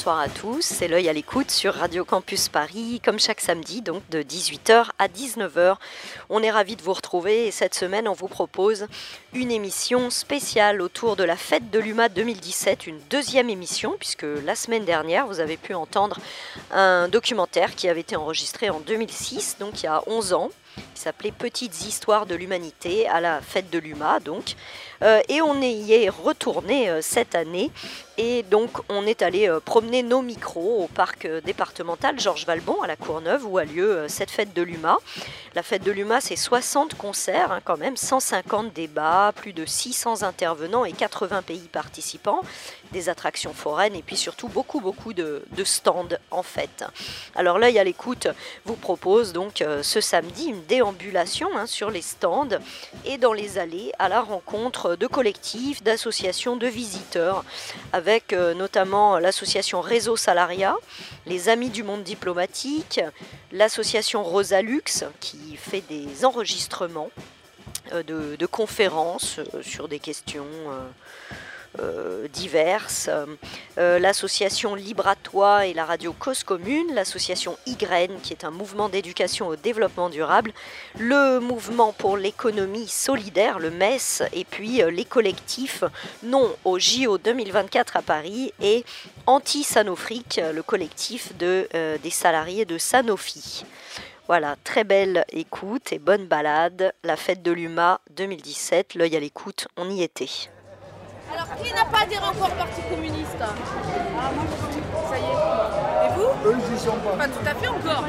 Bonsoir 0.00 0.20
à 0.20 0.30
tous, 0.30 0.62
c'est 0.62 0.88
l'œil 0.88 1.10
à 1.10 1.12
l'écoute 1.12 1.50
sur 1.50 1.74
Radio 1.74 2.06
Campus 2.06 2.48
Paris, 2.48 3.02
comme 3.04 3.20
chaque 3.20 3.42
samedi, 3.42 3.82
donc 3.82 4.02
de 4.08 4.22
18h 4.22 4.86
à 4.98 5.08
19h. 5.08 5.76
On 6.32 6.44
est 6.44 6.50
ravis 6.52 6.76
de 6.76 6.82
vous 6.82 6.92
retrouver 6.92 7.48
et 7.48 7.50
cette 7.50 7.74
semaine, 7.74 8.06
on 8.06 8.12
vous 8.12 8.28
propose 8.28 8.86
une 9.32 9.50
émission 9.50 10.10
spéciale 10.10 10.80
autour 10.80 11.16
de 11.16 11.24
la 11.24 11.34
fête 11.34 11.72
de 11.72 11.80
l'UMA 11.80 12.08
2017, 12.08 12.86
une 12.86 13.00
deuxième 13.10 13.50
émission, 13.50 13.96
puisque 13.98 14.26
la 14.44 14.54
semaine 14.54 14.84
dernière, 14.84 15.26
vous 15.26 15.40
avez 15.40 15.56
pu 15.56 15.74
entendre 15.74 16.20
un 16.70 17.08
documentaire 17.08 17.74
qui 17.74 17.88
avait 17.88 18.02
été 18.02 18.14
enregistré 18.14 18.70
en 18.70 18.78
2006, 18.78 19.56
donc 19.58 19.82
il 19.82 19.86
y 19.86 19.88
a 19.88 20.04
11 20.06 20.32
ans 20.34 20.50
qui 20.94 21.00
s'appelait 21.00 21.32
Petites 21.32 21.84
histoires 21.84 22.26
de 22.26 22.36
l'humanité 22.36 23.08
à 23.08 23.20
la 23.20 23.40
fête 23.40 23.70
de 23.70 23.80
l'UMA 23.80 24.20
donc 24.20 24.54
Euh, 25.02 25.20
et 25.28 25.40
on 25.40 25.60
y 25.62 25.92
est 25.92 26.10
retourné 26.10 26.90
euh, 26.90 27.00
cette 27.00 27.34
année 27.34 27.70
et 28.18 28.42
donc 28.42 28.70
on 28.90 29.06
est 29.06 29.22
allé 29.22 29.48
euh, 29.48 29.58
promener 29.58 30.02
nos 30.02 30.20
micros 30.20 30.84
au 30.84 30.88
parc 30.88 31.26
départemental 31.42 32.20
Georges 32.20 32.44
Valbon 32.44 32.82
à 32.82 32.86
la 32.86 32.96
Courneuve 32.96 33.46
où 33.46 33.56
a 33.56 33.64
lieu 33.64 34.06
cette 34.08 34.30
fête 34.30 34.52
de 34.52 34.60
l'UMA. 34.60 34.98
La 35.54 35.62
fête 35.62 35.82
de 35.84 35.90
l'UMA 35.90 36.19
c'est 36.20 36.36
60 36.36 36.94
concerts 36.94 37.52
hein, 37.52 37.60
quand 37.64 37.76
même, 37.76 37.96
150 37.96 38.72
débats, 38.72 39.32
plus 39.34 39.52
de 39.52 39.64
600 39.66 40.22
intervenants 40.22 40.84
et 40.84 40.92
80 40.92 41.42
pays 41.42 41.68
participants, 41.72 42.42
des 42.92 43.08
attractions 43.08 43.52
foraines 43.52 43.94
et 43.94 44.02
puis 44.02 44.16
surtout 44.16 44.48
beaucoup 44.48 44.80
beaucoup 44.80 45.12
de, 45.12 45.42
stands 45.64 46.08
en 46.30 46.42
fait. 46.42 46.84
Alors 47.34 47.58
l'œil 47.58 47.78
à 47.78 47.84
l'écoute 47.84 48.28
vous 48.64 48.76
propose 48.76 49.32
donc 49.32 49.60
euh, 49.60 49.82
ce 49.82 50.00
samedi 50.00 50.46
une 50.46 50.64
déambulation 50.64 51.48
hein, 51.56 51.66
sur 51.66 51.90
les 51.90 52.02
stands 52.02 52.58
et 53.04 53.18
dans 53.18 53.32
les 53.32 53.58
allées 53.58 53.92
à 53.98 54.08
la 54.08 54.20
rencontre 54.20 54.96
de 54.96 55.06
collectifs, 55.06 55.82
d'associations, 55.82 56.56
de 56.56 56.66
visiteurs, 56.66 57.44
avec 57.92 58.32
euh, 58.32 58.54
notamment 58.54 59.18
l'association 59.18 59.80
Réseau 59.80 60.16
Salariat, 60.16 60.76
les 61.26 61.48
Amis 61.48 61.70
du 61.70 61.82
Monde 61.82 62.02
Diplomatique, 62.02 63.00
l'association 63.52 64.22
Rosalux 64.22 65.04
qui 65.20 65.56
fait 65.56 65.82
des 65.88 66.24
enregistrements 66.24 67.10
euh, 67.92 68.02
de, 68.02 68.46
conférences 68.46 69.40
sur 69.62 69.88
des 69.88 69.98
questions. 69.98 70.46
Euh, 71.78 72.26
diverses, 72.28 73.08
Euh, 73.78 73.98
l'association 73.98 74.74
Libre 74.74 75.14
et 75.64 75.72
la 75.72 75.86
radio 75.86 76.12
Cause 76.12 76.42
Commune, 76.42 76.92
l'association 76.92 77.56
YGREN 77.66 78.20
qui 78.20 78.34
est 78.34 78.44
un 78.44 78.50
mouvement 78.50 78.90
d'éducation 78.90 79.48
au 79.48 79.56
développement 79.56 80.10
durable, 80.10 80.52
le 80.98 81.38
mouvement 81.38 81.92
pour 81.92 82.18
l'économie 82.18 82.88
solidaire, 82.88 83.58
le 83.58 83.70
MES, 83.70 84.22
et 84.34 84.44
puis 84.44 84.82
euh, 84.82 84.90
les 84.90 85.06
collectifs 85.06 85.84
non 86.22 86.54
au 86.64 86.78
JO 86.78 87.16
2024 87.16 87.96
à 87.96 88.02
Paris 88.02 88.52
et 88.60 88.84
Anti-Sanofric, 89.26 90.40
le 90.52 90.62
collectif 90.62 91.34
de, 91.38 91.68
des 92.02 92.10
salariés 92.10 92.64
de 92.64 92.76
Sanofi. 92.76 93.64
Voilà, 94.26 94.56
très 94.64 94.84
belle 94.84 95.24
écoute 95.32 95.92
et 95.92 95.98
bonne 95.98 96.26
balade. 96.26 96.92
La 97.04 97.16
fête 97.16 97.42
de 97.42 97.52
l'UMA 97.52 98.00
2017, 98.10 98.94
l'œil 98.94 99.16
à 99.16 99.20
l'écoute, 99.20 99.68
on 99.76 99.88
y 99.90 100.02
était. 100.02 100.50
Alors, 101.32 101.46
qui 101.62 101.72
n'a 101.72 101.84
pas 101.84 102.02
adhéré 102.04 102.24
encore 102.24 102.50
au 102.50 102.58
Parti 102.58 102.80
communiste 102.90 103.38
Ah, 103.40 104.30
moi 104.34 104.44
Ça 105.10 105.16
y 105.18 105.22
est. 105.22 106.06
Et 106.06 106.10
vous 106.16 106.30
Eux, 106.50 106.56
ils 106.58 106.74
y 106.74 106.78
sont 106.78 106.96
pas. 107.04 107.16
Pas 107.16 107.28
tout 107.28 107.46
à 107.46 107.54
fait 107.54 107.68
encore. 107.68 108.04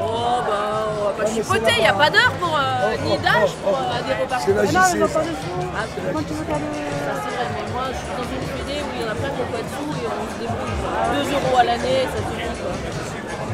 Oh, 0.00 0.38
bah, 0.46 0.88
on 1.00 1.04
va 1.04 1.10
pas 1.24 1.26
chipoter. 1.30 1.72
Il 1.78 1.82
n'y 1.82 1.86
a 1.88 1.92
pas 1.94 2.10
d'heure 2.10 2.32
pour. 2.40 2.54
euh, 2.56 2.96
ni 3.04 3.18
d'âge 3.18 3.52
pour 3.62 3.74
euh, 3.74 3.98
adhérer 3.98 4.22
au 4.22 4.26
Parti 4.26 4.46
communiste. 4.46 4.74
Non, 4.74 4.80
mais 4.94 5.08
pas 5.08 5.20
de 5.20 5.32
sous. 5.34 5.66
Ah, 5.74 5.84
c'est 5.88 6.00
vrai. 6.00 6.12
Ça, 6.14 7.12
c'est 7.22 7.34
vrai, 7.34 7.46
mais 7.54 7.72
moi, 7.72 7.84
je 7.90 7.98
suis 7.98 8.14
dans 8.18 8.28
une 8.28 8.46
fédé 8.54 8.74
où 8.82 8.88
il 8.94 9.00
y 9.02 9.04
en 9.04 9.10
a 9.10 9.14
plein 9.18 9.30
qui 9.34 9.40
n'ont 9.40 9.52
pas 9.52 9.62
de 9.66 9.70
sous 9.74 9.90
et 9.98 10.06
on 10.06 10.24
se 10.30 10.36
débrouille. 10.38 11.26
2 11.26 11.34
euros 11.34 11.56
à 11.58 11.64
l'année, 11.64 12.00
ça 12.12 12.18
suffit, 12.22 12.54
quoi. 12.62 12.72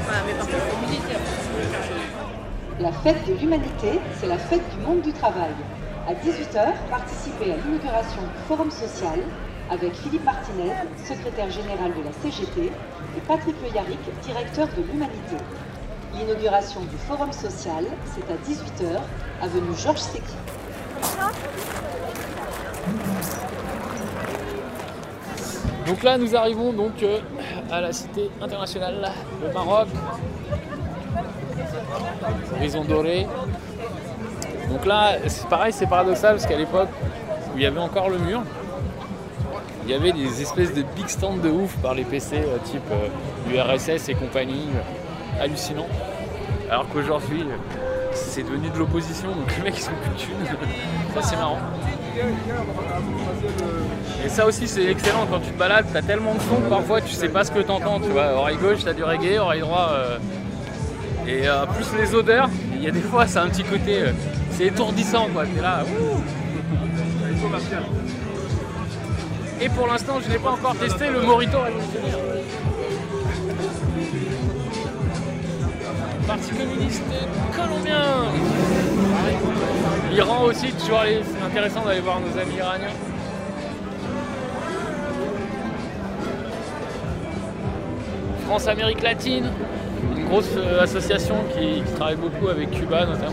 Voilà, 0.04 0.20
mais 0.26 0.34
par 0.34 0.46
contre, 0.46 0.64
faut 0.68 0.80
militer. 0.84 1.16
La 2.80 2.92
fête 2.92 3.24
de 3.26 3.32
l'humanité, 3.34 4.00
c'est 4.20 4.26
la 4.26 4.38
fête 4.38 4.68
du 4.76 4.78
monde 4.84 5.00
du 5.02 5.12
travail. 5.12 5.54
À 6.06 6.12
18h, 6.12 6.74
participez 6.90 7.52
à 7.52 7.56
l'inauguration 7.56 8.20
du 8.20 8.42
Forum 8.46 8.70
social 8.70 9.20
avec 9.70 9.94
Philippe 9.94 10.22
Martinez, 10.24 10.74
secrétaire 11.02 11.50
général 11.50 11.92
de 11.96 12.02
la 12.04 12.12
CGT, 12.12 12.66
et 12.66 13.20
Patrick 13.26 13.54
Le 13.62 13.74
Yarrick, 13.74 14.00
directeur 14.22 14.68
de 14.76 14.82
l'Humanité. 14.82 15.36
L'inauguration 16.14 16.82
du 16.82 16.96
Forum 17.08 17.32
social, 17.32 17.86
c'est 18.04 18.30
à 18.30 18.36
18h, 18.36 19.00
avenue 19.40 19.74
Georges 19.78 20.00
Séqui. 20.00 20.34
Donc 25.86 26.02
là, 26.02 26.18
nous 26.18 26.36
arrivons 26.36 26.74
donc 26.74 27.02
euh, 27.02 27.20
à 27.70 27.80
la 27.80 27.94
cité 27.94 28.30
internationale, 28.42 29.10
le 29.42 29.52
Maroc, 29.54 29.88
Horizon 32.56 32.84
Doré. 32.84 33.26
Donc 34.70 34.86
là, 34.86 35.12
c'est 35.28 35.48
pareil, 35.48 35.72
c'est 35.72 35.86
paradoxal 35.86 36.36
parce 36.36 36.46
qu'à 36.46 36.56
l'époque 36.56 36.88
où 37.54 37.58
il 37.58 37.62
y 37.62 37.66
avait 37.66 37.80
encore 37.80 38.08
le 38.10 38.18
mur, 38.18 38.42
il 39.84 39.90
y 39.90 39.94
avait 39.94 40.12
des 40.12 40.40
espèces 40.42 40.72
de 40.72 40.82
big 40.96 41.08
stands 41.08 41.36
de 41.36 41.50
ouf 41.50 41.76
par 41.76 41.94
les 41.94 42.04
PC 42.04 42.36
euh, 42.36 42.56
type 42.64 42.80
euh, 42.90 43.08
URSS 43.54 44.08
et 44.08 44.14
compagnie, 44.14 44.68
euh, 44.74 45.42
hallucinant. 45.44 45.86
Alors 46.70 46.86
qu'aujourd'hui, 46.88 47.42
euh, 47.42 47.56
c'est 48.12 48.42
devenu 48.42 48.70
de 48.70 48.78
l'opposition, 48.78 49.28
donc 49.28 49.54
les 49.56 49.62
mecs 49.62 49.76
ils 49.76 49.82
sont 49.82 49.90
plus 50.02 50.28
de. 50.28 51.14
Ça 51.14 51.28
c'est 51.28 51.36
marrant. 51.36 51.58
Et 54.24 54.28
ça 54.28 54.46
aussi 54.46 54.66
c'est 54.66 54.86
excellent 54.86 55.26
quand 55.30 55.40
tu 55.40 55.50
te 55.50 55.58
balades, 55.58 55.86
t'as 55.92 56.00
tellement 56.02 56.34
de 56.34 56.40
sons 56.40 56.60
que 56.64 56.70
parfois 56.70 57.00
tu 57.02 57.12
sais 57.12 57.28
pas 57.28 57.44
ce 57.44 57.50
que 57.50 57.60
t'entends, 57.60 58.00
tu 58.00 58.08
vois. 58.08 58.32
Oreille 58.36 58.56
gauche 58.56 58.84
t'as 58.84 58.94
du 58.94 59.04
reggae, 59.04 59.38
oreille 59.38 59.60
droite. 59.60 59.90
euh, 59.92 60.18
Et 61.26 61.46
euh, 61.48 61.66
plus 61.66 61.86
les 61.98 62.14
odeurs, 62.14 62.48
il 62.74 62.82
y 62.82 62.88
a 62.88 62.90
des 62.90 63.00
fois 63.00 63.26
c'est 63.26 63.38
un 63.38 63.48
petit 63.48 63.64
côté. 63.64 64.00
euh, 64.02 64.12
c'est 64.56 64.66
étourdissant 64.66 65.28
quoi, 65.32 65.44
t'es 65.46 65.60
là. 65.60 65.84
Et 69.60 69.68
pour 69.68 69.86
l'instant 69.86 70.14
je 70.24 70.30
n'ai 70.30 70.38
pas 70.38 70.50
encore 70.50 70.76
testé 70.76 71.08
le 71.10 71.22
Morito 71.22 71.58
révolutionnaire. 71.60 72.18
Parti 76.26 76.50
communiste 76.52 77.02
colombien 77.54 78.02
L'Iran 80.10 80.42
aussi, 80.44 80.68
toujours 80.72 81.00
aller- 81.00 81.20
c'est 81.24 81.44
intéressant 81.44 81.84
d'aller 81.84 82.00
voir 82.00 82.20
nos 82.20 82.38
amis 82.40 82.54
iraniens. 82.56 82.88
France-Amérique 88.46 89.02
latine, 89.02 89.46
une 90.16 90.24
grosse 90.26 90.50
euh, 90.56 90.82
association 90.82 91.34
qui 91.56 91.82
travaille 91.94 92.16
beaucoup 92.16 92.48
avec 92.48 92.70
Cuba 92.70 93.06
notamment. 93.06 93.32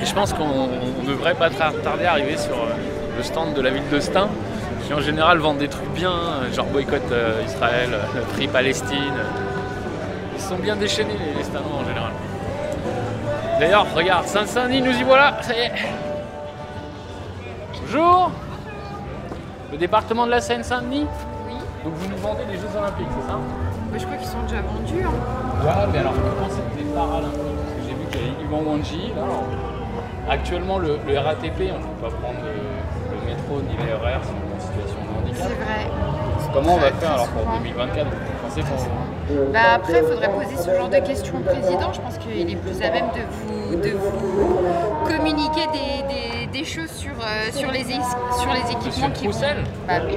Et 0.00 0.06
je 0.06 0.14
pense 0.14 0.32
qu'on 0.32 0.44
on 0.44 1.04
devrait 1.04 1.34
pas 1.34 1.50
tarder 1.50 2.06
à 2.06 2.12
arriver 2.12 2.36
sur 2.38 2.54
euh, 2.54 2.72
le 3.16 3.22
stand 3.22 3.52
de 3.52 3.60
la 3.60 3.70
ville 3.70 3.88
de 3.92 4.00
Stein, 4.00 4.28
qui 4.86 4.94
en 4.94 5.00
général 5.00 5.38
vendent 5.38 5.58
des 5.58 5.68
trucs 5.68 5.90
bien, 5.90 6.12
euh, 6.12 6.52
genre 6.52 6.66
boycott 6.66 7.02
euh, 7.12 7.42
Israël, 7.44 7.90
Free 8.34 8.48
Palestine. 8.48 9.14
Ils 10.34 10.40
sont 10.40 10.56
bien 10.56 10.76
déchaînés 10.76 11.16
les, 11.36 11.44
Steinois 11.44 11.80
en 11.82 11.86
général. 11.86 12.12
D'ailleurs, 13.58 13.86
regarde, 13.94 14.26
Saint-Saint-Denis, 14.26 14.80
nous 14.80 14.96
y 14.96 15.02
voilà, 15.02 15.36
ça 15.42 15.54
y 15.54 15.60
est. 15.60 15.72
Bonjour 17.82 18.30
Le 19.70 19.76
département 19.76 20.24
de 20.24 20.30
la 20.30 20.40
Seine-Saint-Denis 20.40 21.06
Oui. 21.46 21.54
Donc 21.84 21.92
vous 21.94 22.08
nous 22.08 22.16
vendez 22.16 22.44
les 22.50 22.56
Jeux 22.56 22.70
Olympiques, 22.78 23.06
c'est 23.20 23.30
ça? 23.30 23.38
Bah, 23.92 23.98
je 23.98 24.04
crois 24.06 24.16
qu'ils 24.16 24.28
sont 24.28 24.42
déjà 24.48 24.62
vendus. 24.62 25.04
Hein. 25.04 25.66
Ouais, 25.66 25.86
mais 25.92 25.98
alors 25.98 26.14
comment 26.14 26.48
c'était 26.48 26.79
que 26.90 27.82
j'ai 27.86 27.94
vu 27.94 28.06
qu'il 28.10 28.20
y 28.20 28.24
avait 28.24 28.44
Yvan 28.44 28.62
Wanji. 28.70 29.12
Là, 29.16 29.22
actuellement, 30.28 30.78
le, 30.78 30.94
RATP, 30.94 31.72
on 31.72 31.78
ne 31.78 31.84
peut 31.84 32.00
pas 32.02 32.10
prendre 32.10 32.38
le, 32.44 33.26
métro 33.26 33.60
ni 33.60 33.76
les 33.86 33.92
horaires 33.92 34.20
si 34.24 34.30
on 34.30 34.50
est 34.50 34.56
en 34.56 34.60
situation 34.60 34.96
de 35.04 35.28
handicap. 35.28 35.48
C'est 35.48 35.64
vrai. 35.64 35.86
Comment 36.52 36.74
on 36.74 36.78
va 36.78 36.90
faire 36.92 37.12
alors 37.12 37.28
pour 37.28 37.44
2024 37.58 38.06
Vous 38.06 38.48
pensez 38.48 38.62
qu'on... 38.62 39.52
Bah 39.52 39.74
après, 39.76 40.00
il 40.00 40.04
faudrait 40.04 40.30
poser 40.32 40.56
ce 40.56 40.74
genre 40.74 40.88
de 40.88 40.96
questions 40.96 41.36
au 41.36 41.40
président. 41.40 41.92
Je 41.92 42.00
pense 42.00 42.18
qu'il 42.18 42.50
est 42.50 42.56
plus 42.56 42.82
à 42.82 42.90
même 42.90 43.10
de 43.14 43.22
vous, 43.30 43.76
de 43.76 43.90
vous 43.90 45.06
communiquer 45.06 45.66
des, 45.72 46.46
des, 46.46 46.64
choses 46.64 46.90
sur, 46.90 47.12
euh, 47.12 47.52
sur, 47.52 47.70
les, 47.70 47.84
sur 47.84 48.52
les 48.52 48.72
équipements 48.72 49.08
Monsieur 49.08 49.12
qui 49.14 49.28
vont... 49.28 49.40
Bah 49.86 50.00
oui. 50.06 50.16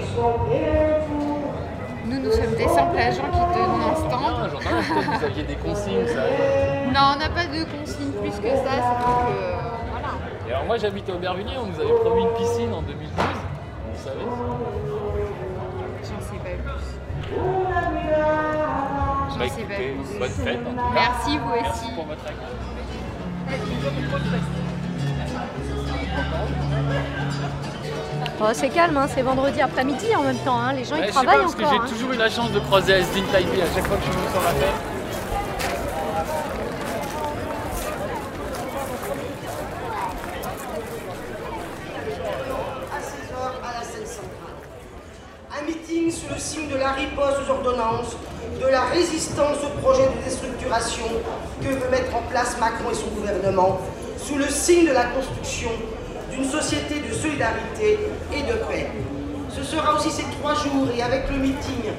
Nous, 2.14 2.20
nous 2.20 2.32
sommes 2.32 2.54
des 2.56 2.68
simples 2.68 2.98
agents 2.98 3.24
qui 3.24 3.40
donnent 3.58 3.82
un 3.82 3.96
stand. 3.96 4.12
Non, 4.22 4.60
que 4.60 5.18
vous 5.18 5.26
aviez 5.26 5.44
des 5.44 5.56
consignes, 5.56 6.06
ça. 6.06 6.22
Non, 6.94 7.16
on 7.16 7.18
n'a 7.18 7.30
pas 7.30 7.46
de 7.46 7.64
consignes 7.64 8.12
plus 8.22 8.30
que 8.30 8.56
ça. 8.56 8.70
C'est 8.70 8.78
euh, 8.78 9.56
voilà. 9.90 10.10
Et 10.48 10.52
alors 10.52 10.66
moi, 10.66 10.78
j'habitais 10.78 11.12
au 11.12 11.16
Aubervilliers, 11.16 11.58
on 11.58 11.66
nous 11.66 11.80
avait 11.80 12.00
promis 12.02 12.22
une 12.22 12.34
piscine 12.34 12.72
en 12.72 12.84
2012. 12.84 13.10
Vous 13.18 14.04
savez 14.04 14.26
J'en 16.04 16.20
sais 16.22 16.38
pas 16.38 16.52
plus. 16.52 16.94
Bah, 19.40 19.46
écoutez, 19.48 19.96
bonne 20.20 20.30
fête 20.30 20.60
en 20.68 20.70
tout 20.70 20.76
cas. 20.76 20.84
Merci 20.94 21.38
vous 21.40 21.50
aussi. 21.50 21.64
Merci 21.64 21.88
pour 21.96 22.06
votre 22.06 22.26
accueil. 22.28 22.54
Oh, 28.46 28.50
c'est 28.52 28.68
calme, 28.68 28.98
hein, 28.98 29.08
c'est 29.08 29.22
vendredi 29.22 29.62
après-midi 29.62 30.14
en 30.18 30.24
même 30.24 30.38
temps, 30.40 30.60
hein. 30.60 30.74
les 30.74 30.84
gens 30.84 30.98
ils 30.98 31.10
travaillent 31.10 31.38
pas, 31.38 31.44
parce 31.44 31.54
encore. 31.54 31.80
que 31.80 31.88
j'ai 31.88 31.94
toujours 31.94 32.12
eu 32.12 32.18
la 32.18 32.30
chance 32.30 32.52
de 32.52 32.60
croiser 32.60 32.96
Asdin 32.96 33.24
Taibi 33.32 33.62
à 33.62 33.74
chaque 33.74 33.88
fois 33.88 33.96
que 33.96 34.04
je 34.06 34.12
suis 34.12 34.32
sur 34.34 34.42
la 34.42 34.52
tête. 34.52 34.68
Un 45.58 45.66
meeting 45.66 46.12
sous 46.12 46.34
le 46.34 46.38
signe 46.38 46.68
de 46.68 46.76
la 46.76 46.92
riposte 46.92 47.38
aux 47.48 47.50
ordonnances, 47.50 48.18
de 48.60 48.68
la 48.68 48.82
résistance 48.82 49.60
au 49.64 49.80
projet 49.80 50.10
de 50.18 50.22
déstructuration 50.26 51.06
que 51.62 51.68
veut 51.70 51.90
mettre 51.90 52.14
en 52.14 52.24
place 52.24 52.58
Macron 52.60 52.92
et 52.92 52.96
son 52.96 53.08
gouvernement, 53.08 53.80
sous 54.18 54.36
le 54.36 54.50
signe 54.50 54.86
de 54.86 54.92
la 54.92 55.06
construction 55.06 55.70
d'une 56.34 56.50
société 56.50 57.00
de 57.00 57.14
solidarité 57.14 58.00
et 58.34 58.42
de 58.42 58.54
paix. 58.68 58.90
Ce 59.50 59.64
sera 59.64 59.96
aussi 59.96 60.10
ces 60.10 60.26
trois 60.40 60.56
jours 60.56 60.88
et 60.96 61.02
avec 61.02 61.30
le 61.30 61.38
meeting, 61.38 61.92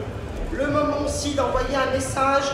le 0.52 0.66
moment 0.66 1.02
aussi 1.06 1.34
d'envoyer 1.34 1.76
un 1.76 1.92
message 1.92 2.52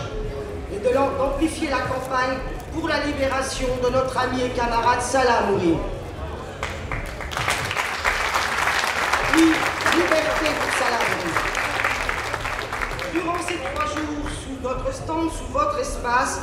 et 0.72 0.78
d'amplifier 0.78 1.70
la 1.70 1.80
campagne 1.80 2.36
pour 2.74 2.88
la 2.88 3.00
libération 3.04 3.68
de 3.82 3.88
notre 3.90 4.16
ami 4.18 4.42
et 4.42 4.50
camarade 4.50 5.00
Salah 5.00 5.42
Mouri. 5.48 5.76
Oui, 9.34 9.52
liberté 9.94 10.50
pour 10.60 10.72
Salah 10.78 11.02
Mouri. 11.08 11.34
Durant 13.12 13.38
ces 13.46 13.56
trois 13.56 13.86
jours, 13.86 14.28
sous 14.28 14.62
notre 14.62 14.94
stand, 14.94 15.30
sous 15.30 15.52
votre 15.52 15.80
espace, 15.80 16.40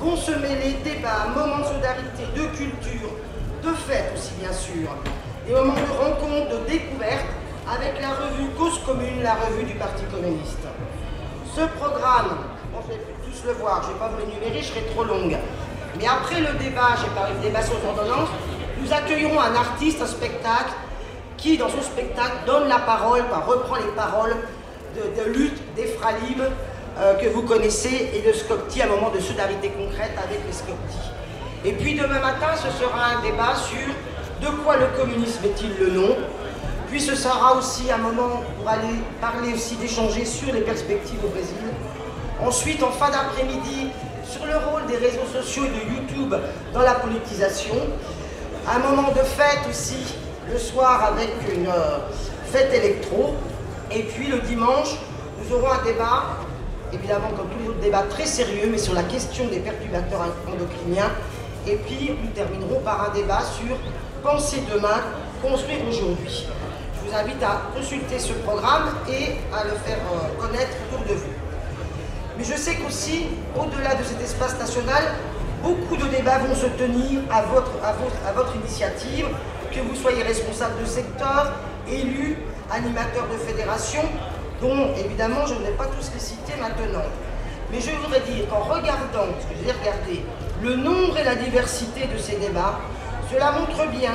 vont 0.00 0.16
se 0.16 0.32
mêler 0.32 0.78
débats, 0.82 1.28
moments 1.34 1.58
de 1.58 1.64
solidarité, 1.64 2.24
de 2.34 2.44
culture, 2.56 3.10
de 3.62 3.72
fête 3.74 4.12
aussi 4.14 4.32
bien 4.38 4.52
sûr, 4.52 4.88
des 5.46 5.52
moments 5.52 5.74
de 5.74 5.92
rencontre, 5.98 6.50
de 6.50 6.70
découverte 6.70 7.26
avec 7.68 8.00
la 8.00 8.10
revue 8.10 8.48
Cause 8.58 8.80
Commune, 8.84 9.22
la 9.22 9.34
revue 9.34 9.64
du 9.64 9.74
Parti 9.74 10.02
communiste. 10.04 10.66
Ce 11.54 11.60
programme, 11.78 12.38
on 12.74 12.82
fait 12.82 13.00
tous 13.24 13.46
le 13.46 13.52
voir, 13.54 13.82
je 13.82 13.88
ne 13.88 13.92
vais 13.92 13.98
pas 13.98 14.08
vous 14.08 14.18
l'énumérer, 14.18 14.62
je 14.62 14.68
serai 14.68 14.82
trop 14.94 15.04
longue. 15.04 15.36
Mais 15.98 16.06
après 16.06 16.40
le 16.40 16.58
débat, 16.58 16.96
j'ai 17.00 17.10
parlé 17.14 17.34
de 17.36 17.42
débat 17.42 17.62
sur 17.62 17.76
ordonnances, 17.84 18.30
nous 18.80 18.92
accueillerons 18.92 19.38
un 19.38 19.54
artiste, 19.54 20.00
un 20.02 20.06
spectacle, 20.06 20.72
qui 21.36 21.56
dans 21.56 21.68
son 21.68 21.82
spectacle 21.82 22.44
donne 22.46 22.68
la 22.68 22.78
parole, 22.78 23.22
reprend 23.46 23.76
les 23.76 23.92
paroles 23.96 24.36
de, 24.94 25.30
lutte 25.30 25.74
des 25.74 25.96
euh, 26.98 27.14
que 27.14 27.28
vous 27.28 27.42
connaissez 27.42 28.10
et 28.14 28.20
de 28.26 28.32
Scopti, 28.32 28.82
un 28.82 28.86
moment 28.86 29.10
de 29.10 29.20
solidarité 29.20 29.70
concrète 29.70 30.12
avec 30.22 30.40
les 30.46 30.52
Scopti. 30.52 31.09
Et 31.62 31.72
puis 31.72 31.94
demain 31.94 32.20
matin, 32.20 32.56
ce 32.56 32.70
sera 32.82 33.18
un 33.18 33.22
débat 33.22 33.54
sur 33.54 33.86
de 34.40 34.56
quoi 34.62 34.76
le 34.76 34.86
communisme 34.98 35.44
est-il 35.44 35.76
le 35.78 35.90
nom 35.90 36.16
Puis 36.88 37.02
ce 37.02 37.14
sera 37.14 37.54
aussi 37.54 37.92
un 37.92 37.98
moment 37.98 38.42
pour 38.56 38.66
aller 38.66 38.94
parler 39.20 39.52
aussi, 39.52 39.76
d'échanger 39.76 40.24
sur 40.24 40.54
les 40.54 40.62
perspectives 40.62 41.22
au 41.22 41.28
Brésil. 41.28 41.56
Ensuite, 42.42 42.82
en 42.82 42.90
fin 42.90 43.10
d'après-midi, 43.10 43.90
sur 44.24 44.46
le 44.46 44.56
rôle 44.56 44.86
des 44.86 44.96
réseaux 44.96 45.26
sociaux 45.30 45.64
et 45.66 45.68
de 45.68 45.94
YouTube 45.96 46.34
dans 46.72 46.80
la 46.80 46.94
politisation. 46.94 47.74
Un 48.66 48.78
moment 48.78 49.10
de 49.10 49.22
fête 49.22 49.68
aussi, 49.68 50.16
le 50.50 50.58
soir 50.58 51.12
avec 51.12 51.30
une 51.54 51.66
euh, 51.66 51.98
fête 52.50 52.72
électro. 52.72 53.34
Et 53.90 54.04
puis 54.04 54.28
le 54.28 54.38
dimanche, 54.38 54.96
nous 55.38 55.54
aurons 55.54 55.72
un 55.72 55.84
débat, 55.84 56.38
évidemment 56.90 57.30
comme 57.36 57.50
autres 57.68 57.80
débats 57.80 58.04
très 58.08 58.24
sérieux, 58.24 58.68
mais 58.70 58.78
sur 58.78 58.94
la 58.94 59.02
question 59.02 59.46
des 59.48 59.58
perturbateurs 59.58 60.28
endocriniens 60.48 61.10
et 61.66 61.76
puis, 61.76 62.12
nous 62.22 62.30
terminerons 62.30 62.80
par 62.80 63.10
un 63.10 63.14
débat 63.14 63.40
sur 63.42 63.76
Penser 64.22 64.62
demain, 64.70 65.00
construire 65.40 65.78
aujourd'hui. 65.88 66.46
Je 66.94 67.08
vous 67.08 67.16
invite 67.16 67.42
à 67.42 67.62
consulter 67.74 68.18
ce 68.18 68.34
programme 68.34 68.90
et 69.08 69.36
à 69.50 69.64
le 69.64 69.70
faire 69.70 69.96
euh, 70.12 70.38
connaître 70.38 70.76
autour 70.92 71.06
de 71.06 71.14
vous. 71.14 71.32
Mais 72.36 72.44
je 72.44 72.54
sais 72.54 72.74
qu'aussi, 72.74 73.28
au-delà 73.56 73.94
de 73.94 74.04
cet 74.04 74.20
espace 74.20 74.58
national, 74.58 75.02
beaucoup 75.62 75.96
de 75.96 76.06
débats 76.08 76.38
vont 76.40 76.54
se 76.54 76.66
tenir 76.66 77.20
à 77.30 77.42
votre, 77.42 77.72
à 77.82 77.92
votre, 77.92 78.16
à 78.28 78.32
votre 78.32 78.54
initiative, 78.56 79.26
que 79.72 79.80
vous 79.80 79.94
soyez 79.94 80.22
responsable 80.22 80.78
de 80.82 80.86
secteur, 80.86 81.52
élu, 81.90 82.36
animateur 82.70 83.26
de 83.32 83.38
fédération, 83.38 84.02
dont 84.60 84.94
évidemment 85.02 85.46
je 85.46 85.54
ne 85.54 85.60
vais 85.60 85.76
pas 85.78 85.86
tous 85.86 86.10
les 86.12 86.20
citer 86.20 86.60
maintenant. 86.60 87.08
Mais 87.72 87.80
je 87.80 87.90
voudrais 87.92 88.20
dire 88.20 88.48
qu'en 88.50 88.60
regardant, 88.60 89.32
ce 89.40 89.46
que 89.46 89.54
j'ai 89.64 89.72
regardé, 89.72 90.24
le 90.62 90.76
nombre 90.76 91.16
et 91.18 91.24
la 91.24 91.34
diversité 91.34 92.06
de 92.06 92.18
ces 92.18 92.36
débats, 92.36 92.80
cela 93.32 93.52
montre 93.52 93.88
bien 93.90 94.12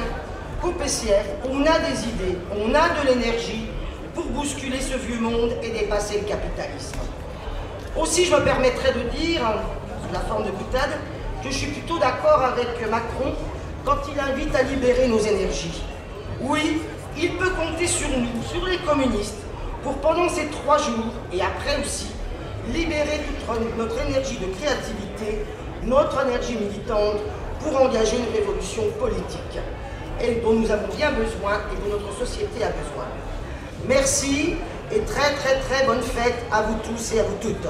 qu'au 0.62 0.72
PCF, 0.72 1.26
on 1.50 1.62
a 1.62 1.80
des 1.80 2.08
idées, 2.08 2.38
on 2.52 2.74
a 2.76 2.90
de 2.90 3.08
l'énergie 3.08 3.68
pour 4.14 4.26
bousculer 4.26 4.80
ce 4.80 4.98
vieux 4.98 5.20
monde 5.20 5.54
et 5.64 5.70
dépasser 5.70 6.20
le 6.20 6.28
capitalisme. 6.28 7.00
Aussi, 8.00 8.26
je 8.26 8.36
me 8.36 8.44
permettrai 8.44 8.92
de 8.94 9.10
dire, 9.18 9.42
sous 10.06 10.14
la 10.14 10.20
forme 10.22 10.46
de 10.46 10.52
boutade, 10.52 10.92
que 11.44 11.50
je 11.50 11.58
suis 11.58 11.72
plutôt 11.72 11.98
d'accord 11.98 12.42
avec 12.44 12.68
Macron 12.90 13.34
quand 13.84 13.98
il 14.12 14.20
invite 14.20 14.56
à 14.56 14.64
libérer 14.64 15.08
nos 15.08 15.20
énergies. 15.20 15.84
Oui, 16.42 16.82
il 17.18 17.32
peut 17.38 17.52
compter 17.52 17.88
sur 17.88 18.10
nous, 18.10 18.44
sur 18.52 18.66
les 18.68 18.78
communistes, 18.78 19.42
pour 19.84 19.96
pendant 19.96 20.30
ces 20.30 20.48
trois 20.48 20.78
jours, 20.78 21.14
et 21.32 21.42
après 21.42 21.80
aussi, 21.82 22.08
libérer 22.74 23.22
notre 23.78 24.02
énergie 24.08 24.38
de 24.38 24.48
créativité, 24.58 25.46
notre 25.86 26.26
énergie 26.26 26.56
militante 26.56 27.20
pour 27.60 27.82
engager 27.82 28.18
une 28.18 28.36
révolution 28.36 28.84
politique 29.00 29.60
et 30.22 30.36
dont 30.36 30.54
nous 30.54 30.72
avons 30.72 30.94
bien 30.96 31.12
besoin 31.12 31.60
et 31.72 31.76
dont 31.84 31.98
notre 31.98 32.14
société 32.18 32.64
a 32.64 32.70
besoin. 32.70 33.06
Merci 33.88 34.56
et 34.92 35.00
très 35.00 35.34
très 35.34 35.60
très 35.60 35.86
bonne 35.86 36.02
fête 36.02 36.46
à 36.52 36.64
vous 36.64 36.78
tous 36.84 37.14
et 37.14 37.20
à 37.20 37.24
vous 37.24 37.38
toutes. 37.42 37.68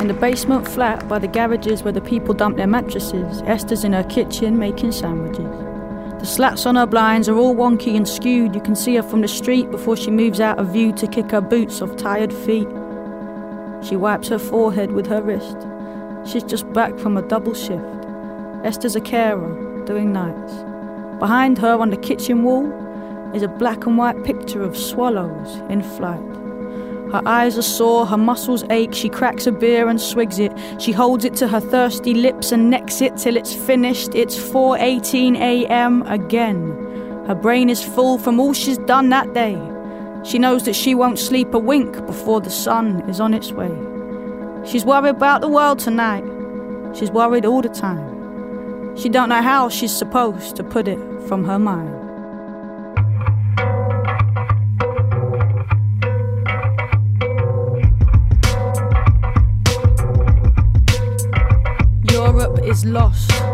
In 0.00 0.08
the 0.08 0.12
basement 0.12 0.68
flat 0.68 1.08
by 1.08 1.18
the 1.18 1.26
garages 1.26 1.82
where 1.82 1.92
the 1.92 2.00
people 2.00 2.34
dump 2.34 2.58
their 2.58 2.66
mattresses, 2.66 3.42
Esther's 3.46 3.84
in 3.84 3.94
her 3.94 4.04
kitchen 4.04 4.58
making 4.58 4.92
sandwiches. 4.92 5.63
The 6.24 6.30
slats 6.30 6.64
on 6.64 6.76
her 6.76 6.86
blinds 6.86 7.28
are 7.28 7.36
all 7.36 7.54
wonky 7.54 7.94
and 7.98 8.08
skewed. 8.08 8.54
You 8.54 8.62
can 8.62 8.74
see 8.74 8.94
her 8.94 9.02
from 9.02 9.20
the 9.20 9.28
street 9.28 9.70
before 9.70 9.94
she 9.94 10.10
moves 10.10 10.40
out 10.40 10.58
of 10.58 10.68
view 10.68 10.90
to 10.94 11.06
kick 11.06 11.30
her 11.32 11.42
boots 11.42 11.82
off 11.82 11.94
tired 11.96 12.32
feet. 12.32 12.66
She 13.86 13.94
wipes 13.94 14.28
her 14.28 14.38
forehead 14.38 14.92
with 14.92 15.06
her 15.08 15.20
wrist. 15.20 15.58
She's 16.26 16.42
just 16.42 16.72
back 16.72 16.98
from 16.98 17.18
a 17.18 17.28
double 17.28 17.52
shift. 17.52 18.06
Esther's 18.64 18.96
a 18.96 19.02
carer, 19.02 19.84
doing 19.84 20.14
nights. 20.14 20.54
Behind 21.20 21.58
her 21.58 21.74
on 21.74 21.90
the 21.90 21.98
kitchen 21.98 22.42
wall 22.42 22.72
is 23.34 23.42
a 23.42 23.48
black 23.48 23.84
and 23.84 23.98
white 23.98 24.24
picture 24.24 24.62
of 24.62 24.78
swallows 24.78 25.56
in 25.68 25.82
flight. 25.82 26.43
Her 27.14 27.22
eyes 27.26 27.56
are 27.56 27.62
sore, 27.62 28.06
her 28.06 28.16
muscles 28.16 28.64
ache. 28.70 28.92
She 28.92 29.08
cracks 29.08 29.46
a 29.46 29.52
beer 29.52 29.86
and 29.86 30.00
swigs 30.00 30.40
it. 30.40 30.52
She 30.80 30.90
holds 30.90 31.24
it 31.24 31.36
to 31.36 31.46
her 31.46 31.60
thirsty 31.60 32.12
lips 32.12 32.50
and 32.50 32.70
necks 32.70 33.00
it 33.00 33.16
till 33.16 33.36
it's 33.36 33.54
finished. 33.54 34.16
It's 34.16 34.36
4:18 34.36 35.36
a.m. 35.36 36.02
again. 36.08 36.72
Her 37.28 37.36
brain 37.36 37.70
is 37.70 37.84
full 37.84 38.18
from 38.18 38.40
all 38.40 38.52
she's 38.52 38.78
done 38.78 39.10
that 39.10 39.32
day. 39.32 39.56
She 40.24 40.40
knows 40.40 40.64
that 40.64 40.74
she 40.74 40.96
won't 40.96 41.20
sleep 41.20 41.54
a 41.54 41.58
wink 41.60 42.04
before 42.04 42.40
the 42.40 42.50
sun 42.50 43.08
is 43.08 43.20
on 43.20 43.32
its 43.32 43.52
way. 43.52 43.70
She's 44.64 44.84
worried 44.84 45.10
about 45.10 45.40
the 45.40 45.48
world 45.48 45.78
tonight. 45.78 46.24
She's 46.96 47.12
worried 47.12 47.46
all 47.46 47.62
the 47.62 47.68
time. 47.68 48.96
She 48.96 49.08
don't 49.08 49.28
know 49.28 49.42
how 49.42 49.68
she's 49.68 49.96
supposed 49.96 50.56
to 50.56 50.64
put 50.64 50.88
it 50.88 50.98
from 51.28 51.44
her 51.44 51.60
mind. 51.60 52.03
is 62.66 62.84
lost. 62.84 63.53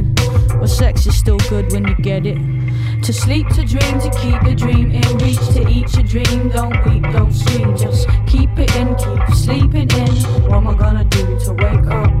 Sex 0.91 1.07
is 1.07 1.17
still 1.17 1.37
good 1.49 1.71
when 1.71 1.87
you 1.87 1.95
get 1.95 2.25
it. 2.25 2.37
To 3.03 3.13
sleep, 3.13 3.47
to 3.49 3.63
dream, 3.63 3.99
to 4.01 4.09
keep 4.19 4.41
the 4.43 4.53
dream 4.53 4.91
in 4.91 5.17
reach, 5.19 5.39
to 5.53 5.65
eat 5.69 5.93
your 5.93 6.03
dream. 6.03 6.49
Don't 6.49 6.85
weep, 6.85 7.03
don't 7.13 7.31
scream, 7.31 7.77
just 7.77 8.09
keep 8.27 8.49
it 8.59 8.75
in, 8.75 8.93
keep 8.95 9.33
sleeping 9.33 9.89
in. 9.89 10.15
What 10.49 10.57
am 10.57 10.67
I 10.67 10.75
gonna 10.75 11.05
do 11.05 11.39
to 11.45 11.53
wake 11.53 11.87
up? 11.87 12.20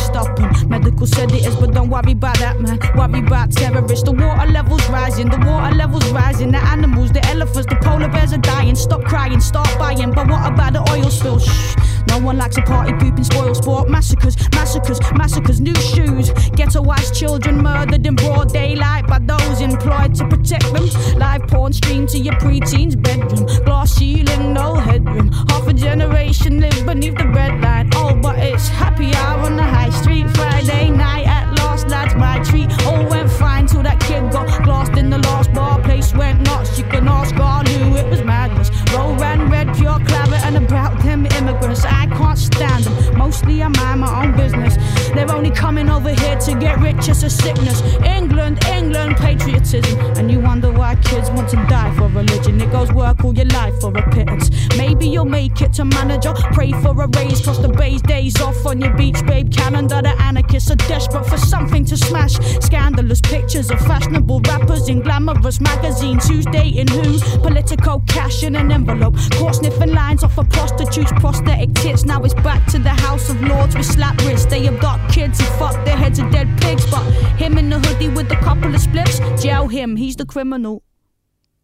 stopping. 0.01 0.69
Medical 0.69 1.07
said 1.07 1.31
it 1.31 1.45
is, 1.45 1.55
but 1.55 1.73
don't 1.73 1.89
worry 1.89 2.13
about 2.13 2.37
that, 2.39 2.59
man. 2.59 2.79
Worry 2.95 3.25
about 3.25 3.51
terrorists. 3.51 4.03
The 4.03 4.11
water 4.11 4.51
levels 4.51 4.87
rising, 4.89 5.29
the 5.29 5.37
water 5.37 5.75
levels 5.75 6.09
rising. 6.11 6.51
The 6.51 6.57
animals, 6.57 7.11
the 7.11 7.25
elephants, 7.27 7.67
the 7.67 7.77
polar 7.81 8.09
bears 8.09 8.33
are 8.33 8.37
dying. 8.37 8.75
Stop 8.75 9.03
crying, 9.03 9.39
start 9.39 9.69
buying. 9.77 10.11
But 10.11 10.27
what 10.27 10.51
about 10.51 10.73
the 10.73 10.81
oil 10.91 11.09
spill? 11.09 11.39
Shh. 11.39 11.75
No 12.07 12.19
one 12.19 12.37
likes 12.37 12.57
a 12.57 12.61
party 12.61 12.93
pooping 12.93 13.23
spoil 13.23 13.53
sport. 13.55 13.89
Massacres, 13.89 14.35
massacres, 14.51 14.99
massacres. 15.15 15.61
New 15.61 15.75
shoes. 15.75 16.29
Ghettoized 16.57 17.15
children 17.15 17.61
murdered 17.61 18.05
in 18.05 18.15
broad 18.15 18.51
daylight 18.51 19.07
by 19.07 19.19
those 19.19 19.61
employed 19.61 20.15
to 20.15 20.27
protect 20.27 20.65
them. 20.73 20.87
Live 21.17 21.47
porn 21.47 21.73
streamed 21.73 22.09
to 22.09 22.19
your 22.19 22.35
preteen's 22.37 22.95
bedroom. 22.95 23.45
Glass 23.63 23.91
ceiling, 23.93 24.53
no 24.53 24.75
headroom. 24.75 25.31
Half 25.49 25.67
a 25.67 25.73
generation 25.73 26.59
live 26.59 26.85
beneath 26.85 27.17
the 27.17 27.27
red 27.27 27.61
line. 27.61 27.89
Oh, 27.95 28.13
but 28.21 28.37
it's 28.39 28.67
happy 28.67 29.13
hour 29.15 29.45
on 29.45 29.55
the 29.55 29.63
high 29.63 29.80
street. 29.89 30.29
Friday 30.31 30.89
night 30.89 31.27
at 31.27 31.53
last, 31.59 31.87
lads, 31.87 32.15
my 32.15 32.39
treat. 32.43 32.69
All 32.85 33.05
went 33.09 33.31
fine 33.31 33.67
till 33.67 33.83
that 33.83 33.99
kid 33.99 34.31
got 34.31 34.63
glassed 34.63 34.93
in 34.93 35.09
the 35.09 35.17
last 35.19 35.53
bar. 35.53 35.81
Place 35.81 36.13
went 36.13 36.41
nuts. 36.41 36.77
You 36.77 36.85
can 36.85 37.07
ask 37.07 37.35
God 37.35 37.67
who 37.67 37.95
it 37.95 38.07
was 38.09 38.23
madness. 38.23 38.69
Roll 38.93 39.15
ran 39.15 39.49
red, 39.49 39.75
pure 39.75 39.99
claret, 40.05 40.43
and 40.45 40.57
about 40.57 41.01
them 41.03 41.25
immigrants. 41.25 41.83
I 41.85 42.07
can't 42.07 42.37
stand 42.37 42.83
them. 42.83 43.17
Mostly 43.17 43.63
I 43.63 43.67
mind 43.69 44.01
my 44.01 44.23
own 44.23 44.35
business. 44.35 44.75
They're 45.13 45.31
only 45.31 45.51
coming 45.51 45.89
over 45.89 46.09
here 46.09 46.37
to 46.37 46.55
get 46.59 46.79
rich. 46.79 47.07
It's 47.07 47.23
a 47.23 47.29
sickness. 47.29 47.81
England, 48.03 48.63
England, 48.65 49.17
patriotism. 49.17 49.99
And 50.17 50.31
you 50.31 50.39
wonder 50.39 50.71
why 50.71 50.95
kids 50.95 51.29
want 51.31 51.49
to 51.49 51.57
die 51.67 51.93
for 51.97 52.07
religion. 52.07 52.59
It 52.61 52.71
goes 52.71 52.91
work 52.91 53.23
all 53.23 53.33
your 53.33 53.45
life 53.47 53.79
for 53.81 53.95
a 53.97 54.09
pittance. 54.11 54.49
Maybe 54.77 55.07
you'll 55.07 55.25
make 55.25 55.61
it 55.61 55.73
to 55.73 55.85
manager. 55.85 56.33
Pray 56.53 56.71
for 56.71 56.91
a 57.01 57.07
raise, 57.07 57.41
cross 57.41 57.59
the 57.59 57.69
bay's 57.69 58.01
days 58.01 58.39
off 58.41 58.65
on 58.65 58.81
your 58.81 58.93
beach, 58.95 59.25
babe. 59.25 59.51
Calendar. 59.51 60.01
The 60.01 60.15
anarchists 60.21 60.71
are 60.71 60.75
desperate 60.75 61.25
for 61.25 61.37
something 61.37 61.85
to 61.85 61.97
smash. 61.97 62.33
Scandalous 62.63 63.21
pictures 63.21 63.69
of 63.69 63.79
fashionable 63.79 64.41
rappers 64.41 64.89
in 64.89 65.01
glamorous 65.01 65.59
magazines. 65.59 66.27
Who's 66.27 66.45
dating 66.45 66.87
who? 66.87 67.19
Political 67.41 68.03
cash 68.07 68.43
in 68.43 68.55
an 68.55 68.71
envelope. 68.71 69.15
Caught 69.33 69.55
sniffing 69.55 69.93
lines 69.93 70.23
off 70.23 70.37
of 70.37 70.49
prostitutes, 70.49 71.11
prosthetic 71.19 71.73
tits. 71.75 72.05
Now 72.05 72.21
it's 72.23 72.33
back 72.35 72.65
to 72.67 72.79
the 72.79 72.89
House 72.89 73.29
of 73.29 73.41
Lords 73.41 73.75
with 73.75 73.85
slap 73.85 74.17
wrists. 74.25 74.45
They 74.45 74.67
abduct 74.67 75.00
kids 75.09 75.39
and 75.39 75.49
fuck 75.59 75.73
their 75.85 75.97
heads 75.97 76.19
of 76.19 76.31
dead 76.31 76.47
pigs. 76.61 76.89
But 76.89 77.03
him 77.37 77.57
in 77.57 77.69
the 77.69 77.79
hoodie 77.79 78.09
with 78.09 78.31
a 78.31 78.37
couple 78.37 78.73
of 78.73 78.81
spliffs, 78.81 79.41
jail 79.41 79.67
him, 79.67 79.95
he's 79.95 80.15
the 80.15 80.25
criminal. 80.25 80.83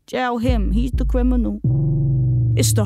Jail 0.05 0.37
him, 0.37 0.71
he's 0.71 0.91
the 0.91 1.05
criminal. 1.05 1.59
It's 2.55 2.73
the 2.73 2.85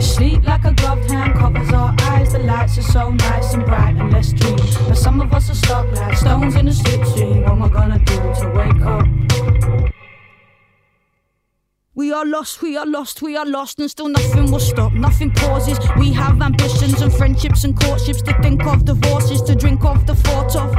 Sleep 0.00 0.44
like 0.44 0.64
a 0.64 0.72
gloved 0.72 1.10
hand 1.10 1.34
covers 1.34 1.72
our 1.72 1.94
eyes. 2.02 2.32
The 2.32 2.38
lights 2.40 2.78
are 2.78 2.82
so 2.82 3.10
nice 3.10 3.54
and 3.54 3.64
bright, 3.64 3.96
and 3.96 4.12
let's 4.12 4.32
dream. 4.32 4.56
But 4.86 4.96
some 4.96 5.20
of 5.20 5.32
us 5.32 5.50
are 5.50 5.54
stuck 5.54 5.86
like 5.92 6.16
stones 6.16 6.54
in 6.54 6.68
a 6.68 6.70
slipstream. 6.70 7.42
What 7.42 7.52
am 7.52 7.62
I 7.62 7.68
gonna 7.68 7.98
do 7.98 8.16
to 8.40 8.52
wake 8.54 8.82
up? 8.82 9.06
We 11.94 12.12
are 12.12 12.24
lost, 12.24 12.62
we 12.62 12.76
are 12.76 12.86
lost, 12.86 13.22
we 13.22 13.36
are 13.36 13.44
lost, 13.44 13.80
and 13.80 13.90
still 13.90 14.08
nothing 14.08 14.52
will 14.52 14.60
stop. 14.60 14.92
Nothing 14.92 15.32
pauses. 15.32 15.80
We 15.98 16.12
have 16.12 16.40
ambitions 16.40 17.02
and 17.02 17.12
friendships 17.12 17.64
and 17.64 17.74
courtships 17.76 18.22
to 18.22 18.40
think 18.40 18.64
of, 18.66 18.84
divorces 18.84 19.42
to 19.42 19.56
drink 19.56 19.84
of, 19.84 20.06
the 20.06 20.14
thought 20.14 20.54
of 20.54 20.72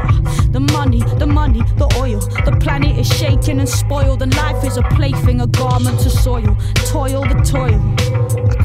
the 0.54 0.62
money, 0.62 1.04
the 1.18 1.28
money, 1.28 1.62
the 1.78 1.94
oil. 1.98 2.20
The 2.46 2.58
planet 2.62 2.98
is 2.98 3.08
shaken 3.08 3.60
and 3.60 3.68
spoiled, 3.68 4.22
and 4.22 4.34
life 4.38 4.64
is 4.64 4.78
a 4.78 4.82
plaything, 4.96 5.42
a 5.42 5.48
garment 5.48 6.00
to 6.00 6.10
soil. 6.10 6.56
Toil, 6.86 7.24
the 7.24 7.36
toil. 7.44 7.80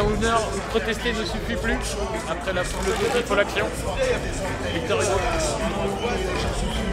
Ou 0.00 0.16
meurt, 0.20 0.50
protester 0.70 1.12
ne 1.12 1.22
suffit 1.24 1.54
plus. 1.62 1.76
Après 2.30 2.52
la 2.54 2.64
philosophie, 2.64 3.04
il 3.14 3.22
faut 3.24 3.34
l'action. 3.34 3.66
Victor 4.72 5.02
Hugo. 5.02 5.10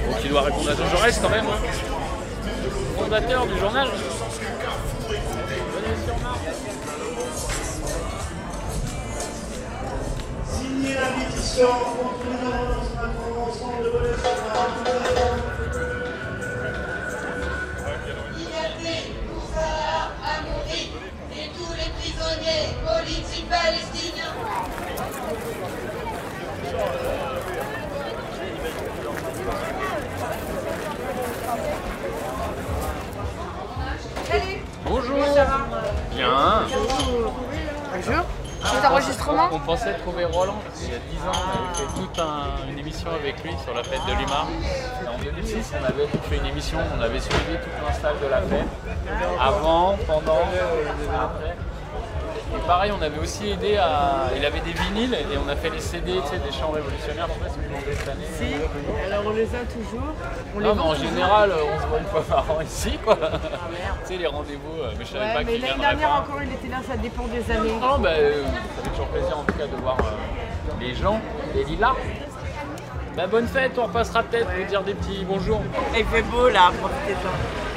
Donc 0.09 0.17
il 0.23 0.29
doit 0.29 0.41
répondre 0.41 0.69
à 0.69 0.75
Jean 0.75 0.89
Jaurès 0.89 1.17
quand 1.21 1.29
même. 1.29 1.45
hein. 1.45 1.59
Fondateur 2.97 3.47
du 3.47 3.57
journal. 3.57 3.87
Venez 5.07 5.95
sur 6.05 6.17
Mars. 6.21 6.39
Signez 10.45 10.93
la 10.95 11.07
pétition 11.25 11.67
contre 11.67 12.25
une 12.25 12.47
ensemble 13.41 13.83
de 13.85 13.89
Liberté 18.37 19.13
pour 19.27 19.43
Salah 19.53 20.11
Amouri 20.37 20.91
et 21.33 21.49
tous 21.57 21.73
les 21.73 21.89
prisonniers 21.99 22.67
Bonjour. 34.85 35.17
Bien. 36.11 36.63
Bonjour. 36.69 37.33
Bonjour. 37.93 38.25
On, 39.51 39.59
pensait 39.59 39.93
trouver 39.95 40.25
Roland 40.25 40.55
parce 40.65 40.79
qu'il 40.81 40.91
y 40.91 40.95
a 40.95 40.99
10 40.99 41.17
ans 41.27 41.31
on 41.31 41.49
avait 41.49 41.75
fait 41.75 42.01
toute 42.01 42.19
une 42.69 42.77
émission 42.79 43.09
avec 43.11 43.43
lui 43.43 43.51
sur 43.63 43.73
la 43.73 43.83
fête 43.83 44.01
de 44.05 44.11
Lima. 44.11 44.47
En 45.07 45.17
2006 45.23 45.71
on 45.79 45.85
avait 45.85 46.07
fait 46.07 46.37
une 46.37 46.45
émission, 46.45 46.77
on 46.97 47.01
avait 47.01 47.19
suivi 47.19 47.57
toute 47.63 47.87
l'install 47.87 48.15
de 48.21 48.27
la 48.27 48.41
fête. 48.41 48.67
Avant, 49.39 49.97
pendant, 50.05 50.41
après. 51.13 51.55
Et 52.55 52.67
pareil, 52.67 52.91
on 52.97 53.01
avait 53.01 53.19
aussi 53.19 53.51
aidé 53.51 53.77
à. 53.77 54.27
Il 54.35 54.43
avait 54.43 54.59
des 54.61 54.71
vinyles 54.73 55.13
et 55.13 55.37
on 55.37 55.47
a 55.49 55.55
fait 55.55 55.69
les 55.69 55.79
CD 55.79 56.13
tu 56.13 56.27
sais, 56.29 56.39
des 56.39 56.51
chants 56.51 56.71
révolutionnaires. 56.71 57.27
Je 57.29 57.33
sais 57.33 57.39
pas 57.39 57.49
si 57.49 57.59
vous 57.59 57.67
demandez 57.69 57.95
cette 57.95 58.07
année. 58.09 58.25
Si, 58.37 59.05
alors 59.05 59.23
on 59.27 59.29
les 59.31 59.55
a 59.55 59.59
toujours. 59.65 60.13
On 60.55 60.59
non, 60.59 60.69
les 60.69 60.75
mais 60.75 60.81
en 60.81 60.95
général, 60.95 61.51
on 61.53 61.81
se 61.81 61.87
voit 61.87 61.99
une 61.99 62.05
fois 62.05 62.23
par 62.23 62.49
an 62.51 62.61
ici, 62.61 62.97
quoi. 63.03 63.15
tu 64.01 64.07
sais, 64.13 64.17
les 64.17 64.25
rendez-vous, 64.27 64.81
euh, 64.81 64.91
mais 64.97 65.05
je 65.05 65.11
savais 65.11 65.25
Ouais, 65.25 65.33
pas 65.35 65.43
mais 65.43 65.57
l'année 65.59 65.79
dernière 65.79 66.09
pas. 66.09 66.15
encore, 66.15 66.41
il 66.43 66.51
était 66.53 66.67
là, 66.69 66.77
ça 66.87 66.97
dépend 66.97 67.27
des 67.27 67.51
années. 67.53 67.71
Non, 67.79 67.99
bah, 67.99 68.09
euh, 68.13 68.43
ça 68.43 68.83
fait 68.83 68.89
toujours 68.89 69.07
plaisir 69.07 69.37
en 69.37 69.43
tout 69.43 69.53
cas 69.53 69.67
de 69.67 69.75
voir 69.81 69.97
euh, 69.99 70.71
les 70.79 70.95
gens, 70.95 71.21
les 71.53 71.63
lilas. 71.65 71.93
Bah, 73.15 73.27
bonne 73.27 73.47
fête, 73.47 73.73
on 73.77 73.83
repassera 73.83 74.23
peut-être 74.23 74.47
vous 74.57 74.63
dire 74.65 74.81
des 74.81 74.93
petits 74.95 75.23
bonjours. 75.23 75.61
Il 75.95 76.05
fait 76.05 76.21
beau 76.23 76.49
là, 76.49 76.71
profitez-en. 76.81 77.68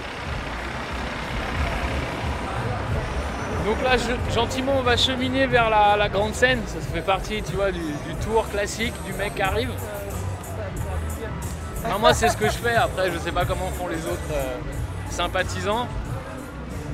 Donc 3.65 3.81
là, 3.85 3.97
gentiment, 4.35 4.73
on 4.79 4.83
va 4.83 4.97
cheminer 4.97 5.47
vers 5.47 5.71
la, 5.71 6.09
grande 6.09 6.35
scène. 6.35 6.61
Ça 6.67 6.81
fait 6.93 7.01
partie, 7.03 7.43
tu 7.43 7.55
vois, 7.55 7.71
du, 7.71 7.81
tour 8.25 8.49
classique 8.49 8.95
du 9.05 9.13
mec 9.13 9.37
qui 9.37 9.43
arrive. 9.43 9.71
Moi, 12.01 12.15
c'est 12.15 12.29
ce 12.29 12.37
que 12.37 12.47
je 12.47 12.59
fais. 12.59 12.75
Après, 12.75 13.11
je 13.11 13.19
sais 13.19 13.33
pas 13.33 13.45
comment 13.45 13.69
font 13.79 13.89
les 13.89 14.05
autres 14.07 14.33
euh, 14.33 14.57
sympathisants. 15.11 15.87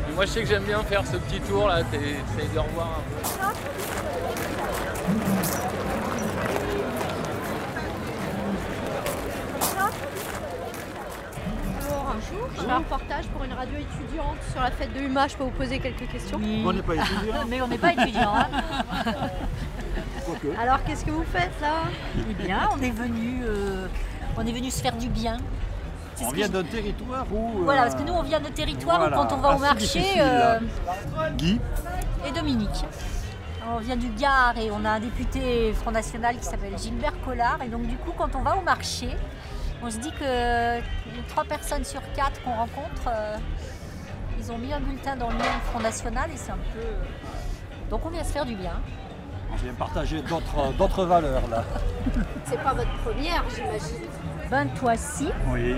Mais 0.07 0.15
moi, 0.15 0.27
je 0.27 0.31
sais 0.31 0.41
que 0.43 0.49
j'aime 0.49 0.65
bien 0.65 0.83
faire 0.83 1.05
ce 1.07 1.17
petit 1.17 1.41
tour 1.41 1.69
là. 1.69 1.83
T'essayes 1.85 2.49
de 2.55 2.59
revoir 2.59 3.01
un 3.01 3.53
peu. 5.73 5.78
Bonjour, 12.31 12.49
je 12.57 12.61
fais 12.63 12.71
un 12.71 12.79
reportage 12.79 13.27
pour 13.29 13.45
une 13.45 13.53
radio 13.53 13.75
étudiante 13.79 14.37
sur 14.53 14.61
la 14.61 14.71
fête 14.71 14.93
de 14.95 15.01
Huma. 15.01 15.29
Je 15.29 15.37
peux 15.37 15.45
vous 15.45 15.51
poser 15.51 15.79
quelques 15.79 16.09
questions 16.11 16.39
On 16.65 16.73
n'est 16.73 16.83
pas 16.83 16.95
étudiant. 16.97 17.35
Mais 17.49 17.61
on 17.63 17.69
n'est 17.69 17.79
pas 17.79 17.93
étudiant. 17.93 18.35
hein. 18.37 18.47
Alors 20.61 20.83
qu'est-ce 20.85 21.05
que 21.05 21.11
vous 21.11 21.25
faites 21.25 21.59
là? 21.61 21.85
Eh 22.31 22.35
bien, 22.45 22.69
on 22.77 22.83
est 22.83 22.91
venu, 22.91 23.43
euh, 23.45 23.87
on 24.37 24.47
est 24.47 24.53
venu 24.53 24.71
se 24.71 24.83
faire 24.83 24.97
du 24.97 25.09
bien. 25.09 25.39
On 26.23 26.31
vient 26.31 26.47
je- 26.47 26.53
d'un 26.53 26.65
territoire 26.65 27.27
où. 27.33 27.63
Voilà, 27.65 27.83
euh, 27.83 27.85
parce 27.85 27.95
que 27.95 28.07
nous, 28.07 28.13
on 28.13 28.23
vient 28.23 28.41
de 28.41 28.49
territoire 28.49 28.99
voilà, 28.99 29.17
où 29.19 29.21
quand 29.23 29.35
on 29.35 29.39
va 29.39 29.57
au 29.57 29.59
marché, 29.59 30.05
euh, 30.19 30.59
Guy, 31.37 31.61
et 32.27 32.33
Dominique. 32.33 32.85
On 33.71 33.79
vient 33.79 33.97
du 33.97 34.09
Gard 34.09 34.57
et 34.59 34.71
on 34.71 34.85
a 34.85 34.91
un 34.93 35.01
député 35.01 35.73
Front 35.75 35.91
National 35.91 36.37
qui 36.37 36.45
s'appelle 36.45 36.77
Gilbert 36.79 37.13
Collard. 37.25 37.59
Et 37.65 37.69
donc, 37.69 37.87
du 37.87 37.97
coup, 37.97 38.13
quand 38.17 38.35
on 38.35 38.41
va 38.43 38.57
au 38.57 38.63
marché, 38.63 39.09
on 39.83 39.91
se 39.91 39.99
dit 39.99 40.11
que 40.13 40.77
les 40.79 41.23
trois 41.29 41.45
personnes 41.45 41.85
sur 41.85 42.01
quatre 42.15 42.43
qu'on 42.43 42.53
rencontre, 42.55 43.03
euh, 43.09 43.37
ils 44.39 44.51
ont 44.53 44.59
mis 44.59 44.73
un 44.73 44.81
bulletin 44.81 45.17
dans 45.17 45.29
le 45.31 45.35
lien 45.39 45.45
du 45.45 45.61
Front 45.71 45.81
National 45.81 46.31
et 46.33 46.37
c'est 46.37 46.53
un 46.53 46.59
peu. 46.73 46.81
euh, 46.81 47.91
Donc, 47.91 48.05
on 48.07 48.11
vient 48.11 48.25
se 48.25 48.33
faire 48.33 48.45
du 48.45 48.55
bien. 48.57 48.81
on 49.53 49.57
vient 49.57 49.73
partager 49.75 50.21
d'autres 50.23 50.73
d'autres 50.77 51.05
valeurs 51.05 51.47
là. 51.49 51.65
C'est 52.45 52.63
pas 52.63 52.73
votre 52.75 52.93
première, 53.05 53.45
j'imagine. 53.55 54.09
Ben, 54.51 54.67
toi, 54.79 54.97
si. 54.97 55.29
Oui. 55.49 55.75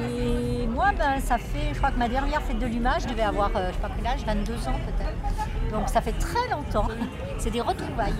Et 0.00 0.66
moi, 0.66 0.90
ben, 0.98 1.18
ça 1.20 1.36
fait, 1.38 1.72
je 1.72 1.78
crois 1.78 1.90
que 1.90 1.98
ma 1.98 2.08
dernière 2.08 2.42
fête 2.42 2.58
de 2.58 2.66
l'image, 2.66 3.02
je 3.02 3.08
devais 3.08 3.22
avoir, 3.22 3.50
euh, 3.56 3.68
je 3.68 3.74
sais 3.74 3.80
pas 3.80 3.90
quel 3.96 4.06
âge, 4.06 4.24
22 4.26 4.54
ans 4.68 4.78
peut-être. 4.86 5.70
Donc 5.70 5.88
ça 5.88 6.00
fait 6.02 6.12
très 6.12 6.48
longtemps. 6.50 6.88
C'est 7.38 7.50
des 7.50 7.60
retrouvailles. 7.62 8.12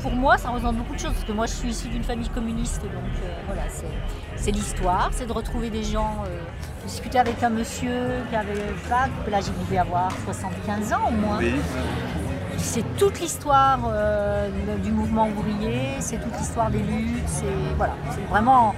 Pour 0.00 0.12
moi, 0.12 0.36
ça 0.38 0.48
représente 0.50 0.76
beaucoup 0.76 0.94
de 0.94 1.00
choses, 1.00 1.12
parce 1.12 1.24
que 1.24 1.32
moi, 1.32 1.46
je 1.46 1.52
suis 1.52 1.68
issue 1.70 1.88
d'une 1.88 2.04
famille 2.04 2.28
communiste, 2.28 2.82
donc 2.82 2.92
euh, 3.24 3.28
voilà, 3.46 3.62
c'est- 3.68 4.50
l'histoire, 4.52 5.10
c'est 5.12 5.26
de 5.26 5.32
retrouver 5.32 5.70
des 5.70 5.82
gens, 5.82 6.24
euh, 6.26 6.38
discuter 6.86 7.18
avec 7.18 7.42
un 7.42 7.50
monsieur 7.50 8.06
qui 8.30 8.36
avait, 8.36 8.72
pas, 8.88 9.06
là, 9.30 9.38
j'ai 9.40 9.50
devais 9.64 9.78
avoir 9.78 10.10
75 10.24 10.92
ans 10.92 11.08
au 11.08 11.10
moins. 11.10 11.38
Oui. 11.38 11.52
C'est 12.56 12.84
toute 12.96 13.20
l'histoire 13.20 13.80
euh, 13.88 14.48
du 14.82 14.90
mouvement 14.90 15.28
ouvrier, 15.28 15.96
c'est 16.00 16.18
toute 16.18 16.36
l'histoire 16.38 16.70
des 16.70 16.78
luttes, 16.80 17.22
c'est 17.26 17.44
voilà, 17.76 17.94
vraiment 18.30 18.74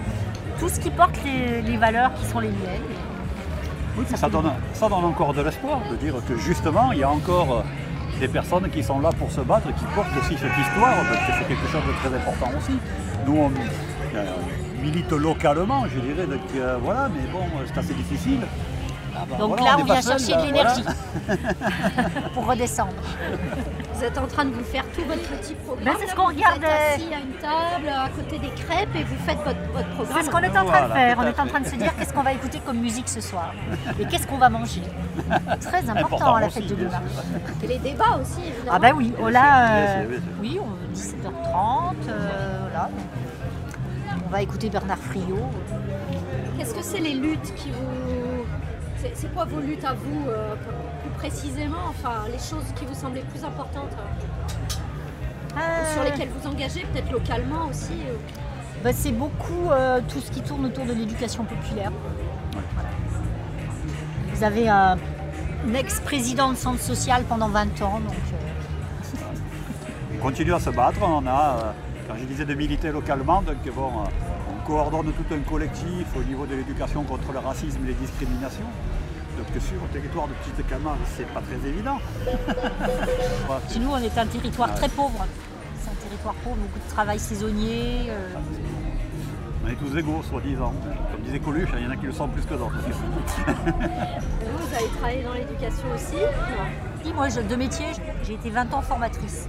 tout 0.58 0.68
ce 0.68 0.80
qui 0.80 0.90
porte 0.90 1.16
les, 1.24 1.62
les 1.62 1.76
valeurs 1.76 2.12
qui 2.14 2.24
sont 2.26 2.40
les 2.40 2.48
miennes. 2.48 2.82
Oui, 3.96 4.04
ça, 4.14 4.28
donne, 4.28 4.52
ça 4.74 4.88
donne 4.88 5.04
encore 5.04 5.32
de 5.34 5.42
l'espoir 5.42 5.80
de 5.90 5.96
dire 5.96 6.14
que 6.28 6.36
justement, 6.36 6.92
il 6.92 6.98
y 6.98 7.02
a 7.04 7.10
encore 7.10 7.64
des 8.20 8.28
personnes 8.28 8.68
qui 8.70 8.82
sont 8.82 9.00
là 9.00 9.10
pour 9.18 9.30
se 9.32 9.40
battre 9.40 9.68
qui 9.74 9.84
portent 9.94 10.16
aussi 10.18 10.36
cette 10.36 10.58
histoire, 10.64 10.94
parce 11.08 11.26
que 11.26 11.32
c'est 11.38 11.48
quelque 11.48 11.68
chose 11.68 11.82
de 11.88 11.92
très 12.00 12.14
important 12.14 12.50
aussi. 12.58 12.78
Nous, 13.26 13.36
on 13.36 13.50
euh, 14.14 14.24
milite 14.82 15.10
localement, 15.12 15.86
je 15.88 15.98
dirais, 16.00 16.26
donc 16.26 16.40
euh, 16.54 16.76
voilà, 16.82 17.08
mais 17.08 17.26
bon, 17.32 17.40
c'est 17.66 17.78
assez 17.78 17.94
difficile. 17.94 18.40
Ah 19.20 19.26
bah 19.28 19.36
Donc 19.36 19.58
voilà, 19.58 19.64
là, 19.64 19.76
on 19.80 19.84
vient 19.84 20.00
seul, 20.00 20.18
chercher 20.18 20.40
de 20.40 20.46
l'énergie 20.46 20.82
voilà. 20.82 22.10
pour 22.34 22.46
redescendre. 22.46 22.92
Vous 23.94 24.04
êtes 24.04 24.16
en 24.16 24.26
train 24.26 24.46
de 24.46 24.54
vous 24.54 24.64
faire 24.64 24.84
tout 24.94 25.04
votre 25.04 25.20
petit 25.20 25.54
programme. 25.54 25.84
Ben, 25.84 25.92
c'est 26.00 26.06
ce 26.08 26.14
qu'on 26.14 26.22
vous 26.22 26.28
regarde, 26.28 26.62
êtes 26.62 26.70
euh, 26.70 26.94
assis 26.94 27.14
à 27.14 27.18
une 27.18 27.34
table 27.34 27.88
à 27.88 28.08
côté 28.08 28.38
des 28.38 28.48
crêpes 28.48 28.96
et 28.96 29.04
vous 29.04 29.16
faites 29.26 29.36
votre, 29.38 29.60
votre 29.74 29.88
programme. 29.90 30.16
C'est 30.18 30.24
ce 30.24 30.30
qu'on 30.30 30.38
est 30.38 30.58
en 30.58 30.64
train 30.64 30.88
de 30.88 30.92
faire. 30.92 31.18
On 31.18 31.22
est 31.24 31.40
en 31.40 31.46
train 31.46 31.60
de 31.60 31.66
se 31.66 31.76
dire 31.76 31.94
qu'est-ce 31.96 32.14
qu'on 32.14 32.22
va 32.22 32.32
écouter 32.32 32.60
comme 32.64 32.78
musique 32.78 33.08
ce 33.10 33.20
soir 33.20 33.52
et 34.00 34.06
qu'est-ce 34.06 34.26
qu'on 34.26 34.38
va 34.38 34.48
manger. 34.48 34.82
Très 35.60 35.90
important, 35.90 36.16
Important 36.16 36.34
à 36.36 36.40
la 36.40 36.46
aussi, 36.46 36.60
fête 36.60 36.68
de 36.70 36.74
demain. 36.76 37.02
Et 37.62 37.66
les 37.66 37.78
débats 37.78 38.18
aussi, 38.22 38.40
évidemment. 38.40 38.72
Ah 38.72 38.78
ben 38.78 38.94
oui, 38.96 39.12
oh 39.22 39.28
là, 39.28 39.70
euh, 39.72 40.18
oui, 40.40 40.58
on, 40.58 40.96
17h30, 40.96 41.94
euh, 42.08 42.58
voilà. 42.62 42.88
On 44.24 44.30
va 44.30 44.42
écouter 44.42 44.70
Bernard 44.70 44.98
Friot. 44.98 45.50
Qu'est-ce 46.56 46.74
que 46.74 46.82
c'est 46.82 47.00
les 47.00 47.14
luttes 47.14 47.54
qui 47.56 47.70
vous. 47.70 48.39
C'est 49.14 49.32
quoi 49.32 49.44
vos 49.44 49.60
luttes 49.60 49.84
à 49.84 49.94
vous, 49.94 50.28
euh, 50.28 50.54
plus 51.02 51.10
précisément 51.16 51.88
Enfin, 51.88 52.24
les 52.26 52.38
choses 52.38 52.64
qui 52.76 52.84
vous 52.84 52.94
semblent 52.94 53.14
les 53.16 53.22
plus 53.22 53.44
importantes 53.44 53.92
euh, 55.56 55.94
sur 55.94 56.04
lesquelles 56.04 56.28
vous 56.28 56.46
engagez, 56.48 56.86
peut-être 56.92 57.10
localement 57.10 57.66
aussi 57.68 57.94
euh. 58.06 58.16
Ben, 58.84 58.94
c'est 58.96 59.12
beaucoup 59.12 59.70
euh, 59.70 60.00
tout 60.08 60.20
ce 60.20 60.30
qui 60.30 60.40
tourne 60.40 60.64
autour 60.66 60.86
de 60.86 60.92
l'éducation 60.94 61.44
populaire. 61.44 61.92
Voilà. 62.52 62.88
Vous 64.32 64.42
avez 64.44 64.68
un, 64.68 64.96
un 65.66 65.74
ex-président 65.74 66.52
de 66.52 66.56
centre 66.56 66.80
social 66.80 67.24
pendant 67.28 67.48
20 67.48 67.82
ans, 67.82 68.00
donc 68.00 68.14
euh, 68.32 69.16
On 70.14 70.22
continue 70.22 70.54
à 70.54 70.60
se 70.60 70.70
battre. 70.70 70.98
On 71.02 71.26
a, 71.26 71.30
euh, 71.30 71.72
quand 72.08 72.14
je 72.18 72.24
disais 72.24 72.44
de 72.46 72.54
militer 72.54 72.90
localement, 72.90 73.42
donc 73.42 73.56
bon, 73.74 73.88
euh, 73.88 74.08
on 74.26 74.29
coordonne 74.70 75.12
tout 75.12 75.34
un 75.34 75.40
collectif 75.40 76.06
au 76.16 76.22
niveau 76.22 76.46
de 76.46 76.54
l'éducation 76.54 77.02
contre 77.02 77.32
le 77.32 77.40
racisme 77.40 77.80
et 77.84 77.88
les 77.88 77.94
discriminations. 77.94 78.70
Donc 79.36 79.48
sur 79.60 79.82
le 79.82 79.88
territoire 79.92 80.28
de 80.28 80.34
Petite 80.34 80.64
Camargue, 80.68 81.00
c'est 81.16 81.26
pas 81.26 81.40
très 81.40 81.68
évident. 81.68 81.98
Voilà, 83.46 83.62
chez 83.68 83.80
nous 83.80 83.90
on 83.90 83.96
est 83.96 84.16
un 84.16 84.26
territoire 84.26 84.72
très 84.76 84.88
pauvre. 84.88 85.26
C'est 85.80 85.90
un 85.90 85.94
territoire 86.08 86.34
pauvre, 86.44 86.56
beaucoup 86.56 86.78
de 86.86 86.92
travail 86.94 87.18
saisonnier. 87.18 88.06
euh, 88.10 88.34
on 89.64 89.68
est 89.68 89.74
tous 89.74 89.96
égaux, 89.98 90.22
soi-disant. 90.22 90.72
Comme 91.10 91.20
disait 91.22 91.40
Coluche, 91.40 91.68
il 91.76 91.84
y 91.84 91.86
en 91.88 91.90
a 91.90 91.96
qui 91.96 92.06
le 92.06 92.12
sont 92.12 92.28
plus 92.28 92.42
que 92.46 92.54
d'autres. 92.54 92.72
Vous, 92.86 94.66
vous 94.66 94.74
avez 94.74 94.88
travaillé 94.98 95.22
dans 95.24 95.34
l'éducation 95.34 95.84
aussi? 95.94 96.16
Oui, 97.04 97.12
moi, 97.12 97.28
je- 97.28 97.40
de 97.40 97.56
métier, 97.56 97.86
j'ai 98.22 98.34
été 98.34 98.50
20 98.50 98.72
ans 98.72 98.82
formatrice. 98.82 99.48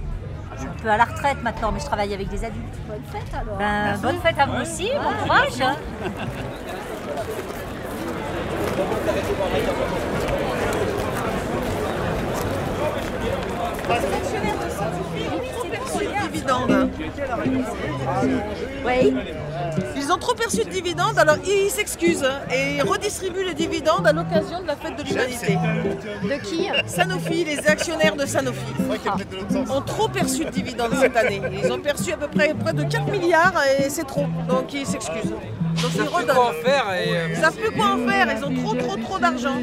Je 0.62 0.68
suis 0.68 0.78
un 0.78 0.82
peu 0.82 0.90
à 0.90 0.96
la 0.96 1.04
retraite 1.04 1.42
maintenant, 1.42 1.72
mais 1.72 1.80
je 1.80 1.86
travaille 1.86 2.14
avec 2.14 2.28
des 2.28 2.44
adultes. 2.44 2.78
Bonne 2.88 3.02
fête 3.10 3.34
alors. 3.34 3.56
Ben, 3.58 3.98
bonne 4.00 4.18
fête 4.20 4.38
à 4.38 4.46
vous 4.46 4.62
aussi, 4.62 4.90
bon 4.94 5.24
courage. 5.26 5.60
hein. 5.60 5.76
Dividendes. 16.32 16.90
Oui. 18.84 19.14
Ils 20.12 20.16
ont 20.16 20.18
trop 20.18 20.34
perçu 20.34 20.58
de 20.58 20.68
dividendes, 20.68 21.18
alors 21.18 21.38
ils 21.42 21.70
s'excusent 21.70 22.28
et 22.54 22.74
ils 22.76 22.82
redistribuent 22.82 23.44
les 23.46 23.54
dividendes 23.54 24.06
à 24.06 24.12
l'occasion 24.12 24.60
de 24.60 24.66
la 24.66 24.76
fête 24.76 24.94
de 24.98 25.02
l'humanité. 25.04 25.56
De 26.22 26.42
qui 26.44 26.68
Sanofi, 26.86 27.46
les 27.46 27.66
actionnaires 27.66 28.14
de 28.14 28.26
Sanofi 28.26 28.60
ont 29.70 29.80
trop 29.80 30.08
perçu 30.08 30.44
de 30.44 30.50
dividendes 30.50 30.92
cette 31.00 31.16
année. 31.16 31.40
Ils 31.64 31.72
ont 31.72 31.80
perçu 31.80 32.12
à 32.12 32.18
peu 32.18 32.28
près 32.28 32.52
près 32.52 32.74
de 32.74 32.82
4 32.82 33.10
milliards 33.10 33.54
et 33.80 33.88
c'est 33.88 34.06
trop, 34.06 34.26
donc 34.46 34.74
ils 34.74 34.84
s'excusent. 34.84 35.32
Donc 35.80 35.90
Ils 35.94 35.96
ils 35.96 35.98
savent 35.98 36.06
plus 36.06 36.14
redonnent. 36.16 36.36
quoi 36.36 36.46
en 36.48 36.52
faire 36.64 36.84
et, 36.94 37.16
euh, 37.16 37.28
Ils 37.30 37.36
savent 37.36 37.56
plus 37.56 37.70
quoi 37.70 37.86
en 37.94 38.08
faire, 38.08 38.26
ils 38.36 38.44
ont 38.44 38.54
trop 38.62 38.74
trop 38.74 38.96
trop 38.96 39.18
d'argent. 39.18 39.56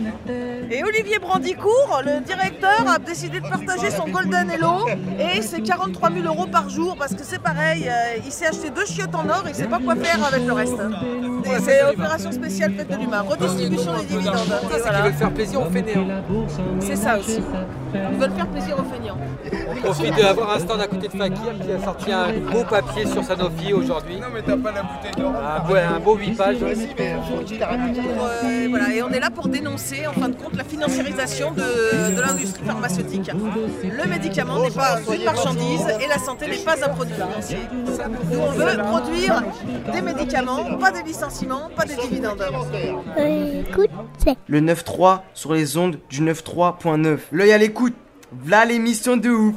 Et 0.72 0.84
Olivier 0.84 1.20
Brandicourt, 1.20 2.02
le 2.06 2.22
directeur, 2.24 2.84
a 2.88 3.00
décidé 3.00 3.40
de 3.40 3.48
partager 3.48 3.90
son 3.90 4.06
Golden 4.06 4.50
Hello 4.50 4.88
et 5.20 5.42
c'est 5.42 5.62
43 5.62 6.12
000 6.12 6.26
euros 6.26 6.46
par 6.48 6.70
jour 6.70 6.96
parce 6.98 7.14
que 7.14 7.24
c'est 7.24 7.40
pareil, 7.42 7.88
euh, 7.90 8.18
il 8.26 8.32
s'est 8.32 8.48
acheté 8.48 8.70
deux 8.70 8.86
chiottes 8.86 9.16
en 9.16 9.28
or, 9.30 9.44
il 9.48 9.56
sait 9.56 9.68
pas 9.68 9.80
quoi 9.80 9.96
faire 9.96 10.24
avec 10.26 10.46
le 10.46 10.54
reste. 10.54 10.78
C'est 11.64 11.84
opération 11.84 12.32
spéciale 12.32 12.74
fête 12.74 12.90
de 12.90 12.96
l'humain, 12.96 13.22
redistribution 13.22 13.98
des 14.00 14.06
dividendes. 14.06 14.36
C'est 14.72 14.80
voilà. 14.80 14.98
qu'ils 14.98 15.04
veulent 15.10 15.14
faire 15.14 15.32
plaisir 15.34 15.62
aux 15.62 15.70
fainéants. 15.70 16.08
C'est 16.80 16.96
ça 16.96 17.18
aussi. 17.18 17.42
Ils 17.94 18.18
veulent 18.20 18.32
faire 18.32 18.48
plaisir 18.48 18.76
aux 18.80 18.84
feignants. 18.94 19.18
On 19.72 19.76
profite 19.82 20.16
d'avoir 20.16 20.52
un 20.56 20.60
stand 20.60 20.82
à 20.82 20.88
côté 20.88 21.08
de 21.08 21.18
Fakir 21.18 21.54
qui 21.64 21.72
a 21.72 21.84
sorti 21.84 22.12
un 22.12 22.28
beau 22.52 22.64
papier 22.64 23.06
sur 23.08 23.24
Sanofi 23.24 23.74
aujourd'hui. 23.74 24.20
Non 24.20 24.28
mais 24.34 24.42
t'as 24.42 24.58
pas 24.58 24.72
la 24.72 24.84
bouteille 24.84 25.16
d'or. 25.18 25.34
Un 26.00 26.04
beau 26.04 26.16
8 26.16 26.32
pages. 26.36 26.58
Euh, 26.62 26.74
voilà, 28.70 28.94
et 28.94 29.04
on 29.04 29.10
est 29.10 29.20
là 29.20 29.30
pour 29.30 29.48
dénoncer 29.48 30.08
en 30.08 30.14
fin 30.14 30.30
de 30.30 30.36
compte 30.36 30.56
la 30.56 30.64
financiarisation 30.64 31.52
de, 31.52 32.16
de 32.16 32.22
l'industrie 32.22 32.66
pharmaceutique. 32.66 33.32
Le 33.84 34.10
médicament 34.10 34.62
n'est 34.62 34.72
pas 34.72 35.00
une 35.14 35.24
marchandise 35.24 35.86
et 36.02 36.08
la 36.08 36.18
santé 36.18 36.48
n'est 36.48 36.58
pas 36.58 36.84
un 36.84 36.90
produit 36.90 37.14
financier. 37.14 37.58
Nous 37.74 38.40
on 38.40 38.52
veut 38.52 38.78
produire 38.78 39.44
des 39.92 40.02
médicaments, 40.02 40.78
pas 40.78 40.92
des 40.92 41.04
licenciements, 41.04 41.70
pas 41.76 41.86
des 41.86 41.96
dividendes. 41.96 42.44
Le 44.48 44.62
9-3 44.62 45.22
sur 45.34 45.54
les 45.54 45.78
ondes 45.78 46.00
du 46.10 46.22
9-3.9. 46.22 47.20
L'œil 47.32 47.52
à 47.52 47.58
l'écoute. 47.58 47.96
V'là 48.32 48.66
l'émission 48.66 49.18
de 49.18 49.30
ouf. 49.30 49.56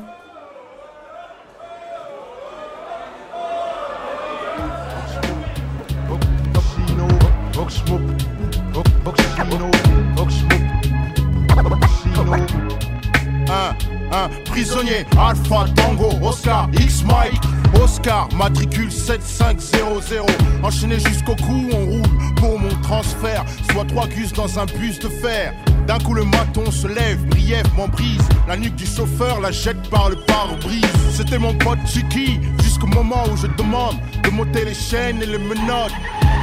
Prisonnier, 14.62 15.04
Alpha 15.16 15.72
Tango, 15.74 16.08
Oscar, 16.24 16.68
X 16.74 17.02
Mike, 17.02 17.61
Oscar, 17.80 18.28
matricule 18.34 18.90
7500. 18.90 20.26
Enchaîné 20.62 20.98
jusqu'au 20.98 21.34
cou, 21.36 21.68
on 21.72 21.86
roule 21.86 22.34
pour 22.36 22.58
mon 22.58 22.74
transfert. 22.82 23.44
Soit 23.70 23.84
trois 23.86 24.06
gus 24.06 24.32
dans 24.32 24.58
un 24.58 24.66
bus 24.66 24.98
de 24.98 25.08
fer. 25.08 25.54
D'un 25.86 25.98
coup, 25.98 26.14
le 26.14 26.24
maton 26.24 26.70
se 26.70 26.86
lève, 26.86 27.24
brièvement 27.26 27.88
brise. 27.88 28.28
La 28.46 28.56
nuque 28.56 28.76
du 28.76 28.86
chauffeur 28.86 29.40
la 29.40 29.50
jette 29.50 29.88
par 29.90 30.10
le 30.10 30.16
pare-brise. 30.16 30.84
C'était 31.10 31.38
mon 31.38 31.54
pote 31.54 31.78
Chiki, 31.86 32.40
jusqu'au 32.62 32.86
moment 32.86 33.24
où 33.32 33.36
je 33.36 33.46
demande 33.46 33.96
de 34.22 34.30
monter 34.30 34.64
les 34.64 34.74
chaînes 34.74 35.22
et 35.22 35.26
les 35.26 35.38
menottes. 35.38 35.92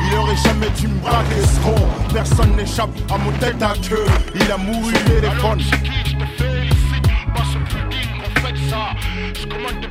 Il 0.07 0.17
aurait 0.17 0.37
jamais 0.37 0.69
dû 0.79 0.87
me 0.87 0.99
braquer 0.99 1.41
ce. 1.41 2.13
Personne 2.13 2.55
n'échappe 2.55 2.89
à 3.11 3.17
mon 3.17 3.31
tête 3.33 3.61
à 3.61 3.73
queue. 3.87 4.05
Il 4.35 4.51
a 4.51 4.57
mouru 4.57 4.93
téléphone. 4.93 5.59
Je 9.35 9.47
commande 9.47 9.88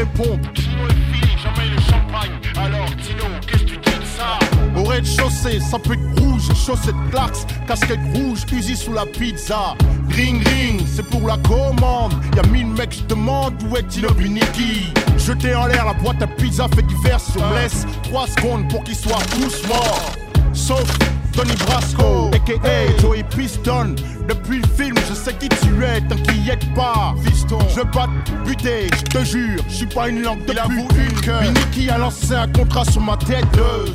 est 0.00 1.12
fini, 1.12 1.32
jamais 1.42 1.68
le 1.68 1.80
champagne. 1.80 2.30
Alors, 2.56 2.86
Tino, 2.96 3.24
qu'est-ce 3.46 3.64
que 3.64 3.68
tu 3.68 3.76
dis 3.76 3.98
de 3.98 4.04
ça 4.04 4.38
Au 4.76 4.84
rez-de-chaussée, 4.84 5.60
ça 5.60 5.78
peut 5.78 5.94
être 5.94 6.20
rouge, 6.20 6.48
chaussettes 6.54 6.94
claques, 7.10 7.66
casquette 7.66 8.00
rouge, 8.14 8.40
fusil 8.48 8.76
sous 8.76 8.92
la 8.92 9.06
pizza. 9.06 9.74
Ring 10.10 10.46
ring, 10.48 10.82
c'est 10.86 11.06
pour 11.06 11.26
la 11.26 11.36
commande. 11.38 12.12
Y'a 12.36 12.42
mille 12.44 12.66
mecs, 12.66 12.94
je 12.94 13.04
demande 13.04 13.54
où 13.68 13.76
est 13.76 13.86
Tino 13.88 14.12
Buniki. 14.12 14.92
Jeter 15.18 15.54
en 15.54 15.66
l'air 15.66 15.84
la 15.84 15.94
boîte 15.94 16.22
à 16.22 16.26
pizza 16.26 16.66
fait 16.74 16.82
divers 16.82 17.20
sur 17.20 17.44
me 17.46 17.54
laisse 17.54 17.86
3 18.04 18.26
secondes 18.28 18.68
pour 18.68 18.82
qu'ils 18.84 18.96
soient 18.96 19.22
tous 19.30 19.66
morts. 19.68 20.12
Sauf 20.52 20.86
Tony 21.32 21.54
Brasco, 21.56 22.30
a.k.a. 22.32 23.00
Joey 23.00 23.22
Piston. 23.24 23.94
Depuis 24.28 24.60
le 24.60 24.66
film, 24.76 24.94
je 25.08 25.14
sais 25.14 25.34
qui 25.34 25.48
tu 25.48 25.84
es, 25.84 26.00
t'inquiète 26.02 26.72
pas. 26.74 27.14
Fiston, 27.24 27.58
je 27.70 27.80
veux 27.80 27.90
pas 27.90 28.08
te 28.24 28.48
buter, 28.48 28.88
je 28.96 29.02
te 29.02 29.24
jure, 29.24 29.62
je 29.68 29.74
suis 29.74 29.86
pas 29.86 30.08
une 30.08 30.22
langue 30.22 30.44
de 30.44 30.52
pute. 30.52 31.30
Miniki 31.42 31.90
a 31.90 31.98
lancé 31.98 32.34
un 32.34 32.48
contrat 32.48 32.84
sur 32.84 33.00
ma 33.00 33.16
tête. 33.16 33.46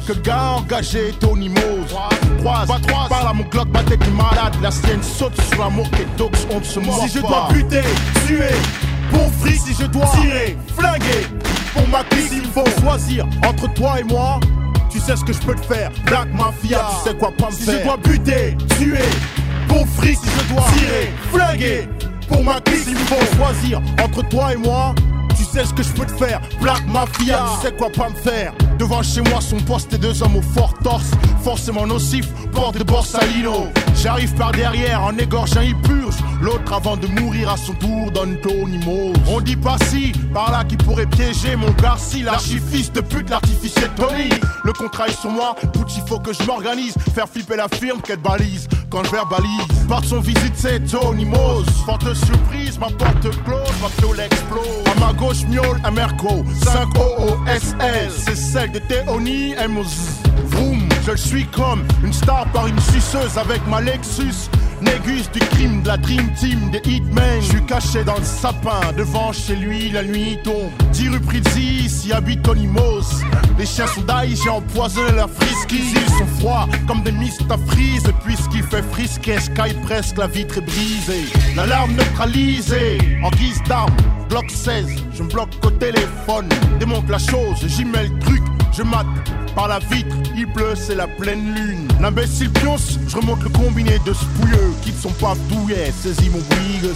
Que 0.08 0.14
gars 0.14 0.58
engagé, 0.58 1.14
Tony 1.20 1.50
Mose. 1.50 1.96
Croise, 2.40 2.68
pas 2.68 2.80
trois, 2.80 3.08
parle 3.08 3.28
à 3.28 3.34
mon 3.34 3.44
Glock, 3.44 3.68
ma 3.74 3.84
tête 3.84 4.02
est 4.02 4.12
malade. 4.12 4.56
La 4.62 4.72
sienne 4.72 5.04
saute 5.04 5.40
sur 5.50 5.64
l'amour 5.64 5.90
que 5.92 6.04
dogs 6.18 6.36
on 6.52 6.64
se 6.64 6.80
moque 6.80 7.08
Si 7.08 7.16
je 7.16 7.20
dois 7.20 7.48
buter, 7.52 7.84
tuer, 8.28 8.56
pour 9.12 9.32
fric, 9.40 9.60
si 9.60 9.74
je 9.74 9.86
dois 9.88 10.08
tirer, 10.22 10.58
flinguer, 10.78 11.28
pour 11.74 11.88
ma 11.90 12.04
clique, 12.04 12.32
il 12.34 12.46
faut 12.46 12.66
choisir 12.82 13.26
entre 13.48 13.72
toi 13.74 14.00
et 14.00 14.04
moi. 14.04 14.40
Tu 14.96 15.02
sais 15.02 15.18
ce 15.18 15.26
que 15.26 15.34
je 15.34 15.40
peux 15.40 15.56
te 15.56 15.66
faire, 15.66 15.92
Black 16.06 16.34
Mafia, 16.34 16.80
tu 17.04 17.10
sais 17.10 17.18
quoi 17.18 17.30
pas 17.38 17.48
me 17.48 17.52
Si 17.52 17.64
faire. 17.64 17.80
je 17.80 17.84
dois 17.84 17.98
buter, 17.98 18.56
tuer, 18.80 18.98
pour 19.68 19.86
fric, 19.90 20.18
si 20.18 20.30
je 20.30 20.54
dois 20.54 20.64
tirer, 20.78 21.12
flinguer, 21.34 21.90
pour 22.30 22.42
ma 22.46 22.62
clique, 22.62 22.88
il 22.88 22.96
faut 22.96 23.36
choisir 23.36 23.82
entre 24.02 24.26
toi 24.30 24.54
et 24.54 24.56
moi. 24.56 24.96
Tu 25.38 25.44
sais 25.44 25.66
ce 25.66 25.74
que 25.74 25.84
je 25.84 25.90
peux 25.92 26.06
te 26.06 26.14
faire, 26.14 26.40
Black 26.62 26.82
Mafia, 26.88 27.44
tu 27.60 27.68
sais 27.68 27.74
quoi 27.76 27.90
pas 27.90 28.08
me 28.08 28.16
faire. 28.16 28.54
Devant 28.78 29.02
chez 29.04 29.22
moi 29.22 29.40
sont 29.42 29.60
postés 29.62 29.98
deux 29.98 30.22
hommes 30.22 30.36
au 30.36 30.42
fort 30.42 30.74
torse, 30.84 31.12
forcément 31.44 31.88
nocif, 31.88 32.28
porte 32.52 32.78
de 32.78 32.84
Borsalino. 32.84 33.68
J'arrive 33.96 34.34
par 34.36 34.52
derrière, 34.52 35.02
en 35.02 35.18
égorge 35.18 35.56
un 35.58 35.64
il 35.64 35.76
purge, 35.82 36.16
l'autre 36.42 36.74
avant 36.74 36.98
de 36.98 37.08
mourir 37.08 37.50
à 37.50 37.58
son 37.58 37.74
tour 37.74 38.12
donne 38.12 38.38
Tony 38.42 38.78
Mose. 38.86 39.16
On 39.28 39.40
dit 39.40 39.56
pas 39.56 39.78
si, 39.90 40.12
par 40.34 40.52
là 40.52 40.64
qui 40.66 40.76
pourrait 40.76 41.06
piéger 41.06 41.56
mon 41.56 41.72
Garci, 41.82 42.22
l'archifiste 42.22 42.94
de 42.96 43.02
pute, 43.02 43.30
l'artificier 43.30 43.88
Tony. 43.96 44.30
Le 44.64 44.74
contrat 44.74 45.08
est 45.08 45.20
sur 45.20 45.30
moi, 45.30 45.56
tout 45.74 45.86
il 45.96 46.04
faut 46.08 46.20
que 46.20 46.34
je 46.34 46.44
m'organise, 46.44 46.96
faire 47.14 47.30
flipper 47.30 47.56
la 47.56 47.70
firme 47.70 48.02
qu'elle 48.02 48.20
balise. 48.20 48.68
Quand 48.90 49.04
je 49.04 49.12
verbalise, 49.12 49.88
par 49.90 50.04
son 50.04 50.20
visite 50.20 50.54
c'est 50.56 50.80
Tony 50.86 51.26
Mose. 51.26 51.66
Forte 51.86 52.14
surprise, 52.14 52.78
ma 52.78 52.88
porte 52.88 53.30
close, 53.44 53.74
ma 53.82 53.90
fiole 54.00 54.20
explose. 54.20 54.84
À 54.96 55.00
ma 55.00 55.14
gauche 55.14 55.46
miaule 55.50 55.80
un 55.84 55.92
Merco, 55.92 56.44
5 56.64 56.88
OOSL, 56.98 58.12
c'est 58.12 58.36
de 58.72 58.80
Théonie 58.80 59.54
Emos. 59.54 60.22
Vroom, 60.48 60.88
je 61.06 61.12
le 61.12 61.18
suis 61.18 61.46
comme 61.48 61.84
une 62.04 62.14
star 62.14 62.46
par 62.52 62.68
une 62.68 62.80
suceuse 62.80 63.38
avec 63.38 63.66
ma 63.68 63.82
Lexus. 63.82 64.50
Négus 64.82 65.30
du 65.32 65.40
crime 65.40 65.82
de 65.82 65.88
la 65.88 65.98
Dream 65.98 66.32
Team 66.34 66.72
des 66.72 66.82
Hitmen. 66.90 67.42
Je 67.42 67.48
suis 67.48 67.66
caché 67.66 68.04
dans 68.04 68.18
le 68.18 68.24
sapin, 68.24 68.92
devant 68.98 69.32
chez 69.32 69.56
lui, 69.56 69.92
la 69.92 70.04
nuit 70.04 70.38
tombe. 70.44 70.72
10 70.92 71.10
rue 71.10 71.20
ici 71.58 72.12
habite 72.14 72.44
Tony 72.44 72.68
Mose. 72.68 73.24
Les 73.58 73.66
chiens 73.66 73.88
sont 73.88 74.02
d'ail, 74.02 74.36
j'ai 74.36 74.50
empoisonné 74.50 75.12
leur 75.14 75.30
frisky. 75.30 75.82
Ils 75.96 76.14
sont 76.18 76.28
froids 76.40 76.68
comme 76.88 77.04
des 77.04 77.12
mistes 77.12 77.50
à 77.50 77.58
frise. 77.58 78.04
Puisqu'il 78.26 78.64
fait 78.64 78.84
frisquet, 78.92 79.40
Sky 79.40 79.74
presque, 79.84 80.18
la 80.18 80.28
vitre 80.28 80.58
est 80.58 80.62
brisée. 80.62 81.26
L'alarme 81.56 81.94
neutralisée, 81.94 82.98
en 83.24 83.30
guise 83.32 83.62
d'arme. 83.68 83.96
Bloc 84.30 84.50
16, 84.50 84.88
je 85.14 85.24
me 85.24 85.30
bloque 85.30 85.54
au 85.64 85.70
téléphone. 85.70 86.50
Démonte 86.80 87.10
la 87.10 87.20
chose, 87.20 87.64
j'y 87.68 87.86
mets 87.86 88.04
le 88.04 88.20
truc, 88.20 88.44
je 88.76 88.84
mate. 88.84 89.06
Par 89.56 89.68
la 89.70 89.80
vitre, 89.80 90.16
il 90.36 90.48
pleut, 90.48 90.76
c'est 90.76 90.96
la 90.96 91.08
pleine 91.08 91.56
lune. 91.56 91.88
L'imbécile 92.02 92.50
pionce, 92.52 93.00
je 93.08 93.16
remonte 93.16 93.42
le 93.44 93.50
combiné 93.50 94.00
de 94.06 94.14
ce 94.14 94.26
pouilleux 94.26 94.74
qui 94.82 94.92
ne 94.92 94.98
sont 94.98 95.14
pas 95.14 95.34
douillets. 95.50 95.94
Saisis 96.02 96.30
mon 96.30 96.40
brigue, 96.40 96.92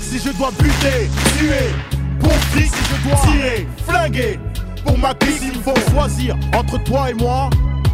Si 0.00 0.18
je 0.18 0.30
dois 0.36 0.50
buter, 0.58 1.08
tuer, 1.38 1.72
pour 2.18 2.32
fric, 2.32 2.66
si 2.66 2.82
je 2.90 3.08
dois 3.08 3.18
tirer, 3.22 3.68
flinguer, 3.86 4.40
pour 4.84 4.98
ma 4.98 5.14
clique, 5.14 5.40
il 5.54 5.60
faut 5.62 5.90
choisir 5.92 6.36
entre 6.52 6.82
toi 6.82 7.10
et 7.10 7.14
moi. 7.14 7.48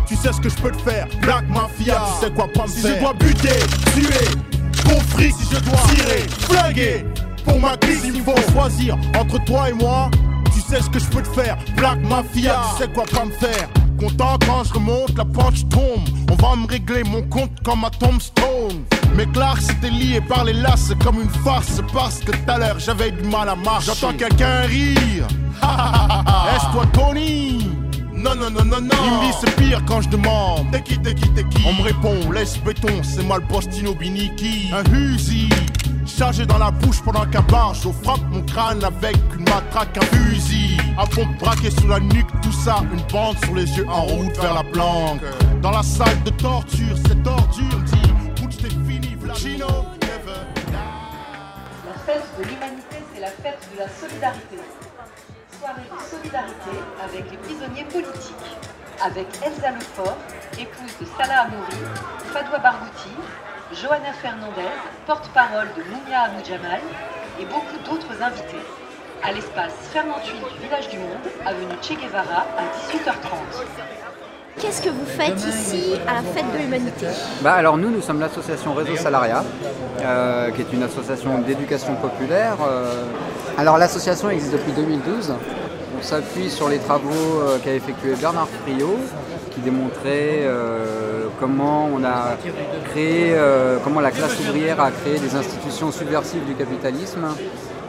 Tu 0.08 0.16
sais 0.16 0.32
ce 0.32 0.40
que 0.40 0.48
je 0.48 0.54
peux 0.54 0.70
te 0.70 0.80
faire, 0.80 1.06
Black 1.20 1.46
Mafia, 1.50 2.02
tu 2.20 2.24
sais 2.26 2.32
quoi 2.32 2.48
pas 2.54 2.62
me 2.62 2.68
Si 2.68 2.80
faire. 2.80 2.94
je 2.96 3.00
dois 3.00 3.12
buter, 3.12 3.58
tuer, 3.94 4.38
pour 4.84 5.02
fric, 5.02 5.34
si 5.38 5.44
je 5.54 5.60
dois 5.60 5.78
tirer, 5.94 6.24
flinguer, 6.48 7.04
pour 7.46 7.60
ma 7.60 7.76
clique, 7.76 8.00
il 8.04 8.22
faut 8.22 8.34
choisir 8.52 8.96
entre 9.18 9.42
toi 9.44 9.70
et 9.70 9.72
moi. 9.72 10.10
Tu 10.52 10.60
sais 10.60 10.82
ce 10.82 10.90
que 10.90 10.98
je 10.98 11.06
peux 11.06 11.22
te 11.22 11.28
faire, 11.28 11.56
Black 11.76 11.98
Mafia, 12.02 12.60
tu 12.70 12.82
sais 12.82 12.88
quoi 12.92 13.04
pas 13.04 13.24
me 13.24 13.30
faire. 13.32 13.68
Content 13.98 14.38
quand 14.46 14.64
je 14.64 14.74
remonte, 14.74 15.16
la 15.16 15.24
punch 15.24 15.66
tombe. 15.70 16.06
On 16.30 16.34
va 16.34 16.56
me 16.56 16.66
régler 16.66 17.02
mon 17.04 17.22
compte 17.22 17.52
comme 17.64 17.84
à 17.84 17.90
Tombstone. 17.90 18.84
Mais 19.14 19.26
Clark 19.26 19.60
c'était 19.62 19.90
lié 19.90 20.20
par 20.20 20.44
les 20.44 20.52
laces 20.52 20.92
comme 21.02 21.22
une 21.22 21.30
farce 21.42 21.80
parce 21.94 22.18
que 22.18 22.32
tout 22.32 22.50
à 22.50 22.58
l'heure 22.58 22.78
j'avais 22.78 23.10
du 23.10 23.26
mal 23.28 23.48
à 23.48 23.56
marcher. 23.56 23.92
J'entends 23.98 24.16
quelqu'un 24.16 24.62
rire. 24.62 25.26
Est-ce 25.62 26.72
toi 26.72 26.84
Tony? 26.92 27.70
Non, 28.12 28.34
non, 28.34 28.50
non, 28.50 28.64
non, 28.64 28.80
non. 28.80 28.96
Il 29.04 29.10
me 29.12 29.26
dit 29.26 29.38
c'est 29.40 29.56
pire 29.56 29.82
quand 29.86 30.00
je 30.02 30.08
demande. 30.08 30.70
T'es 30.72 30.82
qui, 30.82 30.98
t'es 30.98 31.14
qui, 31.14 31.28
t'es 31.30 31.44
qui? 31.44 31.62
On 31.66 31.72
me 31.74 31.82
répond, 31.82 32.30
laisse 32.32 32.58
béton, 32.58 33.02
c'est 33.02 33.22
moi 33.22 33.38
le 33.38 33.44
postino 33.44 33.94
Biniki. 33.94 34.70
Un 34.74 34.84
fusil, 34.90 35.48
chargé 36.06 36.46
dans 36.46 36.58
la 36.58 36.70
bouche 36.70 37.02
pendant 37.02 37.26
qu'un 37.26 37.42
barge. 37.42 37.80
Je 37.82 37.88
frappe 38.04 38.22
mon 38.30 38.42
crâne 38.42 38.82
avec 38.84 39.16
une 39.36 39.44
matraque, 39.44 39.96
un 39.98 40.06
fusil. 40.16 40.76
Un 40.98 41.06
pompe 41.06 41.36
braqué 41.38 41.70
sous 41.70 41.88
la 41.88 42.00
nuque, 42.00 42.28
tout 42.42 42.52
ça, 42.52 42.76
une 42.92 43.02
bande 43.12 43.36
sur 43.44 43.54
les 43.54 43.66
yeux 43.76 43.86
en 43.88 44.02
route 44.02 44.36
vers 44.38 44.54
la 44.54 44.64
planque. 44.64 45.20
Dans 45.60 45.70
la 45.70 45.82
salle 45.82 46.22
de 46.24 46.30
torture, 46.30 46.96
cette 47.08 47.26
ordure 47.26 47.64
me 47.64 47.84
dit, 47.84 48.12
Butch, 48.40 48.56
t'es 48.58 48.70
fini, 48.70 49.16
Vlachino, 49.20 49.66
never 49.66 50.40
La 51.84 51.94
fête 52.06 52.24
de 52.38 52.44
l'humanité, 52.44 52.96
c'est 53.14 53.20
la 53.20 53.28
fête 53.28 53.68
de 53.74 53.78
la 53.78 53.88
solidarité. 53.88 54.56
soirée 55.60 55.82
de 55.82 56.10
solidarité 56.10 56.70
avec 57.02 57.30
les 57.30 57.36
prisonniers 57.38 57.84
politiques, 57.84 58.56
avec 59.04 59.26
Elsa 59.44 59.70
Lefort, 59.72 60.16
épouse 60.58 60.94
de 61.00 61.06
Salah 61.18 61.42
Amouri, 61.42 61.76
Fadoua 62.32 62.58
Barghouti, 62.58 63.10
Johanna 63.72 64.12
Fernandez, 64.22 64.70
porte-parole 65.06 65.68
de 65.76 65.82
Moumia 65.90 66.22
Abou 66.26 66.44
Jamal, 66.48 66.80
et 67.40 67.44
beaucoup 67.44 67.76
d'autres 67.84 68.22
invités. 68.22 68.62
À 69.24 69.32
l'espace 69.32 69.72
Fernand 69.92 70.18
du 70.24 70.32
Village 70.64 70.88
du 70.88 70.98
Monde, 70.98 71.26
avenue 71.44 71.74
Che 71.82 71.94
Guevara, 72.00 72.46
à 72.56 72.62
18h30. 72.92 73.64
Qu'est-ce 74.60 74.80
que 74.82 74.88
vous 74.88 75.04
faites 75.04 75.38
ici 75.44 75.94
à 76.06 76.14
la 76.14 76.22
fête 76.22 76.50
de 76.52 76.58
l'humanité? 76.58 77.06
Bah 77.42 77.54
alors 77.54 77.76
nous, 77.76 77.90
nous 77.90 78.00
sommes 78.00 78.20
l'association 78.20 78.72
Réseau 78.72 78.96
Salariat, 78.96 79.44
euh, 80.00 80.50
qui 80.52 80.62
est 80.62 80.72
une 80.72 80.82
association 80.82 81.38
d'éducation 81.38 81.94
populaire. 81.96 82.56
euh. 82.66 83.04
Alors 83.58 83.76
l'association 83.78 84.30
existe 84.30 84.52
depuis 84.52 84.72
2012. 84.72 85.34
On 85.98 86.02
s'appuie 86.02 86.50
sur 86.50 86.68
les 86.68 86.78
travaux 86.78 87.10
euh, 87.40 87.58
qu'a 87.58 87.72
effectué 87.74 88.14
Bernard 88.14 88.48
Friot, 88.62 88.98
qui 89.56 89.62
démontrait 89.62 90.42
euh, 90.44 91.28
comment 91.40 91.88
on 91.92 92.04
a 92.04 92.36
créé, 92.90 93.32
euh, 93.34 93.78
comment 93.82 94.00
la 94.00 94.10
classe 94.10 94.38
ouvrière 94.38 94.80
a 94.80 94.90
créé 94.90 95.18
des 95.18 95.34
institutions 95.34 95.90
subversives 95.90 96.44
du 96.44 96.54
capitalisme 96.54 97.24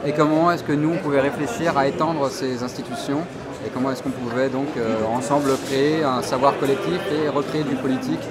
et 0.06 0.12
comment 0.12 0.50
est-ce 0.50 0.64
que 0.64 0.72
nous 0.72 0.92
on 0.94 0.96
pouvait 0.96 1.20
réfléchir 1.20 1.76
à 1.76 1.86
étendre 1.86 2.30
ces 2.30 2.62
institutions 2.62 3.20
et 3.66 3.68
comment 3.68 3.90
est-ce 3.90 4.02
qu'on 4.02 4.10
pouvait 4.10 4.48
donc 4.48 4.68
euh, 4.78 4.96
ensemble 5.14 5.50
créer 5.66 6.02
un 6.04 6.22
savoir 6.22 6.58
collectif 6.58 7.00
et 7.12 7.28
recréer 7.28 7.64
du 7.64 7.76
politique 7.76 8.26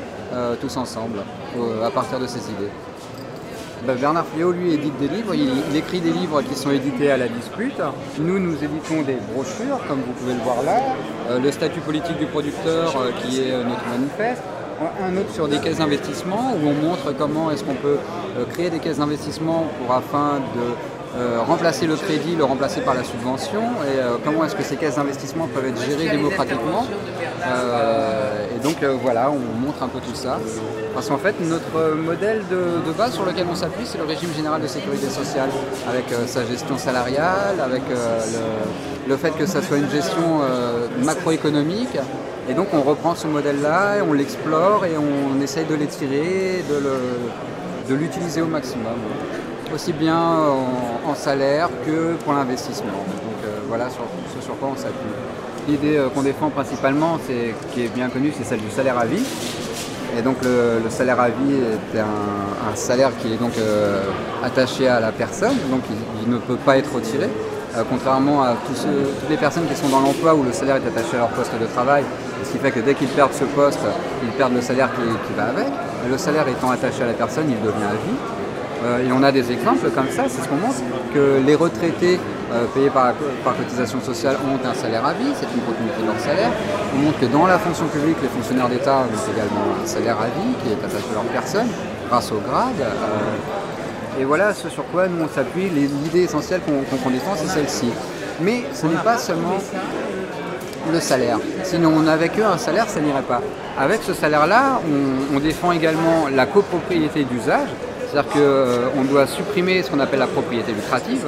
tous 0.62 0.78
ensemble 0.78 1.19
à 1.84 1.89
partir 1.89 2.19
de 2.19 2.28
ces 2.28 2.39
idées. 2.52 2.69
Ben, 3.85 3.95
Bernard 3.95 4.25
Fléau, 4.25 4.51
lui, 4.51 4.73
édite 4.73 4.97
des 4.97 5.07
livres. 5.07 5.33
Il, 5.35 5.75
écrit 5.75 6.01
des 6.01 6.11
livres 6.11 6.41
qui 6.41 6.55
sont 6.55 6.71
édités 6.71 7.11
à 7.11 7.17
la 7.17 7.27
dispute. 7.27 7.79
Nous, 8.19 8.39
nous 8.39 8.55
éditons 8.63 9.01
des 9.03 9.17
brochures, 9.33 9.79
comme 9.87 9.99
vous 9.99 10.13
pouvez 10.13 10.33
le 10.33 10.39
voir 10.39 10.63
là. 10.63 10.79
Euh, 11.29 11.39
le 11.39 11.51
statut 11.51 11.79
politique 11.81 12.17
du 12.17 12.25
producteur, 12.25 12.95
euh, 12.97 13.11
qui 13.21 13.41
est 13.41 13.51
euh, 13.51 13.63
notre 13.63 13.85
manifeste. 13.87 14.41
Un 15.01 15.17
autre 15.17 15.31
sur 15.33 15.47
des 15.47 15.59
caisses 15.59 15.77
d'investissement, 15.77 16.53
où 16.53 16.67
on 16.67 16.73
montre 16.73 17.11
comment 17.17 17.49
est-ce 17.49 17.63
qu'on 17.63 17.73
peut 17.73 17.97
créer 18.51 18.69
des 18.69 18.77
caisses 18.77 18.99
d'investissement 18.99 19.65
pour 19.79 19.95
afin 19.95 20.35
de 20.37 20.96
euh, 21.17 21.39
remplacer 21.41 21.88
le 21.88 21.95
crédit, 21.95 22.36
le 22.36 22.43
remplacer 22.43 22.82
par 22.82 22.93
la 22.93 23.03
subvention, 23.03 23.62
et 23.62 23.99
euh, 23.99 24.17
comment 24.23 24.45
est-ce 24.45 24.56
que 24.56 24.62
ces 24.62 24.75
caisses 24.75 24.97
d'investissement 24.97 25.47
peuvent 25.47 25.65
être 25.65 25.82
gérées 25.82 26.10
démocratiquement. 26.15 26.86
Euh, 27.43 28.45
et 28.56 28.60
donc 28.63 28.84
voilà, 29.01 29.32
on 29.32 29.65
montre 29.65 29.82
un 29.82 29.88
peu 29.88 29.99
tout 29.99 30.13
ça. 30.13 30.38
Parce 30.93 31.10
qu'en 31.10 31.17
fait, 31.17 31.36
notre 31.41 31.95
modèle 31.95 32.43
de, 32.51 32.91
base 32.91 33.13
sur 33.13 33.25
lequel 33.25 33.47
on 33.51 33.56
s'appuie, 33.56 33.86
c'est 33.86 33.97
le 33.97 34.03
régime 34.03 34.32
général 34.36 34.62
de 34.62 34.67
sécurité 34.67 35.08
sociale, 35.08 35.49
avec 35.89 36.06
sa 36.27 36.45
gestion 36.45 36.77
salariale, 36.77 37.60
avec 37.63 37.84
le, 37.89 39.10
le 39.10 39.17
fait 39.17 39.32
que 39.32 39.45
ça 39.45 39.62
soit 39.62 39.77
une 39.77 39.89
gestion 39.89 40.41
macroéconomique. 41.03 41.97
Et 42.49 42.53
donc 42.53 42.67
on 42.73 42.82
reprend 42.82 43.15
ce 43.15 43.27
modèle-là, 43.27 43.97
et 43.97 44.01
on 44.01 44.13
l'explore 44.13 44.86
et 44.86 44.95
on 44.97 45.41
essaye 45.41 45.65
de 45.65 45.75
l'étirer, 45.75 46.63
de 47.89 47.95
l'utiliser 47.95 48.41
au 48.41 48.47
maximum 48.47 48.97
aussi 49.73 49.93
bien 49.93 50.17
en, 50.17 51.15
salaire 51.15 51.69
que 51.86 52.13
pour 52.23 52.34
l'investissement. 52.34 52.91
Donc 52.91 53.39
euh, 53.43 53.60
voilà 53.67 53.89
sur, 53.89 54.03
ce 54.36 54.43
sur 54.43 54.58
quoi 54.60 54.69
on 54.73 54.75
s'appuie. 54.75 55.10
L'idée 55.67 55.97
euh, 55.97 56.10
qu'on 56.10 56.21
défend 56.21 56.49
principalement, 56.49 57.17
c'est, 57.25 57.56
qui 57.73 57.86
est 57.86 57.93
bien 57.93 58.10
connue, 58.10 58.32
c'est 58.38 58.43
celle 58.43 58.60
du 58.60 58.69
salaire 58.69 58.97
à 58.97 59.06
vie. 59.06 59.23
Et 60.17 60.21
donc 60.21 60.38
le, 60.43 60.82
salaire 60.89 61.19
à 61.19 61.30
vie 61.30 61.53
est 61.93 61.99
un, 61.99 62.75
salaire 62.75 63.12
qui 63.19 63.34
est 63.34 63.38
donc 63.38 63.58
euh, 63.58 64.03
attaché 64.43 64.88
à 64.88 64.99
la 64.99 65.12
personne, 65.12 65.56
donc 65.71 65.82
il, 66.23 66.32
ne 66.32 66.38
peut 66.38 66.56
pas 66.56 66.77
être 66.77 66.93
retiré. 66.93 67.27
Contrairement 67.89 68.41
à 68.41 68.56
toutes 68.65 68.88
les 69.30 69.38
personnes 69.38 69.67
qui 69.67 69.75
sont 69.75 69.89
dans 69.89 69.99
l'emploi 69.99 70.34
où 70.34 70.41
le 70.41 70.51
salaire 70.51 70.77
est 70.77 70.88
attaché 70.88 71.15
à 71.15 71.19
leur 71.19 71.30
poste 71.30 71.51
de 71.60 71.65
travail, 71.67 72.03
ce 72.43 72.51
qui 72.51 72.58
fait 72.58 72.71
que 72.71 72.80
dès 72.80 72.95
qu'ils 72.95 73.10
perdent 73.10 73.34
ce 73.34 73.43
poste, 73.43 73.80
ils 74.23 74.32
perdent 74.32 74.56
le 74.56 74.62
salaire 74.62 74.89
qui, 74.95 75.01
qui 75.01 75.34
va 75.36 75.49
avec. 75.49 75.67
Et 75.67 76.10
le 76.10 76.17
salaire 76.17 76.47
étant 76.47 76.71
attaché 76.71 77.03
à 77.03 77.08
la 77.08 77.13
personne, 77.13 77.45
il 77.49 77.62
devient 77.62 77.86
à 77.86 77.93
vie. 77.93 78.37
Euh, 78.83 79.07
et 79.07 79.11
on 79.11 79.23
a 79.23 79.31
des 79.31 79.51
exemples 79.51 79.89
comme 79.89 80.09
ça, 80.09 80.23
c'est 80.27 80.43
ce 80.43 80.47
qu'on 80.47 80.55
montre, 80.55 80.81
que 81.13 81.41
les 81.45 81.55
retraités 81.55 82.19
euh, 82.53 82.65
payés 82.73 82.89
par, 82.89 83.13
par 83.43 83.57
cotisation 83.57 83.99
sociale 84.01 84.37
ont 84.45 84.67
un 84.67 84.73
salaire 84.73 85.05
à 85.05 85.13
vie, 85.13 85.33
c'est 85.35 85.47
une 85.53 85.63
continuité 85.63 86.01
de 86.01 86.07
leur 86.07 86.19
salaire. 86.19 86.51
On 86.95 86.99
montre 86.99 87.19
que 87.19 87.25
dans 87.25 87.47
la 87.47 87.57
fonction 87.59 87.85
publique, 87.87 88.17
les 88.21 88.29
fonctionnaires 88.29 88.69
d'État 88.69 88.99
ont 88.99 89.31
également 89.33 89.83
un 89.83 89.87
salaire 89.87 90.17
à 90.21 90.25
vie 90.27 90.53
qui 90.63 90.69
est 90.69 90.85
attaché 90.85 91.05
à 91.11 91.13
leur 91.15 91.23
personne 91.23 91.67
grâce 92.09 92.31
au 92.31 92.39
grade. 92.39 92.79
Euh, 92.79 94.21
et 94.21 94.23
voilà 94.23 94.53
ce 94.53 94.69
sur 94.69 94.85
quoi 94.87 95.07
nous 95.07 95.25
on 95.25 95.27
s'appuie. 95.27 95.69
L'idée 95.69 96.23
essentielle 96.23 96.61
qu'on 96.61 97.09
défend, 97.09 97.35
c'est 97.35 97.49
celle-ci. 97.49 97.91
Mais 98.41 98.63
ce 98.73 98.87
n'est 98.87 99.03
pas 99.03 99.17
seulement 99.17 99.57
le 100.91 100.99
salaire. 100.99 101.37
Sinon, 101.63 101.93
on 101.95 102.07
avec 102.07 102.39
eux 102.39 102.45
un 102.45 102.57
salaire, 102.57 102.89
ça 102.89 102.99
n'irait 102.99 103.21
pas. 103.21 103.41
Avec 103.77 104.01
ce 104.03 104.13
salaire-là, 104.13 104.81
on 105.35 105.39
défend 105.39 105.71
également 105.71 106.27
la 106.33 106.45
copropriété 106.47 107.25
d'usage, 107.25 107.69
c'est-à-dire 108.09 108.31
qu'on 108.31 109.03
doit 109.03 109.27
supprimer 109.27 109.83
ce 109.83 109.91
qu'on 109.91 109.99
appelle 109.99 110.19
la 110.19 110.27
propriété 110.27 110.71
lucrative, 110.71 111.27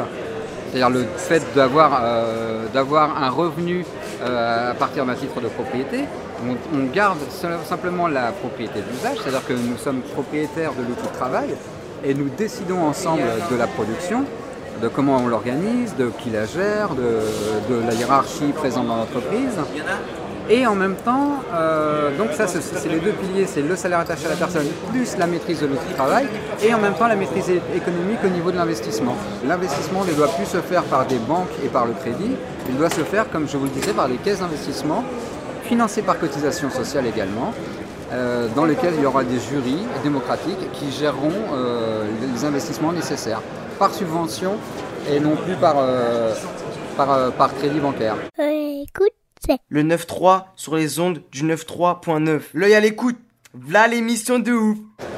c'est-à-dire 0.70 0.90
le 0.90 1.06
fait 1.18 1.44
d'avoir 1.56 2.02
euh, 2.04 2.66
un 2.74 3.30
revenu 3.30 3.86
euh, 4.22 4.72
à 4.72 4.74
partir 4.74 5.06
d'un 5.06 5.16
titre 5.16 5.42
de 5.42 5.48
propriété. 5.48 6.06
On, 6.74 6.86
garde 6.94 7.18
simplement 7.66 8.08
la 8.08 8.32
propriété 8.32 8.80
d'usage, 8.80 9.18
c'est-à-dire 9.22 9.46
que 9.46 9.54
nous 9.54 9.78
sommes 9.78 10.02
propriétaires 10.14 10.72
de 10.74 10.84
l'outil 10.88 11.08
de 11.08 11.18
travail 11.18 11.50
et 12.06 12.14
nous 12.14 12.30
décidons 12.30 12.82
ensemble 12.82 13.24
de 13.52 13.58
la 13.58 13.68
production 13.68 14.24
de 14.82 14.88
comment 14.88 15.18
on 15.18 15.28
l'organise, 15.28 15.96
de 15.98 16.10
qui 16.24 16.30
la 16.30 16.46
gère, 16.46 16.96
de 16.96 17.86
la 17.86 17.94
hiérarchie 17.94 18.54
présente 18.56 18.88
dans 18.88 18.96
l'entreprise. 18.96 19.58
Et 20.50 20.66
en 20.66 20.74
même 20.74 20.96
temps, 20.96 21.44
euh, 21.54 22.18
donc 22.18 22.32
ça 22.32 22.48
c'est 22.48 22.90
les 22.90 23.00
deux 23.00 23.12
piliers, 23.12 23.46
c'est 23.46 23.62
le 23.62 23.76
salaire 23.76 24.00
attaché 24.00 24.26
à 24.26 24.30
la 24.30 24.36
personne 24.36 24.66
plus 24.92 25.16
la 25.18 25.28
maîtrise 25.28 25.62
de 25.62 25.68
l'outil 25.68 25.94
travail 25.96 26.28
et 26.64 26.74
en 26.74 26.80
même 26.80 26.96
temps 26.96 27.08
la 27.08 27.16
maîtrise 27.16 27.50
économique 27.76 28.20
au 28.26 28.30
niveau 28.30 28.52
de 28.52 28.58
l'investissement. 28.58 29.16
L'investissement 29.46 30.04
ne 30.06 30.14
doit 30.14 30.30
plus 30.30 30.46
se 30.48 30.58
faire 30.58 30.84
par 30.84 31.06
des 31.06 31.20
banques 31.20 31.52
et 31.64 31.68
par 31.68 31.86
le 31.86 31.94
crédit, 31.94 32.32
il 32.68 32.78
doit 32.78 32.90
se 32.90 33.02
faire, 33.02 33.30
comme 33.30 33.48
je 33.48 33.58
vous 33.58 33.66
le 33.66 33.70
disais, 33.70 33.94
par 33.94 34.08
des 34.08 34.18
caisses 34.18 34.40
d'investissement 34.40 35.04
financées 35.66 36.02
par 36.02 36.18
cotisation 36.18 36.72
sociale 36.72 37.06
également, 37.06 37.54
euh, 38.12 38.48
dans 38.56 38.66
lesquelles 38.66 38.96
il 38.98 39.04
y 39.04 39.06
aura 39.06 39.24
des 39.24 39.40
jurys 39.40 39.86
démocratiques 40.04 40.72
qui 40.74 40.92
géreront 40.92 41.32
euh, 41.54 42.06
les 42.34 42.44
investissements 42.44 42.92
nécessaires 42.92 43.42
par 43.78 43.94
subvention 43.94 44.54
et 45.08 45.20
non 45.20 45.36
plus 45.36 45.56
par, 45.56 45.76
euh, 45.78 46.34
par, 46.98 47.12
euh, 47.14 47.30
par 47.30 47.54
crédit 47.54 47.80
bancaire. 47.80 48.16
Écoute, 48.40 49.14
c'est. 49.14 49.19
Le 49.70 49.84
9-3 49.84 50.46
sur 50.56 50.76
les 50.76 51.00
ondes 51.00 51.22
du 51.32 51.44
9-3.9. 51.44 52.42
L'œil 52.54 52.74
à 52.76 52.80
l'écoute. 52.80 53.18
V'là 53.56 53.88
l'émission 53.88 54.38
de 54.38 54.52
ouf. 54.52 54.78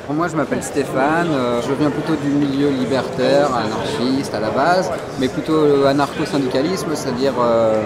Moi 0.09 0.27
je 0.29 0.35
m'appelle 0.35 0.63
Stéphane, 0.63 1.29
euh, 1.31 1.61
je 1.61 1.73
viens 1.73 1.89
plutôt 1.89 2.15
du 2.15 2.29
milieu 2.29 2.69
libertaire, 2.69 3.53
anarchiste 3.53 4.33
à 4.33 4.39
la 4.39 4.49
base, 4.49 4.91
mais 5.19 5.27
plutôt 5.27 5.53
euh, 5.53 5.85
anarcho-syndicalisme, 5.87 6.95
c'est-à-dire 6.95 7.33
euh, 7.39 7.81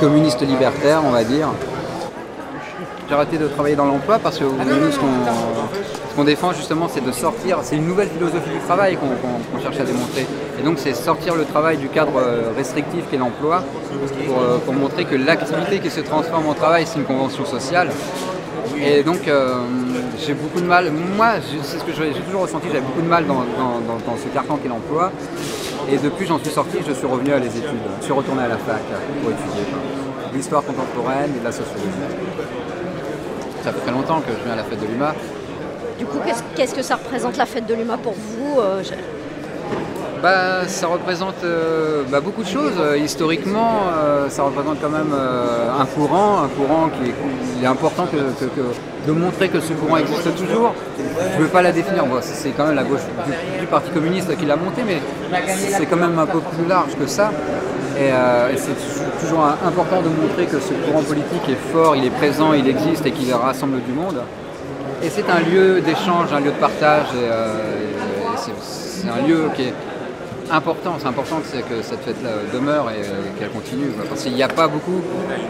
communiste 0.00 0.40
libertaire 0.42 1.02
on 1.04 1.10
va 1.10 1.24
dire. 1.24 1.48
J'ai 3.08 3.14
arrêté 3.14 3.38
de 3.38 3.46
travailler 3.48 3.76
dans 3.76 3.84
l'emploi 3.84 4.18
parce 4.18 4.38
que 4.38 4.44
nous 4.44 4.92
ce 4.92 4.98
qu'on 4.98 5.06
ce 5.06 6.05
qu'on 6.16 6.24
défend 6.24 6.52
justement 6.52 6.88
c'est 6.88 7.04
de 7.04 7.12
sortir, 7.12 7.58
c'est 7.62 7.76
une 7.76 7.86
nouvelle 7.86 8.08
philosophie 8.08 8.50
du 8.50 8.58
travail 8.60 8.96
qu'on 8.96 9.60
cherche 9.60 9.78
à 9.78 9.84
démontrer. 9.84 10.26
Et 10.58 10.62
donc 10.64 10.78
c'est 10.78 10.94
sortir 10.94 11.34
le 11.34 11.44
travail 11.44 11.76
du 11.76 11.88
cadre 11.88 12.16
euh, 12.16 12.52
restrictif 12.56 13.04
qu'est 13.10 13.18
l'emploi 13.18 13.62
pour, 14.26 14.40
euh, 14.40 14.58
pour 14.58 14.74
montrer 14.74 15.04
que 15.04 15.14
l'activité 15.14 15.78
qui 15.78 15.90
se 15.90 16.00
transforme 16.00 16.48
en 16.48 16.54
travail 16.54 16.86
c'est 16.86 16.98
une 16.98 17.04
convention 17.04 17.44
sociale 17.44 17.88
et 18.82 19.02
donc, 19.02 19.26
euh, 19.26 19.54
j'ai 20.18 20.34
beaucoup 20.34 20.60
de 20.60 20.66
mal. 20.66 20.90
Moi, 20.90 21.34
c'est 21.62 21.78
ce 21.78 21.84
que 21.84 21.92
j'ai 21.92 22.12
toujours 22.22 22.42
ressenti. 22.42 22.66
J'avais 22.68 22.80
beaucoup 22.84 23.00
de 23.00 23.08
mal 23.08 23.24
dans, 23.26 23.42
ce 24.16 24.28
carcan 24.28 24.58
qu'est 24.62 24.68
l'emploi. 24.68 25.10
Et 25.90 25.96
depuis, 25.96 26.26
j'en 26.26 26.38
suis 26.38 26.50
sorti. 26.50 26.78
Je 26.86 26.92
suis 26.92 27.06
revenu 27.06 27.32
à 27.32 27.38
les 27.38 27.46
études. 27.48 27.80
Je 28.00 28.04
suis 28.04 28.12
retourné 28.12 28.42
à 28.42 28.48
la 28.48 28.58
fac 28.58 28.82
pour 29.22 29.30
étudier 29.30 29.64
l'histoire 30.34 30.62
contemporaine 30.62 31.32
et 31.36 31.38
de 31.38 31.44
la 31.44 31.52
sociologie. 31.52 31.86
Ça 33.62 33.72
fait 33.72 33.80
très 33.80 33.92
longtemps 33.92 34.20
que 34.20 34.32
je 34.38 34.44
viens 34.44 34.52
à 34.52 34.56
la 34.56 34.64
fête 34.64 34.80
de 34.80 34.86
l'UMA. 34.86 35.14
Du 35.98 36.04
coup, 36.04 36.18
qu'est-ce 36.54 36.74
que 36.74 36.82
ça 36.82 36.96
représente 36.96 37.36
la 37.38 37.46
fête 37.46 37.66
de 37.66 37.74
l'UMA 37.74 37.96
pour 37.96 38.12
vous 38.12 38.60
euh, 38.60 38.82
Bah, 40.22 40.68
ça 40.68 40.88
représente 40.88 41.42
euh, 41.42 42.02
bah, 42.10 42.20
beaucoup 42.20 42.42
de 42.42 42.48
choses. 42.48 42.74
Euh, 42.78 42.98
historiquement, 42.98 43.80
ça 44.28 44.42
représente 44.42 44.78
quand 44.80 44.90
même 44.90 45.14
un 45.14 45.86
courant, 45.86 46.42
un 46.42 46.48
courant 46.48 46.90
qui 46.90 47.10
est, 47.62 47.66
important 47.66 48.06
de 49.06 49.12
montrer 49.12 49.48
que 49.48 49.60
ce 49.60 49.72
courant 49.72 49.96
existe 49.96 50.36
toujours. 50.36 50.74
Je 50.98 51.38
ne 51.38 51.42
veux 51.42 51.48
pas 51.48 51.62
la 51.62 51.72
définir. 51.72 52.04
C'est 52.20 52.50
quand 52.50 52.66
même 52.66 52.76
la 52.76 52.84
gauche 52.84 53.00
du, 53.60 53.66
Parti 53.66 53.90
communiste 53.90 54.36
qui 54.36 54.44
l'a 54.44 54.56
monté, 54.56 54.82
mais 54.86 55.00
c'est 55.56 55.86
quand 55.86 55.96
même 55.96 56.18
un 56.18 56.26
peu 56.26 56.40
plus 56.40 56.66
large 56.68 56.94
que 57.00 57.06
ça. 57.06 57.32
Et, 57.98 58.10
c'est 58.56 58.74
tou- 58.74 59.26
toujours 59.26 59.44
important 59.66 60.02
de 60.02 60.08
montrer 60.08 60.44
que 60.44 60.60
ce 60.60 60.74
courant 60.74 61.02
politique 61.02 61.48
est 61.48 61.72
fort, 61.72 61.96
il 61.96 62.04
est 62.04 62.10
présent, 62.10 62.52
il 62.52 62.68
existe 62.68 63.06
et 63.06 63.12
qu'il 63.12 63.32
rassemble 63.32 63.82
du 63.82 63.92
monde. 63.92 64.20
Et 65.02 65.10
c'est 65.10 65.28
un 65.30 65.40
lieu 65.40 65.80
d'échange, 65.80 66.32
un 66.32 66.40
lieu 66.40 66.50
de 66.52 66.56
partage. 66.60 67.06
et, 67.14 67.28
euh, 67.30 67.54
c'est- 68.36 69.08
un 69.08 69.26
lieu 69.26 69.48
qui 69.54 69.62
est 69.62 69.74
important. 70.50 70.94
C'est 70.98 71.06
important 71.06 71.36
que, 71.40 71.58
que 71.58 71.82
cette 71.82 72.00
fête-là 72.00 72.30
demeure 72.52 72.90
et 72.90 73.00
euh, 73.02 73.22
qu'elle 73.38 73.50
continue. 73.50 73.90
Parce 74.08 74.22
qu'il 74.22 74.32
n'y 74.34 74.42
a 74.42 74.48
pas 74.48 74.68
beaucoup 74.68 75.00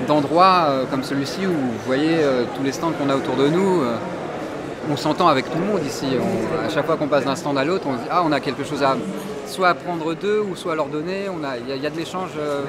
d'endroits 0.08 0.66
euh, 0.68 0.84
comme 0.90 1.02
celui-ci 1.04 1.46
où 1.46 1.50
vous 1.52 1.78
voyez 1.86 2.16
euh, 2.18 2.44
tous 2.56 2.62
les 2.62 2.72
stands 2.72 2.92
qu'on 2.92 3.08
a 3.10 3.16
autour 3.16 3.36
de 3.36 3.48
nous. 3.48 3.82
euh, 3.82 3.96
on 4.90 4.96
s'entend 4.96 5.26
avec 5.28 5.50
tout 5.50 5.58
le 5.58 5.64
monde 5.64 5.80
ici. 5.84 6.06
On- 6.20 6.66
à 6.66 6.68
chaque 6.68 6.86
fois 6.86 6.96
qu'on 6.96 7.08
passe 7.08 7.24
d'un 7.24 7.34
stand 7.36 7.56
à 7.58 7.64
l'autre, 7.64 7.84
on 7.88 7.94
se 7.94 7.98
dit 8.02 8.08
ah 8.10 8.22
on 8.24 8.32
a 8.32 8.40
quelque 8.40 8.64
chose 8.64 8.82
à 8.82 8.96
soit 9.46 9.68
à 9.68 9.74
prendre 9.74 10.14
d'eux 10.14 10.44
ou 10.50 10.54
soit 10.56 10.72
à 10.72 10.76
leur 10.76 10.86
donner. 10.86 11.26
Il 11.68 11.82
y, 11.82 11.86
a- 11.86 11.90
de 11.90 11.96
l'échange 11.96 12.30
euh, 12.38 12.62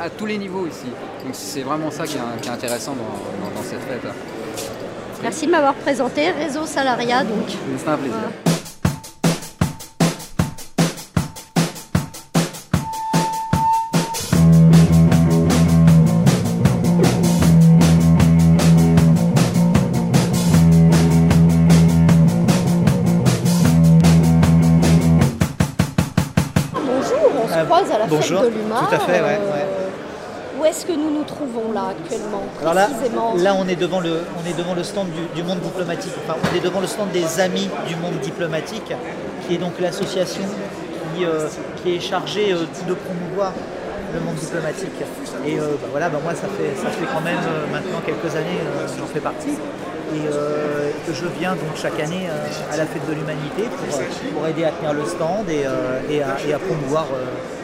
à 0.00 0.10
tous 0.10 0.26
les 0.26 0.36
niveaux 0.38 0.66
ici. 0.66 0.86
Donc 1.24 1.32
c'est 1.34 1.62
vraiment 1.62 1.90
ça 1.90 2.04
qui 2.04 2.16
est, 2.16 2.48
intéressant 2.50 2.92
dans, 2.92 3.60
dans- 3.60 3.62
cette 3.62 3.80
fête. 3.80 4.06
Merci 5.22 5.46
de 5.46 5.50
m'avoir 5.50 5.74
présenté 5.74 6.30
Réseau 6.30 6.64
Salariat. 6.66 7.24
Donc. 7.24 7.48
C'est 7.78 7.88
un 7.88 7.96
plaisir. 7.96 8.14
Bonjour, 26.74 27.18
on 27.44 27.48
se 27.48 27.54
Euh, 27.54 27.64
croise 27.64 27.90
à 27.90 27.98
la 27.98 28.06
bonjour, 28.06 28.40
fête 28.42 28.52
de 28.54 28.58
l'humain. 28.58 28.86
tout 28.88 28.94
à 28.94 28.98
fait, 28.98 29.20
ouais, 29.20 29.38
Euh, 29.40 29.57
est-ce 30.68 30.84
que 30.84 30.92
nous 30.92 31.10
nous 31.10 31.24
trouvons 31.24 31.72
là 31.72 31.92
actuellement 31.92 32.42
Alors 32.60 32.74
là, 32.74 32.88
là 33.36 33.54
on 33.58 33.66
est 33.68 33.76
devant 33.76 34.00
le, 34.00 34.20
on 34.38 34.48
est 34.48 34.52
devant 34.52 34.74
le 34.74 34.84
stand 34.84 35.08
du, 35.10 35.40
du 35.40 35.42
monde 35.42 35.60
diplomatique. 35.60 36.12
Enfin, 36.24 36.38
on 36.42 36.56
est 36.56 36.60
devant 36.60 36.80
le 36.80 36.86
stand 36.86 37.10
des 37.10 37.40
Amis 37.40 37.68
du 37.86 37.96
monde 37.96 38.18
diplomatique, 38.20 38.92
qui 39.46 39.54
est 39.54 39.58
donc 39.58 39.80
l'association 39.80 40.42
qui, 41.14 41.24
euh, 41.24 41.48
qui 41.82 41.96
est 41.96 42.00
chargée 42.00 42.52
euh, 42.52 42.66
de 42.86 42.94
promouvoir 42.94 43.52
le 44.12 44.20
monde 44.20 44.34
diplomatique. 44.34 44.92
Et 45.46 45.58
euh, 45.58 45.76
bah 45.80 45.88
voilà, 45.90 46.08
bah 46.10 46.18
moi 46.22 46.34
ça 46.34 46.48
fait, 46.48 46.76
ça 46.76 46.90
fait 46.90 47.06
quand 47.12 47.22
même 47.22 47.38
maintenant 47.72 48.00
quelques 48.04 48.34
années, 48.36 48.60
j'en 48.98 49.06
fais 49.06 49.20
partie. 49.20 49.56
Et 50.14 50.26
euh, 50.26 50.90
que 51.06 51.12
je 51.12 51.26
viens 51.38 51.52
donc 51.52 51.76
chaque 51.76 52.00
année 52.00 52.28
euh, 52.30 52.72
à 52.72 52.76
la 52.78 52.86
fête 52.86 53.06
de 53.06 53.12
l'humanité 53.12 53.64
pour, 53.64 53.98
euh, 53.98 54.02
pour 54.32 54.46
aider 54.46 54.64
à 54.64 54.70
tenir 54.70 54.94
le 54.94 55.04
stand 55.04 55.48
et, 55.50 55.66
et 56.10 56.22
à, 56.22 56.36
et 56.48 56.54
à 56.54 56.58
promouvoir 56.58 57.06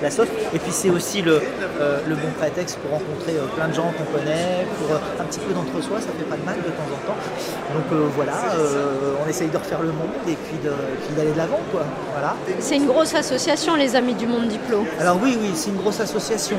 la 0.03 0.11
sauce. 0.11 0.29
Et 0.53 0.59
puis 0.59 0.71
c'est 0.71 0.91
aussi 0.91 1.23
le, 1.23 1.41
le 2.07 2.15
bon 2.15 2.29
prétexte 2.39 2.79
pour 2.81 2.91
rencontrer 2.91 3.35
plein 3.57 3.69
de 3.69 3.75
gens 3.75 3.93
qu'on 3.97 4.19
connaît, 4.19 4.67
pour 4.79 4.95
un 4.97 5.25
petit 5.25 5.41
peu 5.41 5.55
d'entre-soi, 5.55 6.01
ça 6.01 6.09
fait 6.19 6.29
pas 6.29 6.37
de 6.37 6.45
mal 6.45 6.57
de 6.57 6.69
temps 6.69 6.91
en 6.93 7.01
temps. 7.07 7.19
Donc 7.73 8.11
voilà, 8.15 8.35
on 9.25 9.29
essaye 9.29 9.49
de 9.49 9.57
refaire 9.57 9.81
le 9.81 9.93
monde 9.93 10.11
et 10.29 10.37
puis 10.37 10.59
d'aller 11.17 11.33
de 11.33 11.39
l'avant. 11.39 11.61
Voilà. 12.13 12.35
C'est 12.59 12.77
une 12.77 12.87
grosse 12.87 13.15
association, 13.15 13.75
les 13.75 13.97
Amis 13.97 14.15
du 14.15 14.27
Monde 14.27 14.49
Diplo. 14.49 14.85
Alors 15.01 15.19
oui, 15.23 15.39
oui, 15.41 15.53
c'est 15.55 15.71
une 15.71 15.77
grosse 15.77 16.01
association. 16.01 16.57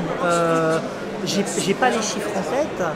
J'ai 1.24 1.74
pas 1.74 1.90
les 1.90 2.02
chiffres 2.02 2.30
en 2.36 2.42
tête, 2.42 2.88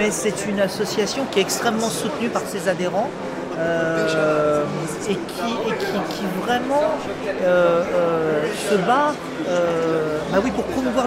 mais 0.00 0.10
c'est 0.10 0.46
une 0.48 0.60
association 0.60 1.26
qui 1.30 1.40
est 1.40 1.42
extrêmement 1.42 1.90
soutenue 1.90 2.30
par 2.30 2.42
ses 2.46 2.68
adhérents. 2.68 3.10
euh, 3.58 4.64
et, 5.10 5.14
qui, 5.14 6.24
vraiment 6.46 6.94
euh, 7.42 7.82
euh, 7.94 8.42
se 8.70 8.76
bat 8.76 9.12
bah 10.32 10.38
oui, 10.42 10.50
pour 10.52 10.64
promouvoir, 10.64 11.06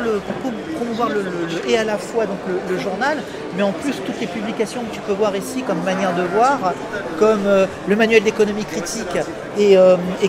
le, 1.09 1.21
et 1.67 1.77
à 1.77 1.83
la 1.85 1.97
fois 1.97 2.25
donc 2.25 2.37
le, 2.69 2.77
journal, 2.77 3.17
mais 3.55 3.63
en 3.63 3.71
plus 3.71 3.93
toutes 4.05 4.19
les 4.19 4.27
publications 4.27 4.81
que 4.83 4.93
tu 4.93 4.99
peux 4.99 5.13
voir 5.13 5.35
ici 5.35 5.63
comme 5.63 5.81
manière 5.83 6.13
de 6.13 6.23
voir, 6.23 6.73
comme 7.17 7.45
le 7.87 7.95
manuel 7.95 8.21
d'économie 8.23 8.65
critique 8.65 9.17
et, 9.57 9.77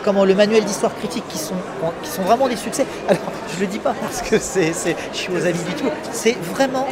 comment 0.02 0.24
le 0.24 0.34
manuel 0.34 0.64
d'histoire 0.64 0.94
critique 0.96 1.24
qui 1.28 1.38
sont, 1.38 1.56
qui 2.02 2.10
sont 2.10 2.22
vraiment 2.22 2.48
des 2.48 2.56
succès. 2.56 2.86
Alors 3.08 3.22
je 3.54 3.60
le 3.60 3.66
dis 3.66 3.80
pas 3.80 3.94
parce 4.00 4.22
que 4.22 4.38
c'est- 4.38 4.72
je 5.12 5.18
suis 5.18 5.32
aux 5.32 5.44
amis 5.44 5.64
du 5.68 5.74
tout, 5.74 5.90
c'est 6.12 6.36
vraiment 6.54 6.86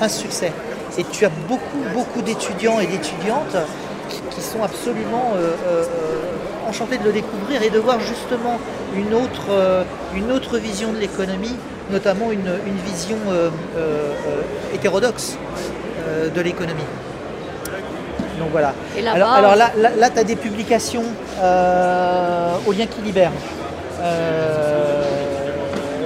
un 0.00 0.08
succès. 0.08 0.52
Et 0.98 1.04
tu 1.04 1.24
as 1.24 1.30
beaucoup, 1.48 1.82
beaucoup 1.94 2.22
d'étudiants 2.22 2.78
et 2.80 2.86
d'étudiantes 2.86 3.56
qui, 4.08 4.20
qui 4.30 4.40
sont 4.42 4.62
absolument 4.62 5.32
euh, 5.36 5.52
euh, 5.66 5.84
enchantés 6.68 6.98
de 6.98 7.04
le 7.04 7.12
découvrir 7.12 7.62
et 7.62 7.70
de 7.70 7.78
voir 7.78 7.98
justement 8.00 8.58
une 8.94 9.14
autre, 9.14 9.46
euh, 9.50 9.84
une 10.14 10.30
autre 10.30 10.58
vision 10.58 10.92
de 10.92 10.98
l'économie, 10.98 11.56
notamment 11.90 12.30
une, 12.30 12.52
une 12.66 12.76
vision 12.86 13.16
hétérodoxe 14.72 15.36
de 16.34 16.40
l'économie. 16.40 16.82
Donc 18.38 18.48
voilà. 18.50 18.72
Et 18.96 19.06
alors, 19.06 19.30
alors 19.30 19.56
là, 19.56 19.72
là, 19.76 20.10
tu 20.10 20.18
as 20.18 20.24
des 20.24 20.36
publications 20.36 21.04
au 22.66 22.72
lien 22.72 22.86
qui 22.86 23.02
libère. 23.02 23.32
Euh, 24.02 25.01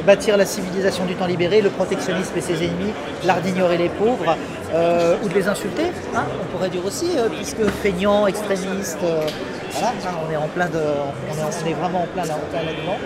bâtir 0.07 0.37
la 0.37 0.47
civilisation 0.47 1.05
du 1.05 1.17
temps 1.17 1.27
libéré, 1.27 1.61
le 1.61 1.69
protectionnisme 1.69 2.33
et 2.37 2.41
ses 2.41 2.65
ennemis, 2.65 2.93
l'art 3.25 3.41
d'ignorer 3.41 3.77
les 3.77 3.89
pauvres, 3.89 4.37
euh, 4.73 5.17
ou 5.23 5.29
de 5.29 5.35
les 5.35 5.49
insulter, 5.49 5.91
hein, 6.15 6.25
on 6.41 6.45
pourrait 6.57 6.71
dire 6.71 6.85
aussi, 6.87 7.11
euh, 7.17 7.29
puisque 7.29 7.65
feignant, 7.83 8.27
extrémiste, 8.27 8.99
euh, 9.03 9.27
voilà, 9.73 9.89
hein, 9.89 10.15
on 10.27 10.33
est 10.33 10.37
en 10.37 10.49
plein 10.49 10.69
de, 10.69 10.79
on 10.79 11.67
est, 11.67 11.73
vraiment 11.75 12.03
en 12.03 12.07
plein, 12.07 12.25
là-dedans. 12.25 12.99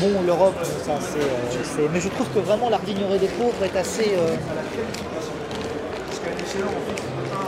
Bon, 0.00 0.22
l'Europe, 0.26 0.54
ça 0.62 0.92
c'est, 1.00 1.88
mais 1.92 2.00
je 2.00 2.08
trouve 2.08 2.28
que 2.28 2.38
vraiment 2.38 2.68
l'art 2.68 2.80
d'ignorer 2.80 3.18
les 3.18 3.28
pauvres 3.28 3.64
est 3.64 3.76
assez, 3.76 4.14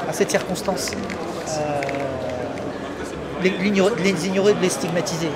assez 0.09 0.25
de 0.25 0.31
circonstance. 0.31 0.93
Les, 3.43 3.51
ignorer, 3.51 4.55
de 4.55 4.61
les 4.63 4.69
stigmatiser. 4.69 5.29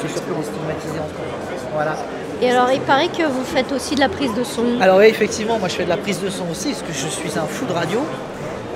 C'est 0.00 0.08
surtout 0.08 0.34
les 0.36 0.44
stigmatiser 0.44 0.98
en 0.98 1.08
France. 1.08 1.62
Voilà. 1.72 1.96
Et 2.42 2.50
alors, 2.50 2.72
il 2.72 2.80
paraît 2.80 3.06
que 3.06 3.22
vous 3.22 3.44
faites 3.44 3.70
aussi 3.70 3.94
de 3.94 4.00
la 4.00 4.08
prise 4.08 4.34
de 4.34 4.42
son. 4.42 4.80
Alors 4.80 4.98
oui, 4.98 5.06
effectivement, 5.06 5.60
moi 5.60 5.68
je 5.68 5.74
fais 5.74 5.84
de 5.84 5.88
la 5.88 5.96
prise 5.96 6.20
de 6.20 6.28
son 6.28 6.50
aussi, 6.50 6.70
parce 6.70 6.82
que 6.82 6.92
je 6.92 7.06
suis 7.06 7.38
un 7.38 7.46
fou 7.46 7.66
de 7.66 7.72
radio. 7.72 8.00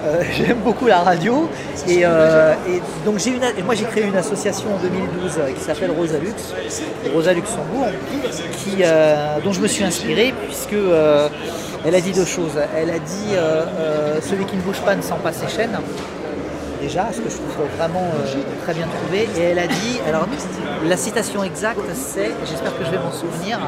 Euh, 0.04 0.22
J'aime 0.32 0.58
beaucoup 0.58 0.86
la 0.86 1.00
radio. 1.00 1.48
Et, 1.88 2.02
euh, 2.04 2.54
donc 3.04 3.24
une, 3.26 3.40
moi 3.64 3.74
j'ai 3.74 3.86
créé 3.86 4.04
une 4.04 4.16
association 4.16 4.72
en 4.72 4.78
2012 4.78 5.32
euh, 5.38 5.52
qui 5.52 5.60
s'appelle 5.60 5.90
Rosa 5.90 6.18
Lux, 6.18 6.54
Rosa 7.12 7.32
Luxembourg, 7.32 7.86
dont 9.44 9.52
je 9.52 9.60
me 9.60 9.66
suis 9.66 9.82
inspiré 9.82 10.32
puisque 10.44 10.76
elle 11.84 11.94
a 11.94 12.00
dit 12.00 12.12
deux 12.12 12.24
choses. 12.24 12.58
Elle 12.76 12.90
a 12.90 13.00
dit 13.00 13.34
celui 14.22 14.44
qui 14.44 14.56
ne 14.56 14.62
bouge 14.62 14.80
pas 14.82 14.94
ne 14.94 15.02
sent 15.02 15.14
pas 15.24 15.32
ses 15.32 15.48
chaînes. 15.48 15.76
Déjà, 16.80 17.06
ce 17.10 17.20
que 17.20 17.30
je 17.30 17.36
trouve 17.36 17.48
vraiment 17.78 18.04
euh, 18.04 18.42
très 18.62 18.74
bien 18.74 18.86
trouvé. 18.86 19.28
Et 19.38 19.42
elle 19.50 19.58
a 19.58 19.66
dit, 19.66 20.00
alors 20.06 20.26
la 20.84 20.96
citation 20.96 21.42
exacte, 21.42 21.80
c'est, 21.94 22.32
j'espère 22.44 22.76
que 22.76 22.84
je 22.84 22.90
vais 22.90 22.98
m'en 22.98 23.12
souvenir, 23.12 23.58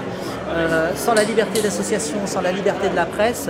euh, 0.51 0.91
sans 0.95 1.15
la 1.15 1.25
liberté 1.25 1.63
d'association, 1.63 2.19
sans 2.27 2.43
la 2.43 2.53
liberté 2.53 2.89
de 2.89 2.97
la 2.97 3.07
presse, 3.07 3.49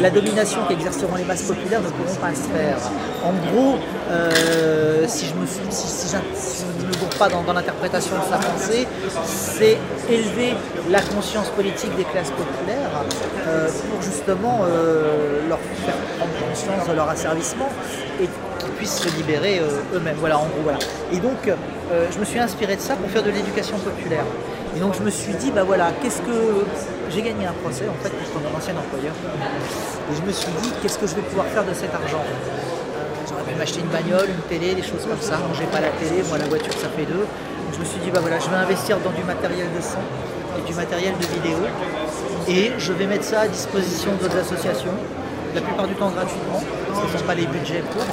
la 0.00 0.10
domination 0.10 0.60
qu'exerceront 0.68 1.16
les 1.16 1.24
masses 1.24 1.42
populaires 1.42 1.80
ne 1.80 1.88
pourront 1.88 2.20
pas 2.20 2.34
se 2.34 2.48
faire. 2.56 2.76
En 3.24 3.32
gros, 3.50 3.78
euh, 4.10 5.04
si 5.08 5.26
je 5.26 5.34
ne 5.34 5.40
me 5.40 6.94
gourre 6.98 7.18
pas 7.18 7.28
dans, 7.28 7.42
dans 7.42 7.52
l'interprétation 7.52 8.16
de 8.16 8.30
sa 8.30 8.38
pensée, 8.38 8.86
c'est 9.24 9.76
élever 10.08 10.54
la 10.88 11.00
conscience 11.00 11.48
politique 11.50 11.94
des 11.96 12.04
classes 12.04 12.30
populaires 12.30 13.04
pour 13.90 14.02
justement 14.02 14.60
leur 15.48 15.58
faire 15.84 15.94
prendre 16.18 16.32
conscience 16.48 16.88
de 16.88 16.94
leur 16.94 17.08
asservissement 17.08 17.68
et 18.20 18.28
puissent 18.80 19.02
se 19.06 19.14
libérer 19.14 19.58
euh, 19.58 19.96
eux-mêmes. 19.96 20.16
Voilà, 20.18 20.38
en 20.38 20.48
gros, 20.48 20.64
voilà. 20.64 20.78
Et 21.12 21.18
donc, 21.18 21.46
euh, 21.46 22.06
je 22.10 22.18
me 22.18 22.24
suis 22.24 22.38
inspiré 22.38 22.76
de 22.76 22.80
ça 22.80 22.94
pour 22.96 23.10
faire 23.10 23.22
de 23.22 23.30
l'éducation 23.30 23.76
populaire. 23.76 24.24
Et 24.74 24.80
donc, 24.80 24.94
je 24.96 25.02
me 25.02 25.10
suis 25.10 25.34
dit, 25.34 25.50
bah 25.50 25.64
voilà, 25.64 25.92
qu'est-ce 26.00 26.22
que. 26.22 26.64
J'ai 27.12 27.22
gagné 27.22 27.44
un 27.44 27.52
procès, 27.62 27.84
en 27.90 27.98
fait, 28.02 28.08
contre 28.08 28.40
mon 28.40 28.56
ancien 28.56 28.72
employeur. 28.78 29.12
Et 29.12 30.14
je 30.16 30.22
me 30.22 30.32
suis 30.32 30.52
dit, 30.62 30.70
qu'est-ce 30.80 30.96
que 30.96 31.06
je 31.06 31.16
vais 31.16 31.22
pouvoir 31.22 31.46
faire 31.46 31.64
de 31.64 31.74
cet 31.74 31.92
argent? 31.92 32.22
Euh, 32.24 33.28
J'aurais 33.28 33.42
pu 33.42 33.58
m'acheter 33.58 33.80
une 33.80 33.92
bagnole, 33.92 34.30
une 34.30 34.46
télé, 34.48 34.74
des 34.74 34.82
choses 34.82 35.04
comme 35.04 35.20
ça. 35.20 35.36
Moi, 35.38 35.52
j'ai 35.58 35.66
pas 35.66 35.80
la 35.80 35.90
télé, 36.00 36.22
moi, 36.28 36.38
la 36.38 36.46
voiture, 36.46 36.72
ça 36.72 36.88
fait 36.96 37.04
deux. 37.04 37.26
Donc, 37.26 37.70
je 37.74 37.80
me 37.80 37.84
suis 37.84 38.00
dit, 38.00 38.10
bah 38.10 38.20
voilà, 38.22 38.38
je 38.38 38.48
vais 38.48 38.56
investir 38.56 38.96
dans 39.04 39.10
du 39.10 39.24
matériel 39.24 39.66
de 39.76 39.82
son 39.82 40.00
et 40.56 40.62
du 40.66 40.72
matériel 40.72 41.12
de 41.20 41.26
vidéo. 41.36 41.58
Et 42.48 42.72
je 42.78 42.92
vais 42.94 43.06
mettre 43.06 43.24
ça 43.24 43.40
à 43.40 43.48
disposition 43.48 44.12
d'autres 44.22 44.38
associations, 44.38 44.96
la 45.54 45.60
plupart 45.60 45.86
du 45.88 45.94
temps 45.94 46.10
gratuitement, 46.10 46.62
parce 46.86 47.10
qu'ils 47.10 47.20
n'ont 47.20 47.26
pas 47.26 47.34
les 47.34 47.46
budgets 47.46 47.82
pour. 47.90 48.06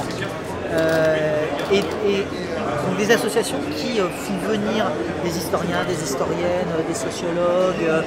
Euh, 0.70 1.44
et, 1.72 1.80
donc 1.80 2.98
des 2.98 3.10
associations 3.12 3.58
qui 3.76 4.00
euh, 4.00 4.08
font 4.08 4.36
venir 4.48 4.86
des 5.24 5.36
historiens, 5.36 5.84
des 5.88 6.02
historiennes, 6.02 6.68
euh, 6.76 6.88
des 6.88 6.94
sociologues, 6.94 8.04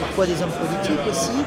parfois 0.00 0.26
des 0.26 0.42
hommes 0.42 0.50
politiques 0.50 1.00
aussi, 1.10 1.44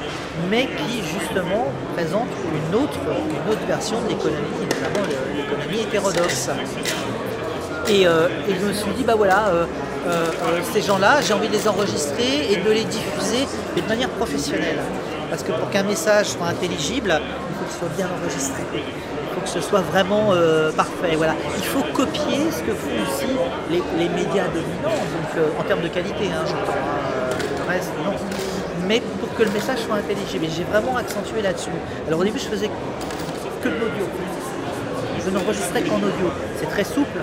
mais 0.49 0.65
qui 0.65 1.01
justement 1.19 1.67
présentent 1.95 2.27
une 2.53 2.75
autre, 2.75 2.97
une 3.05 3.51
autre 3.51 3.65
version 3.67 4.01
de 4.01 4.09
l'économie, 4.09 4.63
notamment 4.63 5.07
l'économie 5.35 5.81
hétérodoxe. 5.81 6.49
Et, 7.87 8.05
je 8.05 8.65
me 8.65 8.73
suis 8.73 8.91
dit, 8.97 9.03
bah 9.03 9.15
voilà, 9.15 9.51
ces 10.73 10.81
gens-là, 10.81 11.21
j'ai 11.21 11.33
envie 11.33 11.47
de 11.47 11.53
les 11.53 11.67
enregistrer 11.67 12.51
et 12.51 12.57
de 12.57 12.71
les 12.71 12.83
diffuser, 12.83 13.47
de 13.75 13.81
manière 13.87 14.09
professionnelle. 14.09 14.79
Parce 15.29 15.43
que 15.43 15.51
pour 15.51 15.69
qu'un 15.69 15.83
message 15.83 16.27
soit 16.27 16.47
intelligible, 16.47 17.19
il 17.19 17.55
faut 17.55 17.65
qu'il 17.65 17.79
soit 17.79 17.95
bien 17.95 18.07
enregistré. 18.19 18.63
Il 19.29 19.35
faut 19.35 19.41
que 19.41 19.49
ce 19.49 19.61
soit 19.61 19.81
vraiment 19.81 20.29
euh, 20.31 20.71
parfait. 20.71 21.15
Voilà. 21.15 21.35
Il 21.57 21.63
faut 21.63 21.83
copier 21.93 22.51
ce 22.51 22.61
que 22.63 22.73
font 22.73 22.89
aussi 23.03 23.27
les, 23.69 23.81
les 23.97 24.09
médias 24.09 24.47
dominants, 24.47 24.99
euh, 25.37 25.59
en 25.59 25.63
termes 25.63 25.81
de 25.81 25.87
qualité, 25.87 26.25
hein, 26.33 26.43
j'entends. 26.45 26.71
hein, 26.73 27.37
le 27.63 27.69
reste, 27.69 27.91
non. 28.03 28.13
Mais 28.87 29.01
pour 29.19 29.33
que 29.35 29.43
le 29.43 29.51
message 29.51 29.79
soit 29.79 29.95
intelligible. 29.97 30.45
J'ai 30.55 30.63
vraiment 30.63 30.97
accentué 30.97 31.41
là-dessus. 31.41 31.69
Alors 32.07 32.19
au 32.19 32.23
début, 32.23 32.39
je 32.39 32.47
faisais 32.47 32.69
que 33.61 33.67
de 33.69 33.73
l'audio. 33.75 34.05
Je 35.23 35.29
n'enregistrais 35.29 35.81
qu'en 35.83 35.97
audio. 35.97 36.27
C'est 36.59 36.69
très 36.69 36.83
souple, 36.83 37.19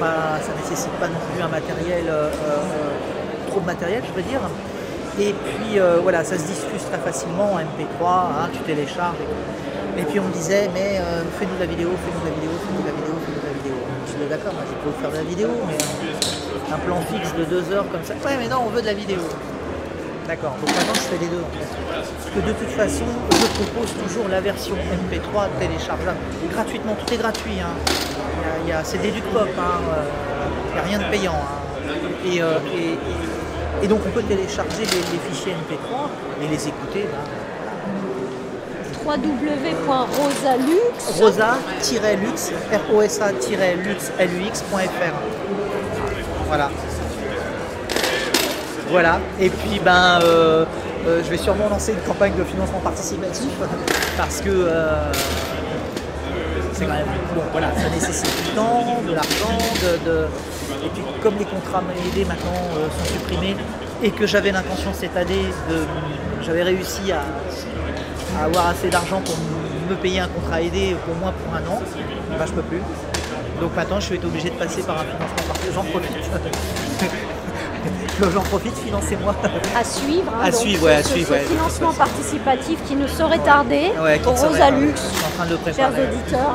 ça 0.00 0.52
ne 0.52 0.60
nécessite 0.60 0.92
pas 0.92 1.06
non 1.08 1.18
plus 1.32 1.42
un 1.42 1.48
matériel, 1.48 2.04
euh, 2.08 2.28
euh, 2.28 3.48
trop 3.48 3.60
de 3.60 3.66
matériel, 3.66 4.02
je 4.06 4.12
veux 4.12 4.28
dire. 4.28 4.40
Et 5.20 5.32
puis 5.32 5.78
euh, 5.78 5.98
voilà, 6.02 6.24
ça 6.24 6.36
se 6.38 6.44
diffuse 6.44 6.84
très 6.90 6.98
facilement 6.98 7.52
en 7.54 7.58
MP3, 7.58 8.06
hein, 8.06 8.48
tu 8.52 8.58
télécharges. 8.60 9.16
Et. 9.20 9.61
Et 9.98 10.02
puis 10.04 10.18
on 10.20 10.24
me 10.24 10.32
disait, 10.32 10.70
mais 10.72 10.98
euh, 11.00 11.22
fais-nous 11.38 11.54
de 11.54 11.60
la 11.60 11.66
vidéo, 11.66 11.90
fais-nous 12.00 12.20
de 12.24 12.28
la 12.30 12.34
vidéo, 12.34 12.50
fais-nous 12.64 12.80
de 12.82 12.86
la 12.88 12.94
vidéo, 12.96 13.14
fais-nous 13.24 13.44
la 13.44 13.52
vidéo. 13.60 13.76
Je 14.06 14.12
disais 14.12 14.28
d'accord, 14.30 14.52
moi, 14.54 14.62
peux 14.82 14.90
vous 14.90 15.00
faire 15.00 15.10
de 15.10 15.16
la 15.16 15.22
vidéo, 15.28 15.48
mais 15.68 15.78
un, 16.72 16.78
plan 16.78 17.00
fixe 17.12 17.34
de 17.36 17.44
deux 17.44 17.64
heures 17.72 17.84
comme 17.92 18.02
ça. 18.04 18.14
Ouais, 18.24 18.36
mais 18.38 18.48
non, 18.48 18.64
on 18.66 18.70
veut 18.70 18.80
de 18.80 18.86
la 18.86 18.94
vidéo. 18.94 19.20
D'accord, 20.26 20.54
donc 20.60 20.70
maintenant 20.74 20.94
je 20.94 21.08
fais 21.12 21.18
les 21.20 21.26
deux. 21.28 21.44
Parce 21.52 22.30
que 22.34 22.40
de 22.40 22.52
toute 22.52 22.72
façon, 22.72 23.04
je 23.32 23.46
propose 23.62 23.92
toujours 24.06 24.28
la 24.28 24.40
version 24.40 24.76
MP3 24.76 25.48
téléchargeable. 25.58 26.16
Gratuitement, 26.50 26.94
tout 26.94 27.12
est 27.12 27.18
gratuit. 27.18 27.60
Hein. 27.60 27.74
Y 28.66 28.72
a- 28.72 28.84
c'est 28.84 28.98
des 28.98 29.10
pop, 29.10 29.48
hein. 29.58 29.80
euh, 29.92 30.04
il 30.70 30.74
n'y 30.74 30.78
a 30.78 30.82
rien 30.82 30.98
de 31.00 31.10
payant. 31.10 31.34
hein. 31.34 31.62
Et, 32.24 32.40
euh, 32.40 32.58
et- 33.82 33.88
donc 33.88 34.00
on 34.06 34.10
peut 34.10 34.22
télécharger 34.22 34.84
les, 34.84 35.18
fichiers 35.28 35.52
MP3 35.52 36.08
et 36.40 36.48
les 36.48 36.68
écouter. 36.68 37.06
www.rosalux. 39.04 40.80
rosa-lux, 41.18 42.52
rosa-lux.lux.fr. 42.92 45.14
Voilà. 46.46 46.70
Voilà. 48.90 49.20
Et 49.40 49.48
puis 49.48 49.80
ben 49.84 50.20
euh, 50.22 50.64
euh, 51.06 51.20
je 51.24 51.30
vais 51.30 51.38
sûrement 51.38 51.68
lancer 51.68 51.92
une 51.92 52.00
campagne 52.00 52.34
de 52.36 52.44
financement 52.44 52.80
participatif 52.80 53.48
parce 54.16 54.40
que 54.40 54.50
euh, 54.50 55.12
bon 57.34 57.42
voilà, 57.52 57.68
ça 57.76 57.88
nécessite 57.94 58.44
du 58.44 58.50
temps, 58.50 59.00
de 59.08 59.14
l'argent, 59.14 59.58
de, 59.82 60.10
de- 60.10 60.26
et 60.84 60.88
puis 60.92 61.02
comme 61.22 61.36
les 61.38 61.44
contrats 61.44 61.82
aidés 62.08 62.24
maintenant 62.24 62.52
sont 62.98 63.04
supprimés 63.12 63.56
et 64.02 64.10
que 64.10 64.26
j'avais 64.26 64.50
l'intention 64.52 64.90
cette 64.92 65.16
année 65.16 65.46
de 65.70 65.76
j'avais 66.44 66.64
réussi 66.64 67.12
à, 67.12 67.20
à 68.38 68.44
avoir 68.44 68.68
assez 68.68 68.88
d'argent 68.88 69.20
pour 69.24 69.36
me 69.90 69.94
payer 69.96 70.20
un 70.20 70.28
contrat 70.28 70.60
aidé 70.62 70.96
pour 71.04 71.14
moi 71.16 71.32
pour 71.44 71.54
un 71.54 71.62
an, 71.70 71.80
ben, 72.38 72.46
je 72.46 72.52
peux 72.52 72.62
plus. 72.62 72.80
Donc 73.60 73.74
maintenant 73.76 74.00
je 74.00 74.10
vais 74.10 74.16
être 74.16 74.24
obligé 74.24 74.50
de 74.50 74.54
passer 74.54 74.82
par 74.82 74.96
un 75.00 75.04
financement 75.04 75.44
participatif. 75.46 75.74
J'en 75.74 75.84
profite. 75.84 77.12
J'en 78.32 78.42
profite, 78.42 78.76
financez-moi. 78.76 79.34
À 79.76 79.82
suivre. 79.82 80.32
hein, 80.40 80.44
À 80.46 80.52
suivre, 80.52 80.84
ouais, 80.84 80.94
à 80.94 81.02
suivre, 81.02 81.28
ce 81.28 81.32
ouais, 81.32 81.40
financement 81.40 81.92
participatif 81.92 82.78
qui 82.86 82.94
ne 82.94 83.06
saurait 83.08 83.38
tarder 83.40 83.90
pour 84.22 84.32
Rosalux, 84.34 84.58
tarder. 84.58 84.92
Je 84.94 85.00
suis 85.16 85.24
en 85.26 85.30
train 85.36 85.46
de 85.46 85.58
le 85.66 85.72
chers 85.72 85.88
auditeurs. 85.90 86.54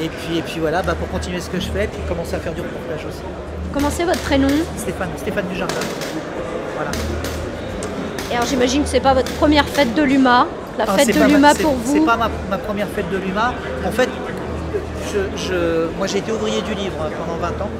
Et 0.00 0.08
puis, 0.08 0.38
et 0.38 0.42
puis 0.42 0.58
voilà, 0.58 0.82
bah, 0.82 0.94
pour 0.98 1.08
continuer 1.08 1.40
ce 1.40 1.48
que 1.50 1.60
je 1.60 1.68
fais, 1.70 1.86
puis 1.86 2.00
commencer 2.08 2.34
à 2.34 2.40
faire 2.40 2.52
du 2.52 2.62
reportage 2.62 3.06
aussi. 3.06 3.22
Comment 3.72 3.90
c'est 3.90 4.04
votre 4.04 4.20
prénom 4.20 4.48
Stéphane, 4.76 5.10
Stéphane 5.18 5.46
Dujardin. 5.48 5.74
Voilà. 6.76 6.90
Et 8.34 8.36
alors 8.36 8.48
j'imagine 8.48 8.82
que 8.82 8.88
c'est 8.88 8.98
pas 8.98 9.14
votre 9.14 9.30
première 9.34 9.64
fête 9.64 9.94
de 9.94 10.02
l'UMA, 10.02 10.48
la 10.76 10.86
fête 10.86 11.06
c'est 11.06 11.20
de 11.20 11.24
l'UMA 11.24 11.54
c'est- 11.54 11.62
pour 11.62 11.76
C'est 11.84 12.00
vous. 12.00 12.04
pas 12.04 12.16
ma, 12.16 12.28
ma 12.50 12.58
première 12.58 12.88
fête 12.88 13.08
de 13.12 13.16
l'UMA. 13.16 13.54
En 13.86 13.92
fait, 13.92 14.08
je, 15.12 15.20
je- 15.36 15.86
moi 15.96 16.08
j'ai 16.08 16.18
été 16.18 16.32
ouvrier 16.32 16.60
du 16.62 16.74
livre 16.74 16.96
pendant 17.16 17.38
20 17.38 17.62
ans. 17.62 17.70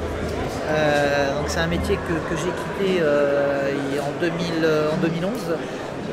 Euh, 0.70 1.34
donc 1.36 1.46
c'est 1.48 1.58
un 1.58 1.66
métier 1.66 1.96
que, 1.96 2.12
que 2.30 2.36
j'ai 2.40 2.52
quitté 2.84 3.00
euh, 3.02 3.72
en, 4.00 4.20
2000, 4.20 4.30
euh, 4.62 4.90
en 4.92 4.96
2011 4.98 5.32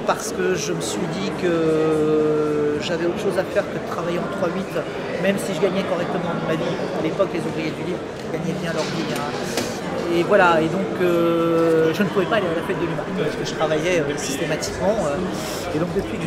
parce 0.07 0.31
que 0.31 0.55
je 0.55 0.73
me 0.73 0.81
suis 0.81 1.05
dit 1.21 1.31
que 1.39 2.79
j'avais 2.81 3.05
autre 3.05 3.19
chose 3.19 3.37
à 3.37 3.43
faire 3.43 3.61
que 3.71 3.77
de 3.77 3.91
travailler 3.93 4.17
en 4.17 4.43
3-8, 4.43 4.81
même 5.21 5.37
si 5.37 5.53
je 5.53 5.61
gagnais 5.61 5.83
correctement 5.83 6.33
ma 6.47 6.55
vie. 6.55 6.73
À 6.99 7.03
l'époque, 7.03 7.29
les 7.31 7.41
ouvriers 7.41 7.69
du 7.77 7.83
livre 7.85 7.99
gagnaient 8.33 8.57
bien 8.59 8.73
leur 8.73 8.81
vie. 8.85 9.05
hein. 9.13 9.70
Et 10.13 10.23
voilà, 10.23 10.61
et 10.61 10.67
donc 10.67 10.99
euh, 11.01 11.93
je 11.93 12.03
ne 12.03 12.07
pouvais 12.09 12.25
pas 12.25 12.35
aller 12.37 12.47
à 12.47 12.59
la 12.59 12.67
fête 12.67 12.77
de 12.77 12.85
l'humain 12.85 13.03
parce 13.17 13.35
que 13.35 13.45
je 13.45 13.53
travaillais 13.53 14.01
euh, 14.01 14.17
systématiquement. 14.17 14.95
euh, 15.07 15.75
et 15.75 15.79
donc 15.79 15.87
depuis 15.95 16.17
que 16.17 16.25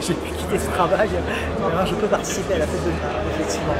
j'ai 0.00 0.14
pu 0.14 0.30
quitter 0.38 0.58
ce 0.58 0.70
travail, 0.70 1.08
je 1.86 1.94
peux 1.94 2.06
participer 2.06 2.54
à 2.54 2.58
la 2.58 2.66
fête 2.66 2.84
de 2.84 2.90
l'humain, 2.90 3.14
effectivement. 3.34 3.74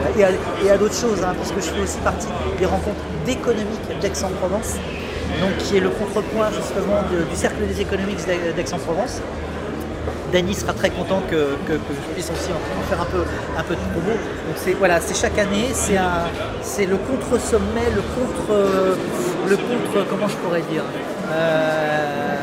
Et 0.65 0.71
à, 0.71 0.79
d'autres 0.79 0.95
choses, 0.97 1.23
hein, 1.23 1.35
parce 1.37 1.53
que 1.53 1.61
je 1.61 1.67
fais 1.67 1.81
aussi 1.81 1.99
partie 1.99 2.27
des 2.59 2.67
rencontres 2.67 3.05
d'économiques 3.25 4.01
d'Aix-en-Provence, 4.01 4.75
donc 5.41 5.57
qui 5.59 5.77
est 5.77 5.81
le 5.81 5.91
contrepoint 5.91 6.51
justement 6.51 7.05
du 7.11 7.37
cercle 7.37 7.65
des 7.67 7.81
économiques 7.81 8.27
d'Aix-en-Provence. 8.57 9.21
Dany 10.33 10.55
sera 10.55 10.73
très 10.73 10.91
content 10.91 11.23
que, 11.31 11.55
je 11.69 12.13
puisse 12.15 12.29
aussi 12.29 12.51
en, 12.51 12.89
faire 12.89 13.01
un 13.01 13.05
peu, 13.05 13.75
de 13.75 13.81
promo. 13.93 14.11
Donc 14.11 14.77
voilà, 14.79 15.01
c'est 15.01 15.15
chaque 15.15 15.39
année, 15.39 15.69
c'est 15.73 16.87
le 16.87 16.97
contre-sommet, 16.97 17.89
le 17.95 18.03
contre, 18.03 18.97
le 19.49 19.57
contre, 19.57 20.07
comment 20.09 20.29
je 20.29 20.37
pourrais 20.37 20.63
dire, 20.63 20.85
Euh, 21.33 22.35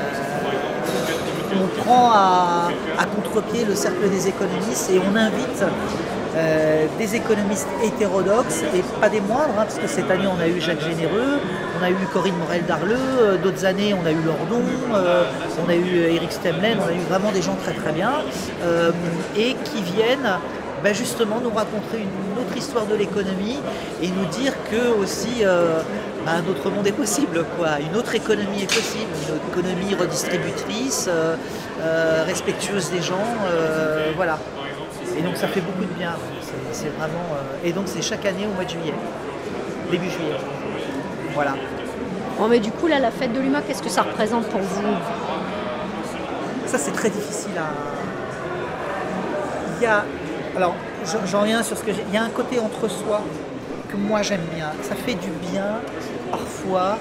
on 1.64 1.82
prend 1.82 2.12
à, 2.12 2.70
contre-pied 3.16 3.66
le 3.66 3.76
cercle 3.76 4.10
des 4.10 4.28
économistes 4.28 4.90
et 4.92 5.00
on 5.00 5.16
invite 5.16 5.64
euh, 6.36 6.86
des 6.98 7.16
économistes 7.16 7.68
hétérodoxes 7.84 8.64
et 8.74 8.82
pas 9.00 9.10
des 9.10 9.22
moindres, 9.22 9.54
hein, 9.60 9.64
parce 9.64 9.78
que 9.78 9.88
cette 9.88 10.10
année 10.10 10.28
on 10.28 10.40
a 10.42 10.48
eu 10.48 10.62
Jacques 10.62 10.82
Généreux, 10.82 11.40
on 11.80 11.84
a 11.84 11.90
eu 11.90 11.96
Corinne 12.14 12.38
Morel-Darleux, 12.38 12.96
euh, 13.22 13.38
d'autres 13.38 13.66
années 13.66 13.94
on 13.94 14.06
a 14.06 14.12
eu 14.12 14.22
Lordon, 14.26 14.64
euh, 14.96 15.24
on 15.66 15.70
a 15.70 15.76
eu 15.76 15.98
Eric 16.16 16.32
Stemlen, 16.32 16.78
on 16.82 16.88
a 16.88 16.94
eu 16.94 17.04
vraiment 17.10 17.32
des 17.32 17.42
gens 17.42 17.58
très 17.64 17.74
très 17.74 17.92
bien, 17.92 18.14
euh, 18.64 18.92
et 19.38 19.56
qui 19.66 19.82
viennent 19.84 20.40
ben, 20.84 20.96
justement 20.96 21.40
nous 21.44 21.52
raconter 21.52 21.98
une 21.98 22.42
autre 22.42 22.58
histoire 22.58 22.86
de 22.86 22.96
l'économie 22.96 23.60
et 24.02 24.08
nous 24.08 24.26
dire 24.42 24.54
que 24.72 25.00
aussi 25.00 25.44
un 26.28 26.46
autre 26.50 26.70
monde 26.70 26.86
est 26.88 26.92
possible, 26.92 27.44
quoi. 27.58 27.80
une 27.80 27.96
autre 27.98 28.14
économie 28.16 28.62
est 28.64 28.74
possible, 28.74 29.10
une 29.30 29.50
économie 29.52 29.96
redistributrice, 29.96 31.08
euh, 31.10 31.36
euh, 31.82 32.24
respectueuse 32.26 32.92
des 32.92 33.02
gens, 33.02 33.16
euh, 33.48 34.12
voilà. 34.16 34.38
Et 35.18 35.22
donc 35.22 35.36
ça 35.36 35.48
fait 35.48 35.62
beaucoup 35.62 35.84
de 35.84 35.94
bien. 35.98 36.14
C'est- 36.72 36.88
vraiment. 36.98 37.26
Et 37.66 37.74
donc 37.74 37.84
c'est 37.88 38.02
chaque 38.02 38.26
année 38.26 38.46
au 38.50 38.54
mois 38.54 38.64
de 38.64 38.70
juillet, 38.70 38.94
début 39.92 40.10
juillet. 40.10 40.36
Voilà. 41.34 41.56
Bon 42.40 42.48
mais 42.48 42.60
du 42.60 42.72
coup 42.72 42.88
là 42.88 43.00
la 43.00 43.12
fête 43.12 43.34
de 43.34 43.40
l'UMA, 43.40 43.62
qu'est-ce 43.62 43.84
que 43.84 43.90
ça 43.90 44.04
représente 44.04 44.46
pour 44.48 44.62
vous? 44.62 44.94
Ça 46.66 46.78
c'est 46.78 46.92
très 46.92 47.10
difficile 47.10 47.52
à. 47.58 47.72
Il 49.80 49.84
y 49.84 49.88
a. 49.88 50.04
Alors 50.56 50.76
j'en- 51.26 51.40
reviens 51.42 51.62
sur 51.64 51.78
ce 51.78 51.84
que 51.84 51.92
j'ai. 51.92 52.04
Il 52.10 52.14
y 52.14 52.18
a 52.18 52.24
un 52.24 52.30
côté 52.30 52.60
entre 52.60 52.88
soi 52.88 53.22
que 53.92 53.98
moi 53.98 54.22
j'aime 54.22 54.46
bien. 54.56 54.72
Ça 54.82 54.96
fait 54.96 55.16
du 55.16 55.30
bien 55.52 55.80
parfois 56.32 56.98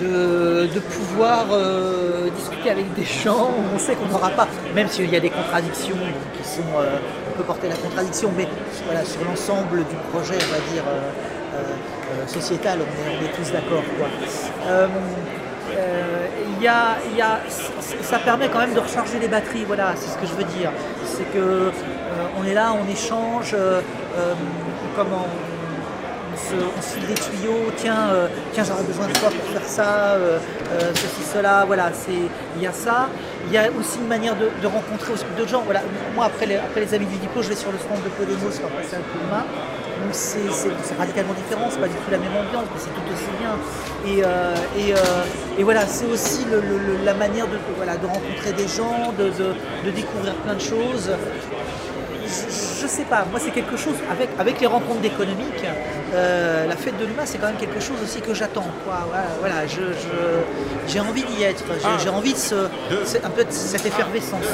de, 0.00 0.80
pouvoir 0.80 1.46
euh, 1.52 2.28
discuter 2.30 2.70
avec 2.70 2.92
des 2.94 3.04
gens 3.04 3.48
où 3.50 3.74
on 3.74 3.78
sait 3.78 3.94
qu'on 3.94 4.06
n'aura 4.06 4.30
pas, 4.30 4.48
même 4.74 4.88
s'il 4.88 5.10
y 5.10 5.16
a 5.16 5.20
des 5.20 5.30
contradictions 5.30 5.96
qui 6.36 6.48
sont, 6.48 6.62
euh, 6.78 6.96
on 7.28 7.38
peut 7.38 7.44
porter 7.44 7.68
la 7.68 7.76
contradiction, 7.76 8.30
mais 8.36 8.48
voilà, 8.86 9.04
sur 9.04 9.24
l'ensemble 9.24 9.78
du 9.78 9.96
projet, 10.12 10.34
on 10.34 10.52
va 10.52 10.72
dire, 10.72 10.84
euh, 10.86 12.26
sociétal, 12.26 12.78
on 12.80 13.24
est, 13.24 13.28
tous 13.28 13.52
d'accord. 13.52 13.82
y 16.60 16.66
a, 16.68 16.96
y 17.16 17.20
a- 17.20 17.40
ça 18.02 18.18
permet 18.18 18.48
quand 18.48 18.58
même 18.58 18.74
de 18.74 18.80
recharger 18.80 19.18
les 19.20 19.28
batteries, 19.28 19.64
voilà, 19.66 19.92
c'est 19.96 20.10
ce 20.10 20.18
que 20.18 20.26
je 20.26 20.32
veux 20.32 20.44
dire. 20.58 20.70
C'est 21.04 21.30
que 21.32 21.70
on 22.38 22.44
est 22.44 22.54
là, 22.54 22.72
on 22.74 22.90
échange, 22.90 23.52
euh, 23.54 23.80
euh, 24.18 24.34
comme 24.96 25.12
on, 26.34 26.36
se, 26.36 26.54
on 26.54 27.06
des 27.06 27.14
tuyaux, 27.14 27.70
tiens, 27.76 28.10
euh, 28.12 28.28
tiens 28.52 28.64
j'aurais 28.64 28.82
besoin 28.82 29.06
de 29.06 29.12
toi 29.12 29.28
pour 29.30 29.50
faire 29.52 29.68
ça, 29.68 30.14
euh, 30.14 30.38
euh, 30.72 30.90
ceci, 30.94 31.22
cela, 31.32 31.64
voilà, 31.66 31.90
il 32.56 32.62
y 32.62 32.66
a 32.66 32.72
ça. 32.72 33.08
Il 33.46 33.52
y 33.52 33.58
a 33.58 33.64
aussi 33.78 33.98
une 33.98 34.08
manière 34.08 34.34
de, 34.36 34.66
rencontrer 34.66 35.12
aussi 35.12 35.24
d'autres 35.36 35.50
gens. 35.50 35.62
Voilà, 35.64 35.82
moi 36.14 36.26
après 36.26 36.46
les, 36.46 36.56
après 36.56 36.80
les 36.80 36.94
amis 36.94 37.06
du 37.06 37.16
diplôme, 37.16 37.44
je 37.44 37.50
vais 37.50 37.56
sur 37.56 37.70
le 37.70 37.78
stand 37.78 38.02
de 38.02 38.08
Podemos 38.10 38.58
pour 38.60 38.70
passer 38.70 38.96
un 38.96 39.04
coup 39.04 39.18
de 39.22 39.30
main. 39.30 39.44
Donc 40.02 40.12
c'est, 40.12 40.38
radicalement 40.98 41.34
différent, 41.34 41.68
c'est 41.70 41.80
pas 41.80 41.88
du 41.88 41.94
tout 41.94 42.10
la 42.10 42.18
même 42.18 42.36
ambiance, 42.36 42.64
mais 42.74 42.80
c'est 42.80 42.90
tout 42.90 43.08
aussi 43.12 43.30
bien. 43.38 43.54
Et, 44.06 44.90
et, 45.58 45.62
voilà, 45.62 45.86
c'est 45.86 46.06
aussi 46.06 46.44
la 47.04 47.14
manière 47.14 47.46
de, 47.46 47.56
voilà, 47.76 47.96
de 47.96 48.06
rencontrer 48.06 48.52
des 48.56 48.66
gens, 48.68 49.12
de- 49.18 49.30
de 49.30 49.90
découvrir 49.90 50.34
plein 50.36 50.54
de 50.54 50.60
choses. 50.60 51.10
Je, 52.84 52.88
sais 52.88 53.04
pas, 53.04 53.24
moi 53.30 53.40
c'est 53.42 53.50
quelque 53.50 53.76
chose, 53.78 53.94
avec, 54.10 54.28
avec 54.38 54.60
les 54.60 54.66
rencontres 54.66 55.04
économiques, 55.04 55.64
euh, 56.14 56.66
la 56.66 56.76
fête 56.76 56.98
de 56.98 57.06
l'humain 57.06 57.22
c'est 57.24 57.38
quand 57.38 57.46
même 57.46 57.56
quelque 57.56 57.80
chose 57.80 57.96
aussi 58.02 58.20
que 58.20 58.34
j'attends. 58.34 58.66
Voilà, 58.84 59.24
voilà, 59.40 59.66
je, 59.66 59.80
je- 59.80 60.42
j'ai 60.92 61.00
envie 61.00 61.24
d'y 61.24 61.42
être, 61.44 61.64
j'ai, 61.82 62.04
j'ai 62.04 62.10
envie 62.10 62.34
de 62.34 62.38
ce, 62.38 62.68
c'est 63.04 63.24
un 63.24 63.30
peu 63.30 63.44
de 63.44 63.50
cette 63.50 63.86
effervescence. 63.86 64.44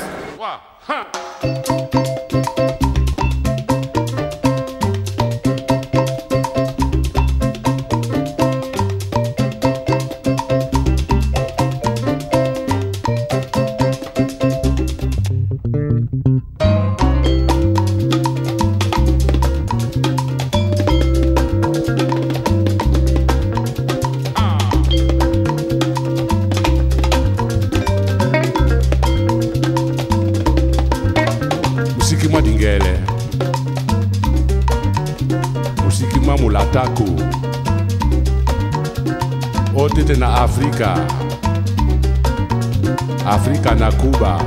kuba 44.01 44.41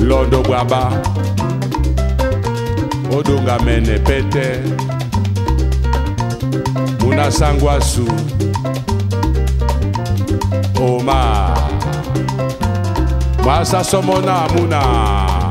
londo 0.00 0.42
bwaba. 0.42 0.92
Odongamene 3.16 3.98
pete. 3.98 4.62
Munasangwasu 7.00 8.06
oma 10.80 11.54
mwasasomona 13.42 14.48
muna, 14.48 14.80
sangwasu, 14.80 14.82
oma. 14.84 15.36
muna. 15.40 15.45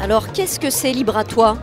Alors, 0.00 0.32
qu'est-ce 0.32 0.60
que 0.60 0.70
c'est 0.70 0.92
Libre 0.92 1.16
à 1.16 1.24
toi? 1.24 1.56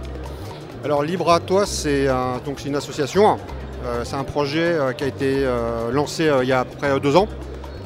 Alors 0.84 1.04
Libre 1.04 1.32
à 1.32 1.40
toi, 1.40 1.66
c'est 1.66 2.08
un- 2.10 2.40
donc 2.46 2.60
c'est 2.60 2.68
une 2.70 2.76
association. 2.76 3.38
Euh, 3.86 4.02
c'est 4.04 4.16
un 4.16 4.24
projet 4.24 4.60
euh, 4.64 4.92
qui 4.94 5.04
a 5.04 5.08
été 5.08 5.44
euh, 5.46 5.92
lancé 5.92 6.28
euh, 6.28 6.44
il 6.44 6.50
y 6.50 6.52
a 6.52 6.62
à 6.62 6.66
peu 6.66 6.76
près 6.78 7.00
deux 7.00 7.16
ans. 7.16 7.28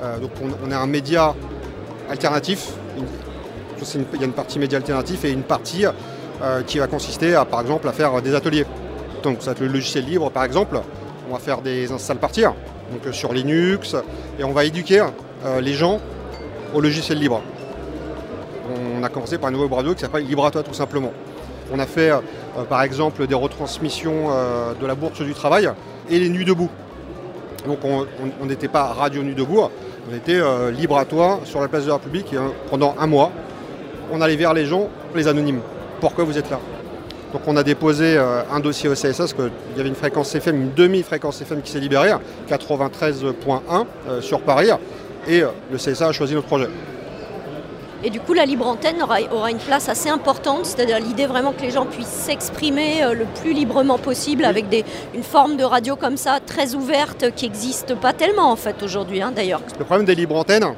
Euh, 0.04 0.18
donc 0.20 0.32
on, 0.44 0.68
on 0.68 0.72
est 0.72 0.76
un 0.76 0.88
média 0.88 1.36
alternatif. 2.10 2.70
Une- 2.98 3.06
c'est 3.84 4.00
une- 4.00 4.06
il 4.14 4.20
y 4.20 4.24
a 4.24 4.28
une 4.28 4.34
partie 4.34 4.58
média 4.58 4.78
alternatif 4.78 5.26
et 5.26 5.32
une 5.32 5.44
partie 5.44 5.86
euh, 5.86 6.62
qui 6.64 6.80
va 6.80 6.88
consister 6.88 7.36
à 7.36 7.46
par 7.46 7.62
exemple 7.62 7.88
à 7.88 7.92
faire 7.94 8.20
des 8.22 8.34
ateliers. 8.34 8.66
Donc 9.24 9.38
ça 9.40 9.48
va 9.48 9.52
être 9.54 9.60
le 9.62 9.68
logiciel 9.68 10.06
libre 10.06 10.30
par 10.32 10.44
exemple. 10.44 10.80
On 11.30 11.34
va 11.34 11.40
faire 11.40 11.62
des 11.62 11.92
installs 11.92 12.18
partir 12.18 12.54
donc 12.92 13.06
euh, 13.06 13.12
sur 13.12 13.34
Linux 13.34 13.96
et 14.40 14.44
on 14.44 14.52
va 14.52 14.66
éduquer 14.66 15.04
euh, 15.46 15.62
les 15.62 15.74
gens 15.74 16.00
au 16.74 16.82
logiciel 16.82 17.20
libre. 17.20 17.42
On 19.00 19.04
a 19.04 19.10
commencé 19.10 19.38
par 19.38 19.50
un 19.50 19.52
nouveau 19.52 19.74
radio 19.74 19.94
qui 19.94 20.02
s'appelle 20.02 20.26
toi 20.52 20.64
tout 20.64 20.74
simplement. 20.74 21.12
On 21.74 21.80
a 21.80 21.86
fait 21.86 22.12
euh, 22.12 22.20
par 22.70 22.82
exemple 22.82 23.28
des 23.28 23.36
retransmissions 23.36 24.30
de 24.80 24.86
la 24.86 24.96
Bourse 24.96 25.22
du 25.22 25.34
Travail 25.34 25.70
et 26.10 26.20
les 26.20 26.30
Nuits 26.30 26.46
debout. 26.46 26.70
Donc 27.66 27.80
on 27.84 28.46
n'était 28.46 28.70
pas 28.70 28.86
Radio 28.94 29.22
Nuit 29.24 29.36
debout, 29.36 29.62
on 30.10 30.16
était 30.16 30.42
libre 30.72 30.98
à 30.98 31.06
toi 31.06 31.42
sur 31.44 31.60
la 31.60 31.68
place 31.68 31.84
de 31.84 31.90
la 31.90 31.96
République 31.96 32.32
et, 32.32 32.38
euh, 32.38 32.48
pendant 32.70 32.96
un 32.98 33.08
mois. 33.08 33.32
On 34.12 34.22
allait 34.22 34.38
vers 34.38 34.54
les 34.54 34.66
gens, 34.66 34.88
les 35.14 35.28
anonymes. 35.28 35.60
Pourquoi 36.00 36.24
vous 36.24 36.38
êtes 36.38 36.50
là? 36.50 36.60
Donc 37.34 37.42
on 37.46 37.58
a 37.58 37.64
déposé 37.64 38.16
euh, 38.18 38.42
un 38.52 38.60
dossier 38.60 38.88
au 38.90 38.94
CSA 38.94 39.12
parce 39.18 39.34
qu'il 39.34 39.52
y 39.76 39.80
avait 39.80 39.90
une 39.90 39.96
fréquence 39.96 40.34
FM, 40.34 40.56
une 40.56 40.74
demi-fréquence 40.74 41.42
FM 41.42 41.62
qui 41.62 41.72
s'est 41.72 41.80
libérée, 41.80 42.12
93.1 42.50 43.86
euh, 44.08 44.22
sur 44.22 44.42
Paris, 44.42 44.70
et 45.28 45.42
euh, 45.42 45.48
le 45.72 45.78
CSA 45.78 46.08
a 46.08 46.12
choisi 46.14 46.36
notre 46.36 46.48
projet. 46.48 46.70
Et 48.04 48.10
du 48.10 48.20
coup, 48.20 48.34
la 48.34 48.46
libre 48.46 48.66
antenne 48.68 49.02
aura, 49.02 49.18
aura 49.32 49.52
une 49.52 49.58
place 49.58 49.90
assez 49.90 50.08
importante, 50.08 50.66
c'est-à-dire 50.66 51.00
l'idée 51.00 51.26
vraiment 51.26 51.52
que 51.52 51.64
les 51.64 51.72
gens 51.72 51.86
puissent 51.86 52.08
s'exprimer 52.08 53.02
le 53.12 53.26
plus 53.42 53.54
librement 53.54 53.98
possible 53.98 54.46
avec 54.46 54.70
des, 54.70 54.86
une 55.16 55.24
forme 55.24 55.58
de 55.58 55.64
radio 55.64 55.96
comme 55.96 56.16
ça, 56.16 56.40
très 56.40 56.76
ouverte, 56.76 57.32
qui 57.36 57.46
n'existe 57.46 57.96
pas 57.96 58.14
tellement 58.14 58.52
en 58.52 58.56
fait 58.56 58.84
aujourd'hui 58.84 59.22
hein, 59.22 59.34
d'ailleurs. 59.36 59.62
Le 59.80 59.84
problème 59.84 60.06
des 60.06 60.14
libres 60.14 60.36
antennes, 60.36 60.76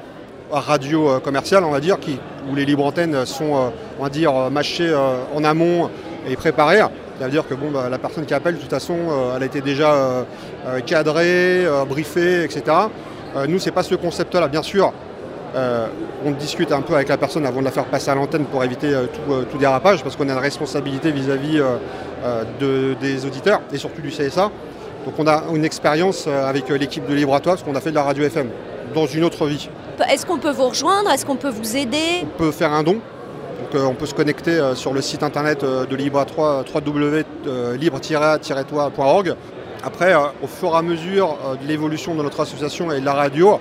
radio 0.49 1.09
euh, 1.09 1.19
commerciale, 1.19 1.65
on 1.65 1.71
va 1.71 1.81
dire, 1.81 1.99
qui, 1.99 2.17
où 2.49 2.55
les 2.55 2.63
libres 2.65 2.85
antennes 2.85 3.25
sont, 3.25 3.71
on 3.99 4.03
va 4.03 4.09
dire, 4.09 4.49
mâchées 4.49 4.95
en 5.35 5.43
amont 5.43 5.89
et 6.27 6.35
préparées. 6.35 6.79
Ça 7.19 7.25
veut 7.25 7.31
dire 7.31 7.47
que 7.47 7.53
bon, 7.53 7.71
bah, 7.71 7.87
la 7.89 7.97
personne 7.97 8.25
qui 8.25 8.33
appelle, 8.33 8.55
de 8.55 8.59
toute 8.61 8.69
façon, 8.69 8.95
euh, 9.09 9.35
elle 9.35 9.43
a 9.43 9.45
été 9.45 9.61
déjà 9.61 9.93
euh, 9.93 10.23
euh, 10.67 10.79
cadrée, 10.81 11.65
euh, 11.65 11.83
briefée, 11.85 12.43
etc. 12.43 12.63
Nous, 13.47 13.59
c'est 13.59 13.71
pas 13.71 13.83
ce 13.83 13.93
concept-là, 13.95 14.47
bien 14.47 14.63
sûr. 14.63 14.91
on 16.25 16.31
discute 16.31 16.71
un 16.71 16.81
peu 16.81 16.95
avec 16.95 17.09
la 17.09 17.17
personne 17.17 17.45
avant 17.45 17.59
de 17.59 17.65
la 17.65 17.71
faire 17.71 17.85
passer 17.85 18.09
à 18.09 18.15
l'antenne 18.15 18.45
pour 18.45 18.63
éviter 18.63 18.91
tout, 19.13 19.43
tout 19.51 19.57
dérapage, 19.59 20.01
parce 20.03 20.15
qu'on 20.15 20.27
a 20.29 20.33
une 20.33 20.39
responsabilité 20.39 21.11
vis-à-vis 21.11 21.61
de- 22.59 22.95
des 22.99 23.25
auditeurs 23.27 23.61
et 23.71 23.77
surtout 23.77 24.01
du 24.01 24.09
CSA. 24.09 24.49
Donc 25.05 25.13
on 25.19 25.27
a 25.27 25.43
une 25.53 25.63
expérience 25.63 26.27
avec 26.27 26.69
l'équipe 26.69 27.05
de 27.07 27.13
Libratoire, 27.13 27.55
parce 27.55 27.63
qu'on 27.67 27.75
a 27.75 27.81
fait 27.81 27.91
de 27.91 27.95
la 27.95 28.03
radio 28.03 28.23
FM 28.23 28.47
dans 28.95 29.05
une 29.05 29.23
autre 29.23 29.45
vie. 29.45 29.69
Est-ce 30.11 30.25
qu'on 30.25 30.39
peut 30.39 30.51
vous 30.51 30.69
rejoindre? 30.69 31.11
Est-ce 31.11 31.25
qu'on 31.25 31.35
peut 31.35 31.49
vous 31.51 31.77
aider? 31.77 32.23
On 32.23 32.37
peut 32.37 32.51
faire 32.51 32.73
un 32.73 32.81
don. 32.83 32.97
Donc, 33.71 33.81
euh, 33.81 33.85
on 33.85 33.93
peut 33.93 34.07
se 34.07 34.15
connecter 34.15 34.57
euh, 34.57 34.73
sur 34.73 34.93
le 34.93 35.01
site 35.01 35.21
internet 35.21 35.63
euh, 35.63 35.85
de 35.85 35.95
Libre 35.95 36.17
à 36.19 36.25
3, 36.25 36.65
www.libre-toi.org. 36.73 39.35
Après, 39.83 40.15
euh, 40.15 40.21
au 40.41 40.47
fur 40.47 40.73
et 40.73 40.77
à 40.77 40.81
mesure 40.81 41.37
euh, 41.45 41.55
de 41.55 41.67
l'évolution 41.67 42.15
de 42.15 42.23
notre 42.23 42.39
association 42.39 42.91
et 42.91 42.99
de 42.99 43.05
la 43.05 43.13
radio, 43.13 43.59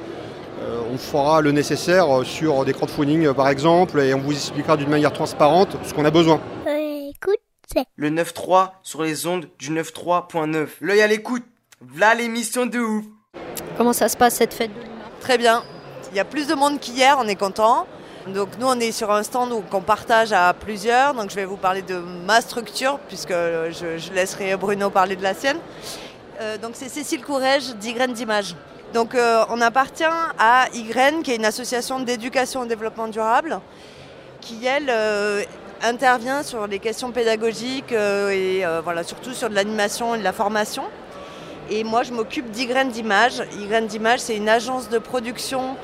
euh, 0.62 0.80
on 0.90 0.96
fera 0.96 1.42
le 1.42 1.52
nécessaire 1.52 2.20
euh, 2.20 2.24
sur 2.24 2.64
des 2.64 2.72
crowdfunding 2.72 3.26
euh, 3.26 3.34
par 3.34 3.50
exemple 3.50 4.00
et 4.00 4.14
on 4.14 4.20
vous 4.20 4.32
expliquera 4.32 4.78
d'une 4.78 4.88
manière 4.88 5.12
transparente 5.12 5.76
ce 5.84 5.92
qu'on 5.92 6.06
a 6.06 6.10
besoin. 6.10 6.40
Écoute, 6.66 7.36
c'est 7.70 7.84
le 7.96 8.08
9-3 8.08 8.70
sur 8.82 9.02
les 9.02 9.26
ondes 9.26 9.50
du 9.58 9.70
9-3.9. 9.70 10.68
L'œil 10.80 11.02
à 11.02 11.06
l'écoute. 11.06 11.44
V'là 11.82 12.14
l'émission 12.14 12.64
de 12.64 12.78
ouf. 12.78 13.04
Comment 13.76 13.92
ça 13.92 14.08
se 14.08 14.16
passe 14.16 14.36
cette 14.36 14.54
fête 14.54 14.74
de 14.74 14.80
l'humain 14.80 14.94
Très 15.20 15.36
bien. 15.36 15.62
Il 16.12 16.16
y 16.16 16.20
a 16.20 16.24
plus 16.24 16.46
de 16.46 16.54
monde 16.54 16.80
qu'hier, 16.80 17.18
on 17.20 17.28
est 17.28 17.36
content. 17.36 17.86
Donc 18.34 18.50
nous, 18.58 18.66
on 18.66 18.78
est 18.78 18.92
sur 18.92 19.10
un 19.10 19.22
stand 19.22 19.52
où 19.52 19.62
on 19.72 19.80
partage 19.80 20.32
à 20.32 20.52
plusieurs. 20.52 21.14
Donc 21.14 21.30
je 21.30 21.34
vais 21.36 21.44
vous 21.44 21.56
parler 21.56 21.82
de 21.82 21.98
ma 22.26 22.40
structure, 22.40 22.98
puisque 23.08 23.30
je, 23.30 23.98
je 23.98 24.12
laisserai 24.12 24.56
Bruno 24.56 24.90
parler 24.90 25.16
de 25.16 25.22
la 25.22 25.34
sienne. 25.34 25.58
Euh, 26.40 26.58
donc 26.58 26.72
c'est 26.74 26.88
Cécile 26.88 27.24
Courrèges 27.24 27.74
d'Ygraine 27.76 28.12
d'Image. 28.12 28.54
Donc 28.94 29.14
euh, 29.14 29.44
on 29.50 29.60
appartient 29.60 30.04
à 30.38 30.66
Ygraine, 30.72 31.22
qui 31.22 31.32
est 31.32 31.36
une 31.36 31.44
association 31.44 32.00
d'éducation 32.00 32.64
et 32.64 32.68
développement 32.68 33.08
durable, 33.08 33.60
qui 34.40 34.64
elle 34.64 34.88
euh, 34.88 35.42
intervient 35.82 36.42
sur 36.42 36.66
les 36.66 36.78
questions 36.78 37.10
pédagogiques 37.10 37.92
euh, 37.92 38.30
et 38.30 38.64
euh, 38.64 38.80
voilà, 38.82 39.02
surtout 39.04 39.32
sur 39.32 39.50
de 39.50 39.54
l'animation 39.54 40.14
et 40.14 40.18
de 40.18 40.24
la 40.24 40.32
formation. 40.32 40.84
Et 41.70 41.84
moi, 41.84 42.02
je 42.02 42.12
m'occupe 42.12 42.50
d'Ygraine 42.50 42.90
d'Image. 42.90 43.42
Ygraine 43.60 43.86
d'Image, 43.86 44.20
c'est 44.20 44.36
une 44.36 44.48
agence 44.48 44.88
de 44.88 44.98
production 44.98 45.76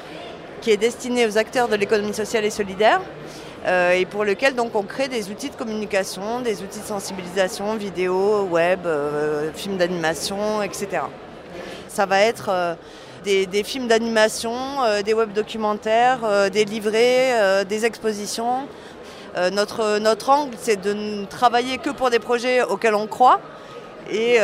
qui 0.65 0.71
est 0.71 0.79
destinée 0.79 1.27
aux 1.27 1.37
acteurs 1.37 1.69
de 1.69 1.77
l'économie 1.77 2.15
sociale 2.15 2.47
et 2.47 2.51
solidaire. 2.51 3.03
euh, 3.67 3.93
et 3.93 4.07
pour 4.07 4.25
lequel 4.25 4.55
donc 4.55 4.75
on 4.75 4.83
crée 4.83 5.09
des 5.09 5.31
outils 5.31 5.51
de 5.51 5.55
communication, 5.57 6.41
des 6.41 6.63
outils 6.63 6.81
de 6.81 6.85
sensibilisation, 6.85 7.77
vidéo, 7.77 8.43
web, 8.51 8.81
euh, 8.87 9.51
films 9.55 9.77
d'animation, 9.77 10.63
etc. 10.63 11.03
Ça 11.89 12.07
va 12.07 12.21
être 12.21 12.49
euh, 12.49 12.75
des, 13.25 13.63
films 13.63 13.89
d'animation, 13.89 14.55
des 15.05 15.15
web 15.15 15.33
documentaires, 15.33 16.51
des 16.51 16.65
livrets, 16.67 17.65
des 17.65 17.87
expositions. 17.87 18.69
Notre, 19.51 20.29
angle, 20.29 20.55
c'est 20.61 20.81
de 20.81 20.93
ne 20.93 21.25
travailler 21.25 21.79
que 21.79 21.89
pour 21.89 22.11
des 22.11 22.19
projets 22.19 22.63
auxquels 22.63 22.95
on 22.95 23.07
croit 23.07 23.41
et, 24.11 24.41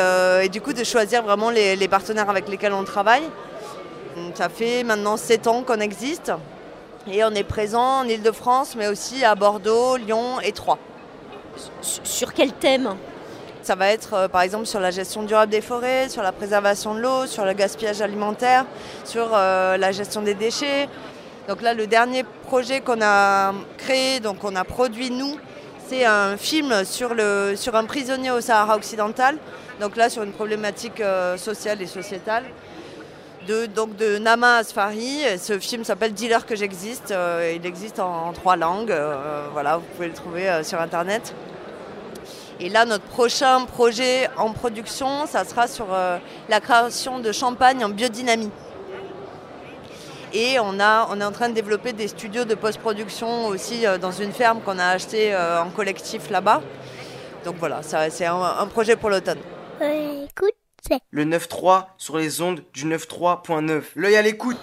du 0.48 0.62
coup 0.62 0.72
de 0.72 0.82
choisir 0.82 1.22
vraiment 1.22 1.50
les 1.50 1.88
partenaires 1.88 2.30
avec 2.30 2.48
lesquels 2.48 2.72
on 2.72 2.84
travaille. 2.84 3.28
Ça 4.34 4.48
fait 4.48 4.82
maintenant 4.82 5.16
7 5.16 5.46
ans 5.46 5.62
qu'on 5.62 5.80
existe 5.80 6.32
et 7.10 7.24
on 7.24 7.30
est 7.30 7.44
présent 7.44 8.00
en 8.00 8.04
Ile-de-France, 8.04 8.74
mais 8.76 8.88
aussi 8.88 9.24
à 9.24 9.34
Bordeaux, 9.34 9.96
Lyon 9.96 10.40
et 10.42 10.52
Troyes. 10.52 10.78
Sur 11.80 12.34
quel 12.34 12.52
thème? 12.52 12.96
Ça 13.62 13.74
va 13.74 13.88
être 13.88 14.14
euh, 14.14 14.28
par 14.28 14.40
exemple 14.42 14.66
sur 14.66 14.80
la 14.80 14.90
gestion 14.90 15.22
durable 15.22 15.52
des 15.52 15.60
forêts, 15.60 16.08
sur 16.08 16.22
la 16.22 16.32
préservation 16.32 16.94
de 16.94 17.00
l'eau, 17.00 17.26
sur 17.26 17.44
le 17.44 17.52
gaspillage 17.52 18.00
alimentaire, 18.00 18.64
sur 19.04 19.30
euh, 19.32 19.76
la 19.76 19.92
gestion 19.92 20.22
des 20.22 20.34
déchets. 20.34 20.88
Donc 21.48 21.62
là, 21.62 21.74
le 21.74 21.86
dernier 21.86 22.24
projet 22.46 22.80
qu'on 22.80 23.02
a 23.02 23.52
créé, 23.76 24.20
donc 24.20 24.44
on 24.44 24.56
a 24.56 24.64
produit 24.64 25.10
nous, 25.10 25.36
c'est 25.88 26.04
un 26.04 26.36
film 26.36 26.84
sur, 26.84 27.14
le, 27.14 27.54
sur 27.56 27.74
un 27.76 27.84
prisonnier 27.84 28.30
au 28.30 28.40
Sahara 28.40 28.76
occidental. 28.76 29.36
Donc 29.80 29.96
là, 29.96 30.08
sur 30.08 30.22
une 30.22 30.32
problématique 30.32 31.00
euh, 31.00 31.36
sociale 31.36 31.82
et 31.82 31.86
sociétale. 31.86 32.44
De, 33.50 33.66
donc 33.66 33.96
de 33.96 34.18
Nama 34.18 34.58
Asfari. 34.58 35.22
Ce 35.36 35.58
film 35.58 35.82
s'appelle 35.82 36.14
Dealer 36.14 36.46
que 36.46 36.54
j'existe. 36.54 37.10
Euh, 37.10 37.52
il 37.56 37.66
existe 37.66 37.98
en, 37.98 38.32
trois 38.32 38.54
langues. 38.54 38.92
Euh, 38.92 39.48
voilà, 39.52 39.78
vous 39.78 39.84
pouvez 39.96 40.06
le 40.06 40.14
trouver 40.14 40.48
euh, 40.48 40.62
sur 40.62 40.80
Internet. 40.80 41.34
Et 42.60 42.68
là, 42.68 42.84
notre 42.84 43.02
prochain 43.06 43.64
projet 43.64 44.28
en 44.36 44.52
production, 44.52 45.26
ça 45.26 45.44
sera 45.44 45.66
sur 45.66 45.86
la 46.48 46.60
création 46.60 47.18
de 47.18 47.32
champagne 47.32 47.84
en 47.84 47.88
biodynamie. 47.88 48.50
Et 50.32 50.60
on, 50.60 50.78
a, 50.78 51.08
on 51.10 51.20
est 51.20 51.24
en 51.24 51.32
train 51.32 51.48
de 51.48 51.54
développer 51.54 51.92
des 51.92 52.06
studios 52.06 52.44
de 52.44 52.54
post-production 52.54 53.48
aussi 53.48 53.84
dans 54.00 54.12
une 54.12 54.32
ferme 54.32 54.60
qu'on 54.60 54.78
a 54.78 54.86
acheté 54.86 55.34
euh, 55.34 55.60
en 55.62 55.70
collectif 55.70 56.30
là-bas. 56.30 56.60
Donc 57.44 57.56
voilà, 57.58 57.80
c'est 57.82 58.26
un 58.26 58.66
projet 58.66 58.94
pour 58.94 59.10
l'automne. 59.10 59.40
Écoute, 59.80 60.54
Le 61.12 61.24
9-3 61.24 61.84
sur 61.98 62.16
les 62.16 62.40
ondes 62.42 62.62
du 62.72 62.84
9-3.9. 62.86 63.82
L'œil 63.96 64.16
à 64.16 64.22
l'écoute. 64.22 64.56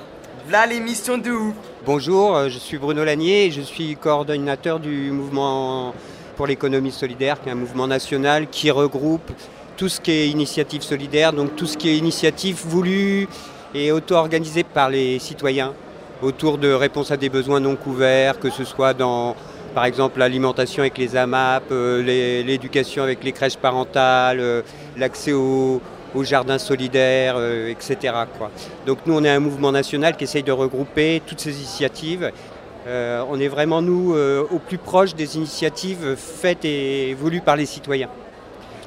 Là 0.49 0.65
l'émission 0.65 1.17
de 1.17 1.29
ouf. 1.31 1.53
Bonjour, 1.85 2.35
euh, 2.35 2.49
je 2.49 2.57
suis 2.57 2.77
Bruno 2.77 3.03
Lanier 3.03 3.45
et 3.45 3.51
je 3.51 3.61
suis 3.61 3.95
coordonnateur 3.95 4.79
du 4.79 5.11
mouvement 5.11 5.93
pour 6.35 6.47
l'économie 6.47 6.91
solidaire, 6.91 7.41
qui 7.41 7.49
est 7.49 7.51
un 7.51 7.55
mouvement 7.55 7.87
national 7.87 8.47
qui 8.49 8.71
regroupe 8.71 9.29
tout 9.75 9.89
ce 9.89 9.99
qui 10.01 10.11
est 10.11 10.29
initiative 10.29 10.81
solidaire, 10.81 11.33
donc 11.33 11.55
tout 11.55 11.65
ce 11.65 11.77
qui 11.77 11.89
est 11.89 11.97
initiative 11.97 12.61
voulue 12.65 13.27
et 13.73 13.91
auto-organisée 13.91 14.63
par 14.63 14.89
les 14.89 15.19
citoyens 15.19 15.73
autour 16.21 16.57
de 16.57 16.71
réponses 16.71 17.11
à 17.11 17.17
des 17.17 17.29
besoins 17.29 17.59
non 17.59 17.75
couverts, 17.75 18.39
que 18.39 18.49
ce 18.49 18.63
soit 18.63 18.93
dans 18.93 19.35
par 19.75 19.85
exemple 19.85 20.17
l'alimentation 20.19 20.81
avec 20.81 20.97
les 20.97 21.15
AMAP, 21.15 21.63
euh, 21.71 22.01
les- 22.01 22.41
l'éducation 22.43 23.03
avec 23.03 23.23
les 23.23 23.31
crèches 23.33 23.57
parentales, 23.57 24.39
euh, 24.39 24.61
l'accès 24.97 25.33
au, 25.33 25.81
au 26.15 26.23
jardin 26.23 26.57
solidaire, 26.57 27.35
euh, 27.37 27.69
etc. 27.69 28.13
Donc 28.85 28.99
nous, 29.05 29.15
on 29.15 29.23
est 29.23 29.29
un 29.29 29.39
mouvement 29.39 29.71
national 29.71 30.15
qui 30.15 30.23
essaye 30.23 30.43
de 30.43 30.51
regrouper 30.51 31.21
toutes 31.25 31.39
ces 31.39 31.55
initiatives. 31.55 32.31
Euh, 32.87 33.21
on 33.29 33.39
est 33.39 33.49
vraiment, 33.49 33.81
nous, 33.81 34.13
euh, 34.13 34.45
au 34.49 34.59
plus 34.59 34.77
proche 34.77 35.13
des 35.13 35.35
initiatives 35.35 36.15
faites 36.15 36.63
et 36.63 37.13
voulues 37.15 37.41
par 37.41 37.57
les 37.57 37.65
citoyens. 37.65 38.09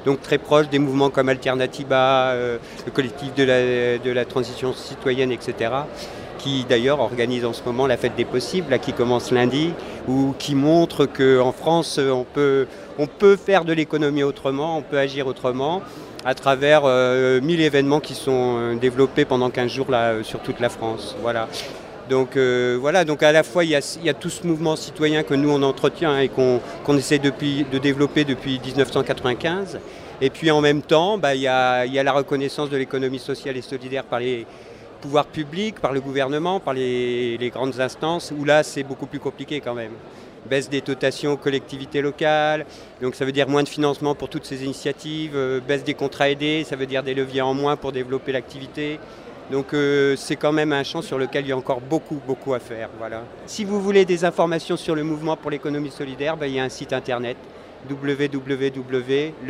Donc 0.05 0.21
très 0.21 0.39
proche 0.39 0.69
des 0.69 0.79
mouvements 0.79 1.11
comme 1.11 1.29
Alternativa, 1.29 2.31
euh, 2.31 2.57
le 2.85 2.91
collectif 2.91 3.35
de 3.35 4.11
la, 4.11 4.25
transition 4.25 4.73
citoyenne, 4.73 5.31
etc., 5.31 5.71
qui 6.39 6.65
d'ailleurs 6.67 6.99
organise 6.99 7.45
en 7.45 7.53
ce 7.53 7.61
moment 7.63 7.85
la 7.85 7.97
fête 7.97 8.15
des 8.15 8.25
possibles, 8.25 8.71
là, 8.71 8.79
qui 8.79 8.93
commence 8.93 9.31
lundi, 9.31 9.73
ou 10.07 10.33
qui 10.39 10.55
montre 10.55 11.05
qu'en 11.05 11.51
France, 11.51 11.99
on 11.99 12.23
peut, 12.23 12.65
on 12.99 13.07
peut 13.07 13.35
faire 13.35 13.65
de 13.65 13.73
l'économie 13.73 14.23
autrement, 14.23 14.77
on 14.77 14.81
peut 14.81 14.97
agir 14.97 15.27
autrement, 15.27 15.81
à 16.25 16.35
travers 16.35 16.81
euh, 16.85 17.41
1000 17.41 17.61
événements 17.61 17.99
qui 17.99 18.13
sont 18.13 18.57
euh, 18.57 18.75
développés 18.75 19.25
pendant 19.25 19.49
15 19.49 19.71
jours 19.71 19.91
là, 19.91 20.11
euh, 20.11 20.23
sur 20.23 20.39
toute 20.39 20.59
la 20.59 20.69
France. 20.69 21.15
Voilà. 21.21 21.47
Donc 22.09 22.35
euh, 22.35 22.77
voilà, 22.79 23.05
donc 23.05 23.23
à 23.23 23.31
la 23.31 23.43
fois 23.43 23.63
il 23.63 23.69
y, 23.69 23.75
a, 23.75 24.13
tout 24.13 24.29
ce 24.29 24.45
mouvement 24.45 24.75
citoyen 24.75 25.23
que 25.23 25.33
nous 25.33 25.49
on 25.49 25.63
entretient 25.63 26.19
et 26.19 26.29
qu'on 26.29 26.59
essaie 26.97 27.19
depuis, 27.19 27.65
de 27.71 27.77
développer 27.77 28.25
depuis 28.25 28.59
1995. 28.59 29.79
Et 30.19 30.29
puis 30.29 30.51
en 30.51 30.61
même 30.61 30.81
temps, 30.81 31.17
bah, 31.17 31.35
il, 31.35 31.41
y 31.41 31.47
a, 31.47 31.85
la 31.85 32.11
reconnaissance 32.11 32.69
de 32.69 32.77
l'économie 32.77 33.17
sociale 33.17 33.57
et 33.57 33.61
solidaire 33.61 34.03
par 34.03 34.19
les 34.19 34.45
pouvoirs 34.99 35.25
publics, 35.25 35.79
par 35.79 35.93
le 35.93 36.01
gouvernement, 36.01 36.59
par 36.59 36.73
les 36.73 37.51
grandes 37.53 37.79
instances, 37.79 38.33
où 38.37 38.43
là 38.43 38.61
c'est 38.61 38.83
beaucoup 38.83 39.07
plus 39.07 39.19
compliqué 39.19 39.61
quand 39.61 39.73
même. 39.73 39.93
Baisse 40.49 40.69
des 40.69 40.81
dotations 40.81 41.33
aux 41.33 41.37
collectivités 41.37 42.01
locales, 42.01 42.65
donc 43.01 43.15
ça 43.15 43.25
veut 43.25 43.31
dire 43.31 43.47
moins 43.47 43.63
de 43.63 43.69
financement 43.69 44.15
pour 44.15 44.27
toutes 44.27 44.45
ces 44.45 44.63
initiatives, 44.63 45.33
euh, 45.35 45.59
baisse 45.59 45.83
des 45.83 45.93
contrats 45.93 46.29
aidés, 46.29 46.63
ça 46.63 46.75
veut 46.75 46.87
dire 46.87 47.03
des 47.03 47.13
leviers 47.13 47.41
en 47.41 47.53
moins 47.53 47.75
pour 47.75 47.91
développer 47.91 48.31
l'activité. 48.31 48.99
Donc 49.51 49.73
euh, 49.73 50.15
c'est 50.15 50.37
quand 50.37 50.51
même 50.51 50.71
un 50.73 50.83
champ 50.83 51.01
sur 51.01 51.17
lequel 51.17 51.45
il 51.45 51.49
y 51.49 51.51
a 51.51 51.57
encore 51.57 51.81
beaucoup, 51.81 52.21
beaucoup 52.25 52.53
à 52.53 52.59
faire. 52.59 52.89
Voilà. 52.97 53.23
Si 53.45 53.65
vous 53.65 53.81
voulez 53.81 54.05
des 54.05 54.23
informations 54.25 54.77
sur 54.77 54.95
le 54.95 55.03
mouvement 55.03 55.35
pour 55.35 55.51
l'économie 55.51 55.91
solidaire, 55.91 56.37
ben, 56.37 56.47
il 56.47 56.53
y 56.55 56.59
a 56.59 56.63
un 56.63 56.69
site 56.69 56.93
internet 56.93 57.37
www.lemes.org. 57.89 59.41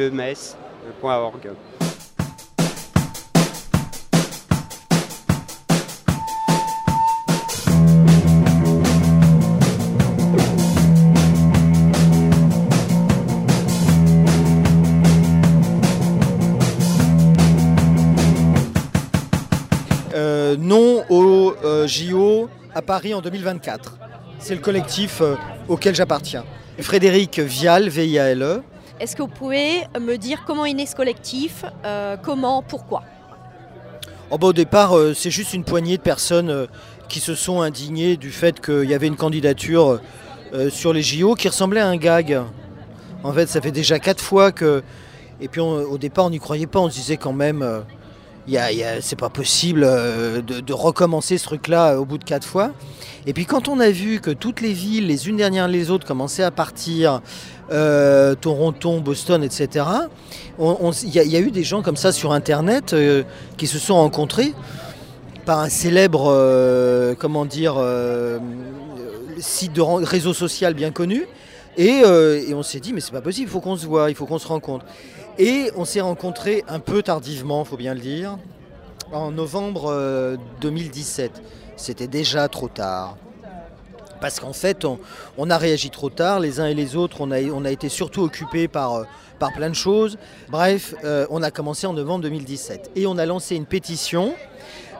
à 22.73 22.81
Paris 22.81 23.13
en 23.13 23.21
2024. 23.21 23.97
C'est 24.39 24.55
le 24.55 24.61
collectif 24.61 25.21
euh, 25.21 25.35
auquel 25.67 25.95
j'appartiens. 25.95 26.43
Frédéric 26.79 27.39
Vial, 27.39 27.89
V-I-A-L-E. 27.89 28.63
Est-ce 28.99 29.15
que 29.15 29.21
vous 29.21 29.27
pouvez 29.27 29.81
me 29.99 30.15
dire 30.17 30.43
comment 30.45 30.65
est 30.65 30.73
né 30.73 30.85
ce 30.85 30.95
collectif 30.95 31.65
euh, 31.85 32.17
Comment 32.21 32.61
Pourquoi? 32.63 33.03
Oh, 34.29 34.37
bah, 34.37 34.47
au 34.47 34.53
départ, 34.53 34.97
euh, 34.97 35.13
c'est 35.13 35.31
juste 35.31 35.53
une 35.53 35.63
poignée 35.63 35.97
de 35.97 36.01
personnes 36.01 36.49
euh, 36.49 36.65
qui 37.09 37.19
se 37.19 37.35
sont 37.35 37.61
indignées 37.61 38.15
du 38.17 38.31
fait 38.31 38.63
qu'il 38.63 38.89
y 38.89 38.93
avait 38.93 39.07
une 39.07 39.17
candidature 39.17 39.99
sur 40.69 40.91
les 40.91 41.01
JO 41.01 41.35
qui 41.35 41.47
ressemblait 41.47 41.79
à 41.79 41.87
un 41.87 41.95
gag. 41.95 42.41
En 43.23 43.31
fait, 43.31 43.47
ça 43.47 43.61
fait 43.61 43.71
déjà 43.71 43.99
quatre 43.99 44.21
fois 44.21 44.51
que. 44.51 44.83
Et 45.39 45.47
puis 45.47 45.61
on- 45.61 45.75
au 45.83 45.97
départ, 45.97 46.25
on 46.25 46.29
n'y 46.29 46.39
croyait 46.39 46.67
pas. 46.67 46.79
On 46.79 46.89
se 46.89 46.95
disait 46.95 47.15
quand 47.17 47.31
même, 47.33 47.65
y 48.47 48.53
y 48.53 48.83
a- 48.83 49.01
c'est 49.01 49.15
pas 49.15 49.29
possible 49.29 49.83
euh, 49.85 50.41
de, 50.41 50.73
recommencer 50.73 51.37
ce 51.37 51.43
truc-là 51.45 51.93
euh, 51.93 51.97
au 51.97 52.05
bout 52.05 52.17
de 52.17 52.23
quatre 52.23 52.45
fois. 52.47 52.71
Et 53.27 53.33
puis 53.33 53.45
quand 53.45 53.67
on 53.67 53.79
a 53.79 53.89
vu 53.91 54.19
que 54.19 54.31
toutes 54.31 54.61
les 54.61 54.73
villes, 54.73 55.07
les 55.07 55.29
unes 55.29 55.37
derrière 55.37 55.67
les 55.67 55.91
autres, 55.91 56.07
commençaient 56.07 56.43
à 56.43 56.51
partir, 56.51 57.21
euh, 57.71 58.33
Toronto, 58.35 58.99
Boston, 58.99 59.43
etc., 59.43 59.85
il 60.59 61.09
y, 61.13 61.19
a- 61.35 61.39
eu 61.39 61.51
des 61.51 61.63
gens 61.63 61.81
comme 61.81 61.95
ça 61.97 62.11
sur 62.11 62.33
Internet 62.33 62.95
qui 63.57 63.67
se 63.67 63.79
sont 63.79 63.95
rencontrés 63.95 64.53
par 65.45 65.59
un 65.59 65.69
célèbre, 65.69 67.15
comment 67.19 67.45
dire, 67.45 67.75
site 69.39 69.73
de 69.73 69.81
réseau 69.81 70.33
social 70.33 70.73
bien 70.73 70.91
connu. 70.91 71.25
Et, 71.77 72.01
et 72.47 72.53
on 72.53 72.63
s'est 72.63 72.79
dit, 72.79 72.93
mais 72.93 72.99
c'est 73.01 73.11
pas 73.11 73.21
possible, 73.21 73.47
il 73.49 73.51
faut 73.51 73.61
qu'on 73.61 73.77
se 73.77 73.85
voit, 73.85 74.09
il 74.09 74.15
faut 74.15 74.25
qu'on 74.25 74.39
se 74.39 74.47
rencontre. 74.47 74.85
Et 75.43 75.71
on 75.75 75.85
s'est 75.85 76.01
rencontrés 76.01 76.63
un 76.67 76.79
peu 76.79 77.01
tardivement, 77.01 77.65
faut 77.65 77.75
bien 77.75 77.95
le 77.95 77.99
dire, 77.99 78.37
en 79.11 79.31
novembre 79.31 79.91
euh, 79.91 80.37
2017. 80.61 81.41
C'était 81.77 82.05
déjà 82.05 82.47
trop 82.47 82.67
tard. 82.67 83.17
Parce 84.19 84.39
qu'en 84.39 84.53
fait, 84.53 84.85
on, 84.85 85.49
a 85.49 85.57
réagi 85.57 85.89
trop 85.89 86.11
tard, 86.11 86.39
les 86.39 86.59
uns 86.59 86.67
et 86.67 86.75
les 86.75 86.95
autres, 86.95 87.21
on 87.21 87.31
a, 87.31 87.71
été 87.71 87.89
surtout 87.89 88.21
occupés 88.21 88.67
par, 88.67 88.93
euh, 88.93 89.03
par 89.39 89.51
plein 89.51 89.71
de 89.71 89.75
choses. 89.75 90.19
Bref, 90.49 90.93
euh, 91.03 91.25
on 91.31 91.41
a 91.41 91.49
commencé 91.49 91.87
en 91.87 91.93
novembre 91.93 92.21
2017. 92.25 92.91
Et 92.95 93.07
on 93.07 93.17
a 93.17 93.25
lancé 93.25 93.55
une 93.55 93.65
pétition 93.65 94.35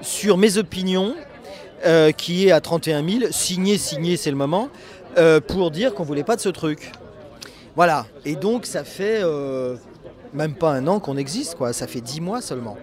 sur 0.02 0.38
mes 0.38 0.58
opinions, 0.58 1.14
euh, 1.86 2.12
qui 2.12 2.48
est 2.48 2.52
à 2.52 2.62
31 2.62 3.08
000, 3.08 3.32
signé, 3.32 3.78
signé, 3.78 4.18
c'est 4.18 4.32
le 4.32 4.38
moment, 4.38 4.70
euh, 5.20 5.40
pour 5.40 5.70
dire 5.70 5.94
qu'on 5.94 6.04
voulait 6.04 6.24
pas 6.24 6.36
de 6.36 6.42
ce 6.42 6.50
truc. 6.50 6.92
Voilà. 7.76 8.06
Et 8.26 8.36
donc, 8.36 8.66
ça 8.66 8.84
fait 8.84 9.22
euh, 9.24 9.76
même 10.34 10.56
pas 10.56 10.74
un 10.74 10.88
an 10.88 11.00
qu'on 11.00 11.18
existe, 11.18 11.56
quoi. 11.56 11.74
Ça 11.74 11.88
fait 11.88 12.02
10 12.02 12.22
mois 12.22 12.42
seulement. 12.42 12.78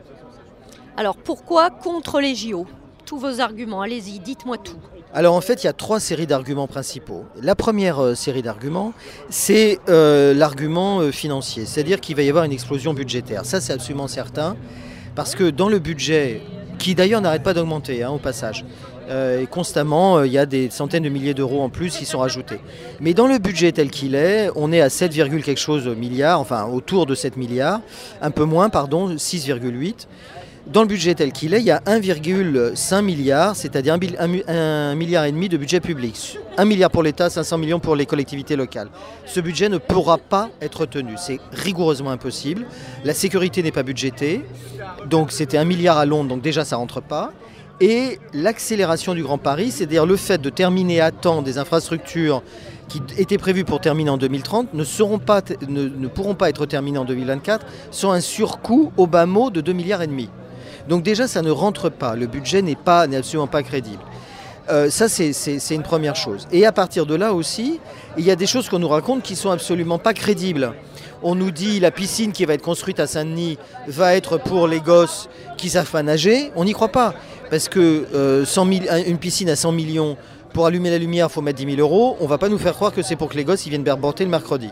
Alors 0.97 1.17
pourquoi 1.17 1.71
contre 1.71 2.21
les 2.21 2.35
JO 2.35 2.67
Tous 3.05 3.19
vos 3.19 3.41
arguments, 3.41 3.83
allez-y, 3.83 4.19
dites-moi 4.19 4.59
tout. 4.59 4.79
Alors 5.15 5.35
en 5.35 5.41
fait, 5.41 5.63
il 5.63 5.67
y 5.67 5.71
a 5.71 5.73
trois 5.73 6.01
séries 6.01 6.27
d'arguments 6.27 6.67
principaux. 6.67 7.25
La 7.41 7.55
première 7.55 7.99
euh, 8.03 8.15
série 8.15 8.43
d'arguments, 8.43 8.93
c'est 9.31 9.79
euh, 9.89 10.35
l'argument 10.35 11.01
euh, 11.01 11.11
financier, 11.11 11.65
c'est-à-dire 11.65 12.01
qu'il 12.01 12.15
va 12.15 12.23
y 12.23 12.29
avoir 12.29 12.45
une 12.45 12.53
explosion 12.53 12.93
budgétaire. 12.93 13.47
Ça, 13.47 13.61
c'est 13.61 13.73
absolument 13.73 14.09
certain, 14.09 14.57
parce 15.15 15.35
que 15.35 15.49
dans 15.49 15.71
le 15.71 15.79
budget, 15.79 16.43
qui 16.79 16.95
d'ailleurs 16.95 17.21
n'arrête 17.23 17.43
pas 17.43 17.55
d'augmenter 17.55 18.03
hein, 18.03 18.11
au 18.11 18.19
passage, 18.19 18.65
et 19.09 19.47
constamment, 19.47 20.19
euh, 20.19 20.27
il 20.27 20.33
y 20.33 20.39
a 20.39 20.47
des 20.47 20.71
centaines 20.71 21.03
de 21.05 21.09
milliers 21.09 21.35
d'euros 21.35 21.63
en 21.63 21.69
plus 21.69 21.97
qui 21.97 22.05
sont 22.05 22.19
rajoutés. 22.19 22.61
Mais 23.01 23.15
dans 23.15 23.27
le 23.27 23.39
budget 23.39 23.73
tel 23.73 23.91
qu'il 23.91 24.15
est, 24.15 24.51
on 24.57 24.73
est 24.73 24.81
à 24.81 24.91
7, 24.91 25.13
quelque 25.13 25.57
chose 25.57 25.87
milliards, 25.89 26.41
enfin 26.41 26.65
autour 26.67 27.07
de 27.07 27.15
7 27.15 27.37
milliards, 27.37 27.81
un 28.21 28.31
peu 28.31 28.45
moins, 28.45 28.69
pardon, 28.69 29.15
6,8. 29.15 30.07
Dans 30.67 30.83
le 30.83 30.89
budget 30.89 31.15
tel 31.15 31.33
qu'il 31.33 31.55
est, 31.55 31.61
il 31.61 31.65
y 31.65 31.71
a 31.71 31.79
1,5 31.87 33.01
milliard, 33.03 33.57
c'est-à-dire 33.57 33.95
un, 33.95 33.99
bil- 33.99 34.17
un 34.19 34.27
mu- 34.27 34.45
un 34.47 34.95
milliard 34.95 35.25
et 35.25 35.33
demi 35.33 35.49
de 35.49 35.57
budget 35.57 35.81
public. 35.81 36.39
1 36.59 36.67
milliard 36.67 36.91
pour 36.91 37.03
l'État, 37.03 37.31
500 37.31 37.57
millions 37.57 37.81
pour 37.81 37.97
les 37.97 38.05
collectivités 38.05 38.55
locales. 38.55 38.89
Ce 39.25 39.41
budget 39.41 39.71
ne 39.71 39.79
pourra 39.79 40.19
pas 40.19 40.51
être 40.61 40.85
tenu. 40.85 41.15
C'est 41.17 41.41
rigoureusement 41.53 42.11
impossible. 42.11 42.67
La 43.05 43.15
sécurité 43.15 43.63
n'est 43.63 43.73
pas 43.73 43.83
budgétée. 43.83 44.43
Donc 45.09 45.33
c'était 45.33 45.57
1 45.57 45.65
milliard 45.65 45.97
à 45.97 46.05
Londres, 46.05 46.29
donc 46.29 46.43
déjà 46.43 46.67
ça 46.67 46.77
rentre 46.77 47.01
pas. 47.01 47.33
Et 47.81 48.19
l'accélération 48.33 49.15
du 49.15 49.23
Grand 49.23 49.39
Paris, 49.39 49.71
c'est-à-dire 49.71 50.05
le 50.05 50.17
fait 50.17 50.39
de 50.39 50.51
terminer 50.51 51.01
à 51.01 51.13
temps 51.13 51.43
des 51.43 51.59
infrastructures 51.59 52.43
qui 52.89 53.01
étaient 53.19 53.39
prévues 53.39 53.65
pour 53.65 53.81
terminer 53.81 54.11
en 54.11 54.17
2030, 54.17 54.75
ne, 54.75 56.09
pourront 56.09 56.35
pas 56.35 56.49
être 56.49 56.67
terminées 56.67 56.99
en 56.99 57.05
2024 57.05 57.67
sans 57.91 58.13
un 58.13 58.21
surcoût 58.21 58.93
au 58.97 59.07
bas 59.07 59.27
mot 59.27 59.51
de 59.51 59.61
2 59.61 59.73
milliards 59.73 60.03
et 60.03 60.09
demi. 60.09 60.29
Donc 60.89 61.05
déjà, 61.05 61.29
ça 61.29 61.43
ne 61.43 61.51
rentre 61.51 61.89
pas. 61.89 62.17
Le 62.17 62.27
budget 62.27 62.63
n'est 62.63 62.75
pas, 62.75 63.03
absolument 63.03 63.47
pas 63.47 63.63
crédible. 63.63 64.03
Euh, 64.71 64.91
ça, 64.91 65.09
c'est 65.09 65.75
une 65.75 65.83
première 65.83 66.17
chose. 66.17 66.49
Et 66.51 66.67
à 66.67 66.73
partir 66.73 67.07
de 67.07 67.15
là 67.15 67.33
aussi, 67.33 67.81
il 68.17 68.25
y 68.25 68.31
a 68.31 68.37
des 68.37 68.47
choses 68.47 68.69
qu'on 68.69 68.79
nous 68.79 68.89
raconte 68.89 69.23
qui 69.23 69.37
sont 69.37 69.51
absolument 69.51 69.99
pas 69.99 70.15
crédibles. 70.15 70.75
On 71.23 71.35
nous 71.35 71.51
dit 71.51 71.81
la 71.81 71.91
piscine 71.91 72.33
qui 72.33 72.45
va 72.45 72.55
être 72.55 72.63
construite 72.63 73.01
à 73.01 73.07
Saint-Denis 73.07 73.59
va 73.89 74.15
être 74.15 74.39
pour 74.39 74.69
les 74.69 74.81
gosses 74.81 75.29
qui 75.57 75.69
savent 75.69 75.91
pas 75.91 76.03
nager. 76.03 76.53
On 76.55 76.65
n'y 76.65 76.73
croit 76.73 76.93
pas. 76.93 77.15
Parce 77.51 77.69
que 77.69 78.07
euh, 78.15 78.45
100 78.45 78.73
000 78.73 78.85
une 79.07 79.19
piscine 79.19 79.49
à 79.49 79.57
100 79.57 79.73
millions, 79.73 80.17
pour 80.53 80.67
allumer 80.67 80.91
la 80.91 80.99
lumière, 80.99 81.29
il 81.31 81.33
faut 81.33 81.41
mettre 81.41 81.59
10 81.59 81.77
000 81.77 81.81
euros. 81.81 82.17
On 82.21 82.27
va 82.27 82.39
pas 82.39 82.49
nous 82.49 82.59
faire 82.59 82.75
croire 82.75 82.93
que 82.93 83.03
c'est 83.03 83.17
pour 83.17 83.29
que 83.29 83.37
les 83.37 83.45
gosses 83.45 83.67
ils 83.67 83.71
viennent 83.71 83.83
berborter 83.83 84.25
le 84.25 84.31
mercredi. 84.31 84.71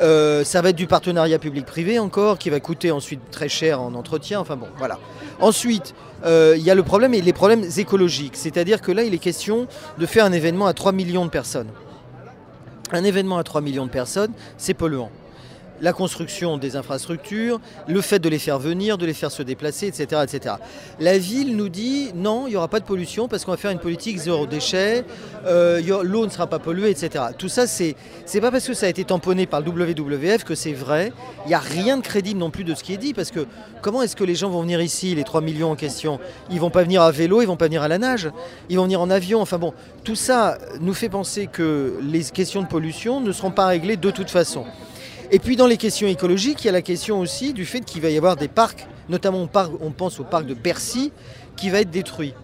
Euh, 0.00 0.42
ça 0.44 0.60
va 0.60 0.70
être 0.70 0.76
du 0.76 0.86
partenariat 0.86 1.38
public-privé 1.38 1.98
encore, 1.98 2.38
qui 2.38 2.50
va 2.50 2.60
coûter 2.60 2.90
ensuite 2.90 3.20
très 3.30 3.48
cher 3.48 3.80
en 3.80 3.94
entretien. 3.94 4.40
Enfin 4.40 4.56
bon, 4.56 4.66
voilà. 4.76 4.98
Ensuite, 5.40 5.94
euh, 6.24 6.54
il 6.56 6.62
y 6.64 6.70
a 6.70 6.74
le 6.74 6.82
problème 6.82 7.14
et 7.14 7.20
les 7.20 7.32
problèmes 7.32 7.64
écologiques. 7.76 8.36
C'est-à-dire 8.36 8.80
que 8.80 8.92
là, 8.92 9.02
il 9.02 9.14
est 9.14 9.18
question 9.18 9.66
de 9.98 10.06
faire 10.06 10.24
un 10.24 10.32
événement 10.32 10.66
à 10.66 10.72
3 10.72 10.92
millions 10.92 11.24
de 11.24 11.30
personnes. 11.30 11.68
Un 12.92 13.04
événement 13.04 13.38
à 13.38 13.44
3 13.44 13.60
millions 13.60 13.86
de 13.86 13.90
personnes, 13.90 14.32
c'est 14.56 14.74
polluant. 14.74 15.10
La 15.80 15.92
construction 15.92 16.56
des 16.56 16.76
infrastructures, 16.76 17.60
le 17.88 18.00
fait 18.00 18.18
de 18.18 18.28
les 18.28 18.38
faire 18.38 18.58
venir, 18.58 18.96
de 18.96 19.06
les 19.06 19.12
faire 19.12 19.30
se 19.30 19.42
déplacer, 19.42 19.88
etc. 19.88 20.52
La 21.00 21.18
ville 21.18 21.56
nous 21.56 21.68
dit 21.68 22.12
non, 22.14 22.46
il 22.46 22.50
n'y 22.50 22.56
aura 22.56 22.68
pas 22.68 22.80
de 22.80 22.84
pollution 22.84 23.28
parce 23.28 23.44
qu'on 23.44 23.50
va 23.50 23.56
faire 23.56 23.70
une 23.70 23.80
politique 23.80 24.18
zéro 24.18 24.46
déchet, 24.46 25.04
euh, 25.46 25.80
l'eau 26.02 26.26
ne 26.26 26.30
sera 26.30 26.46
pas 26.46 26.58
polluée, 26.58 26.90
etc. 26.90 27.24
Tout 27.36 27.48
ça, 27.48 27.66
c'est 27.66 27.96
pas 28.40 28.50
parce 28.50 28.66
que 28.66 28.74
ça 28.74 28.86
a 28.86 28.88
été 28.88 29.04
tamponné 29.04 29.46
par 29.46 29.60
le 29.60 29.68
WWF 29.68 30.44
que 30.44 30.54
c'est 30.54 30.72
vrai. 30.72 31.12
Il 31.44 31.48
n'y 31.48 31.54
a 31.54 31.58
rien 31.58 31.96
de 31.96 32.02
crédible 32.02 32.38
non 32.38 32.50
plus 32.50 32.64
de 32.64 32.74
ce 32.74 32.82
qui 32.82 32.94
est 32.94 32.98
dit 32.98 33.12
parce 33.12 33.30
que 33.30 33.46
comment 33.82 34.02
est-ce 34.02 34.16
que 34.16 34.24
les 34.24 34.34
gens 34.34 34.50
vont 34.50 34.62
venir 34.62 34.80
ici, 34.80 35.14
les 35.14 35.24
3 35.24 35.40
millions 35.40 35.72
en 35.72 35.76
question? 35.76 36.20
Ils 36.50 36.60
vont 36.60 36.70
pas 36.70 36.84
venir 36.84 37.02
à 37.02 37.10
vélo, 37.10 37.42
ils 37.42 37.46
vont 37.46 37.56
pas 37.56 37.66
venir 37.66 37.82
à 37.82 37.88
la 37.88 37.98
nage, 37.98 38.30
ils 38.68 38.76
vont 38.76 38.84
venir 38.84 39.00
en 39.00 39.10
avion. 39.10 39.40
Enfin 39.40 39.58
bon, 39.58 39.74
tout 40.04 40.16
ça 40.16 40.58
nous 40.80 40.94
fait 40.94 41.08
penser 41.08 41.48
que 41.48 41.98
les 42.02 42.22
questions 42.24 42.62
de 42.62 42.68
pollution 42.68 43.20
ne 43.20 43.32
seront 43.32 43.50
pas 43.50 43.66
réglées 43.66 43.96
de 43.96 44.10
toute 44.10 44.30
façon. 44.30 44.64
Et 45.34 45.40
puis 45.40 45.56
dans 45.56 45.66
les 45.66 45.76
questions 45.78 46.06
écologiques, 46.06 46.62
il 46.62 46.66
y 46.66 46.70
a 46.70 46.72
la 46.72 46.80
question 46.82 47.18
aussi 47.18 47.52
du 47.52 47.64
fait 47.64 47.80
qu'il 47.80 48.00
va 48.00 48.08
y 48.08 48.16
avoir 48.16 48.36
des 48.36 48.46
parcs, 48.46 48.86
notamment 49.08 49.38
on, 49.38 49.48
parle- 49.48 49.72
on 49.80 49.90
pense 49.90 50.20
au 50.20 50.22
parc 50.24 50.46
de 50.46 50.54
Bercy, 50.54 51.10
qui 51.56 51.70
va 51.70 51.80
être 51.80 51.90
détruit. 51.90 52.34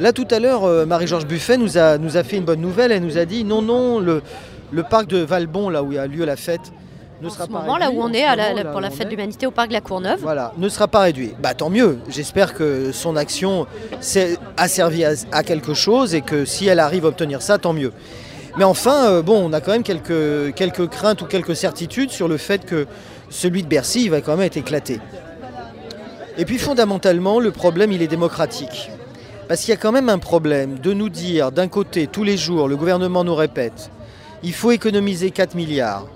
Là 0.00 0.14
tout 0.14 0.26
à 0.30 0.38
l'heure, 0.38 0.64
euh, 0.64 0.86
Marie-Georges 0.86 1.26
Buffet 1.26 1.58
nous 1.58 1.76
a, 1.76 1.98
nous 1.98 2.16
a 2.16 2.24
fait 2.24 2.38
une 2.38 2.44
bonne 2.46 2.62
nouvelle, 2.62 2.90
elle 2.90 3.02
nous 3.02 3.18
a 3.18 3.26
dit 3.26 3.44
non, 3.44 3.60
non, 3.60 3.98
le, 3.98 4.22
le 4.70 4.82
parc 4.82 5.08
de 5.08 5.18
Valbon, 5.18 5.68
là 5.68 5.82
où 5.82 5.92
il 5.92 5.96
y 5.96 5.98
a 5.98 6.06
lieu 6.06 6.24
la 6.24 6.36
fête, 6.36 6.72
ne 7.20 7.28
sera 7.28 7.44
En 7.44 7.46
ce 7.48 7.52
pas 7.52 7.58
moment, 7.60 7.76
là 7.76 7.90
où 7.90 8.00
on 8.00 8.08
ce 8.08 8.14
est 8.14 8.24
à 8.24 8.34
la- 8.34 8.44
moment, 8.44 8.56
la- 8.56 8.62
là 8.62 8.70
pour 8.70 8.80
la 8.80 8.90
fête 8.90 9.06
de 9.08 9.10
l'humanité 9.10 9.46
au 9.46 9.50
parc 9.50 9.68
de 9.68 9.74
la 9.74 9.82
Courneuve. 9.82 10.18
Voilà, 10.22 10.54
ne 10.56 10.68
sera 10.70 10.88
pas 10.88 11.00
réduit. 11.00 11.32
Bah 11.42 11.52
tant 11.52 11.68
mieux. 11.68 11.98
J'espère 12.08 12.54
que 12.54 12.92
son 12.92 13.14
action 13.16 13.66
a 14.56 14.68
servi 14.68 15.04
à, 15.04 15.12
à 15.32 15.42
quelque 15.42 15.74
chose 15.74 16.14
et 16.14 16.22
que 16.22 16.46
si 16.46 16.66
elle 16.66 16.80
arrive 16.80 17.04
à 17.04 17.08
obtenir 17.08 17.42
ça, 17.42 17.58
tant 17.58 17.74
mieux. 17.74 17.92
Mais 18.58 18.64
enfin, 18.64 19.12
euh, 19.12 19.22
bon, 19.22 19.48
on 19.48 19.52
a 19.52 19.60
quand 19.60 19.70
même 19.70 19.84
quelques, 19.84 20.52
quelques 20.54 20.88
craintes 20.88 21.22
ou 21.22 21.26
quelques 21.26 21.54
certitudes 21.54 22.10
sur 22.10 22.26
le 22.26 22.36
fait 22.36 22.66
que 22.66 22.88
celui 23.30 23.62
de 23.62 23.68
Bercy 23.68 24.08
va 24.08 24.20
quand 24.20 24.32
même 24.36 24.46
être 24.46 24.56
éclaté. 24.56 25.00
Et 26.38 26.44
puis 26.44 26.58
fondamentalement, 26.58 27.38
le 27.38 27.52
problème, 27.52 27.92
il 27.92 28.02
est 28.02 28.08
démocratique. 28.08 28.90
Parce 29.46 29.60
qu'il 29.60 29.70
y 29.70 29.74
a 29.74 29.80
quand 29.80 29.92
même 29.92 30.08
un 30.08 30.18
problème 30.18 30.80
de 30.80 30.92
nous 30.92 31.08
dire, 31.08 31.52
d'un 31.52 31.68
côté, 31.68 32.08
tous 32.08 32.24
les 32.24 32.36
jours, 32.36 32.66
le 32.66 32.76
gouvernement 32.76 33.22
nous 33.22 33.34
répète, 33.34 33.90
il 34.42 34.52
faut 34.52 34.72
économiser 34.72 35.30
4 35.30 35.54
milliards. 35.54 36.06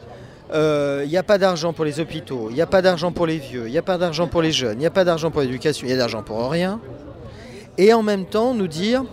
Euh, 0.53 1.03
Il 1.05 1.11
n'y 1.11 1.16
a 1.16 1.22
pas 1.22 1.38
d'argent 1.38 1.72
pour 1.72 1.84
les 1.84 2.01
hôpitaux, 2.01 2.49
il 2.51 2.57
n'y 2.57 2.61
a 2.61 2.66
pas 2.66 2.82
d'argent 2.82 3.12
pour 3.12 3.26
les 3.26 3.38
vieux, 3.38 3.66
il 3.66 3.70
n'y 3.70 3.78
a 3.78 3.82
pas 3.82 3.99
d'argent 3.99 4.26
pour 4.26 4.43
les 4.43 4.53
jeunes, 4.53 4.78
il 4.78 4.80
n'y 4.80 4.86
a 4.86 4.90
pas 4.90 5.05
d'argent 5.05 5.30
pour 5.30 5.43
l'éducation, 5.43 5.86
il 5.86 5.90
y 5.90 5.95
a 5.95 5.97
d'argent 5.97 6.22
pour 6.22 6.51
rien. 6.51 6.80
Et 7.78 7.95
en 7.95 8.03
même 8.03 8.26
temps, 8.26 8.53
nous 8.53 8.66
dire, 8.66 9.05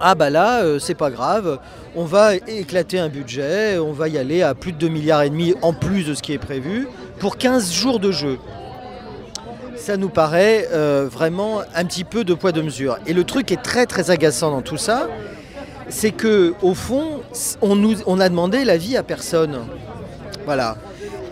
ah 0.00 0.14
bah 0.14 0.30
là, 0.30 0.62
euh, 0.62 0.78
c'est 0.78 0.94
pas 0.94 1.10
grave, 1.10 1.58
on 1.94 2.04
va 2.04 2.34
éclater 2.34 2.98
un 2.98 3.08
budget, 3.08 3.78
on 3.78 3.92
va 3.92 4.08
y 4.08 4.18
aller 4.18 4.42
à 4.42 4.54
plus 4.54 4.72
de 4.72 4.78
2 4.78 4.88
milliards 4.88 5.22
et 5.22 5.30
demi 5.30 5.54
en 5.62 5.72
plus 5.72 6.04
de 6.04 6.14
ce 6.14 6.22
qui 6.22 6.32
est 6.32 6.38
prévu 6.38 6.86
pour 7.18 7.38
15 7.38 7.72
jours 7.72 7.98
de 7.98 8.12
jeu. 8.12 8.38
Ça 9.76 9.96
nous 9.96 10.08
paraît 10.08 10.68
euh, 10.72 11.08
vraiment 11.10 11.60
un 11.74 11.84
petit 11.84 12.04
peu 12.04 12.24
de 12.24 12.34
poids 12.34 12.52
de 12.52 12.60
mesure. 12.60 12.98
Et 13.06 13.12
le 13.12 13.24
truc 13.24 13.52
est 13.52 13.62
très 13.62 13.86
très 13.86 14.10
agaçant 14.10 14.50
dans 14.50 14.62
tout 14.62 14.76
ça, 14.76 15.08
c'est 15.88 16.10
que 16.10 16.54
au 16.62 16.74
fond, 16.74 17.20
on, 17.62 17.76
nous, 17.76 17.96
on 18.06 18.20
a 18.20 18.28
demandé 18.28 18.64
l'avis 18.64 18.96
à 18.96 19.02
personne. 19.02 19.60
Voilà. 20.44 20.76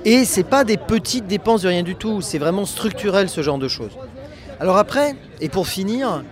Et 0.05 0.25
c'est 0.25 0.45
pas 0.45 0.65
des 0.65 0.77
petites 0.77 1.27
dépenses 1.27 1.63
de 1.63 1.69
rien 1.69 1.83
du 1.83 1.97
tout, 1.97 2.21
c'est 2.21 2.39
vraiment 2.39 2.67
structurel 2.67 3.29
ce 3.29 3.43
genre 3.43 3.59
de 3.59 3.69
choses. 3.69 3.93
Alors 4.61 4.77
après, 4.77 5.17
et 5.41 5.49
pour 5.49 5.67
finir, 5.67 6.23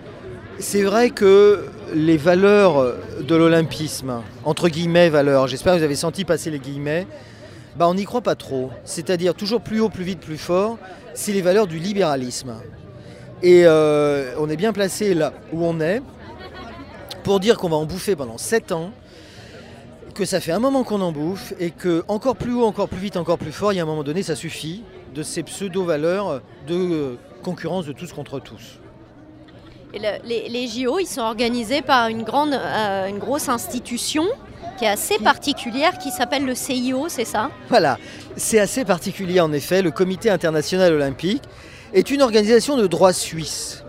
c'est 0.59 0.83
vrai 0.83 1.09
que 1.09 1.65
les 1.93 2.17
valeurs 2.17 2.95
de 3.21 3.35
l'olympisme, 3.35 4.21
entre 4.43 4.69
guillemets 4.69 5.09
valeurs, 5.09 5.47
j'espère 5.47 5.73
que 5.73 5.79
vous 5.79 5.83
avez 5.83 5.95
senti 5.95 6.25
passer 6.25 6.51
les 6.51 6.59
guillemets, 6.59 7.07
bah 7.75 7.87
on 7.87 7.95
n'y 7.95 8.05
croit 8.05 8.21
pas 8.21 8.35
trop. 8.35 8.69
C'est-à-dire 8.85 9.33
toujours 9.33 9.61
plus 9.61 9.79
haut, 9.79 9.89
plus 9.89 10.03
vite, 10.03 10.19
plus 10.19 10.37
fort, 10.37 10.77
c'est 11.13 11.31
les 11.31 11.41
valeurs 11.41 11.67
du 11.67 11.79
libéralisme. 11.79 12.55
Et 13.41 13.63
euh, 13.65 14.33
on 14.39 14.49
est 14.49 14.55
bien 14.55 14.73
placé 14.73 15.13
là 15.13 15.33
où 15.51 15.65
on 15.65 15.79
est 15.79 16.01
pour 17.23 17.39
dire 17.39 17.57
qu'on 17.57 17.69
va 17.69 17.77
en 17.77 17.85
bouffer 17.85 18.15
pendant 18.15 18.37
7 18.37 18.71
ans, 18.73 18.91
que 20.13 20.25
ça 20.25 20.39
fait 20.39 20.51
un 20.51 20.59
moment 20.59 20.83
qu'on 20.83 21.01
en 21.01 21.11
bouffe 21.11 21.53
et 21.59 21.71
que 21.71 22.03
encore 22.07 22.35
plus 22.35 22.53
haut, 22.53 22.65
encore 22.65 22.89
plus 22.89 22.99
vite, 22.99 23.17
encore 23.17 23.37
plus 23.37 23.51
fort, 23.51 23.73
il 23.73 23.77
y 23.77 23.79
a 23.79 23.83
un 23.83 23.87
moment 23.87 24.03
donné, 24.03 24.23
ça 24.23 24.35
suffit 24.35 24.83
de 25.15 25.23
ces 25.23 25.43
pseudo-valeurs 25.43 26.41
de 26.67 27.17
concurrence 27.41 27.85
de 27.85 27.93
tous 27.93 28.13
contre 28.13 28.39
tous. 28.39 28.79
Les, 29.93 30.67
JO, 30.67 30.97
ils 30.99 31.05
sont 31.05 31.21
organisés 31.21 31.81
par 31.83 32.07
une, 32.07 32.23
grande, 32.23 32.53
euh, 32.53 33.11
grosse 33.11 33.47
institution 33.47 34.23
qui 34.77 34.85
est 34.85 34.89
assez 34.89 35.19
particulière, 35.19 35.99
qui 35.99 36.09
s'appelle 36.09 36.45
le 36.45 36.55
CIO, 36.55 37.05
c'est 37.09 37.25
ça? 37.25 37.51
Voilà, 37.69 37.99
c'est 38.35 38.59
assez 38.59 38.85
particulier 38.85 39.39
en 39.39 39.53
effet. 39.53 39.83
Le 39.83 39.91
Comité 39.91 40.31
international 40.31 40.93
olympique 40.93 41.43
est 41.93 42.09
une 42.09 42.23
organisation 42.23 42.75
de 42.75 42.87
droit 42.87 43.13
suisse. 43.13 43.83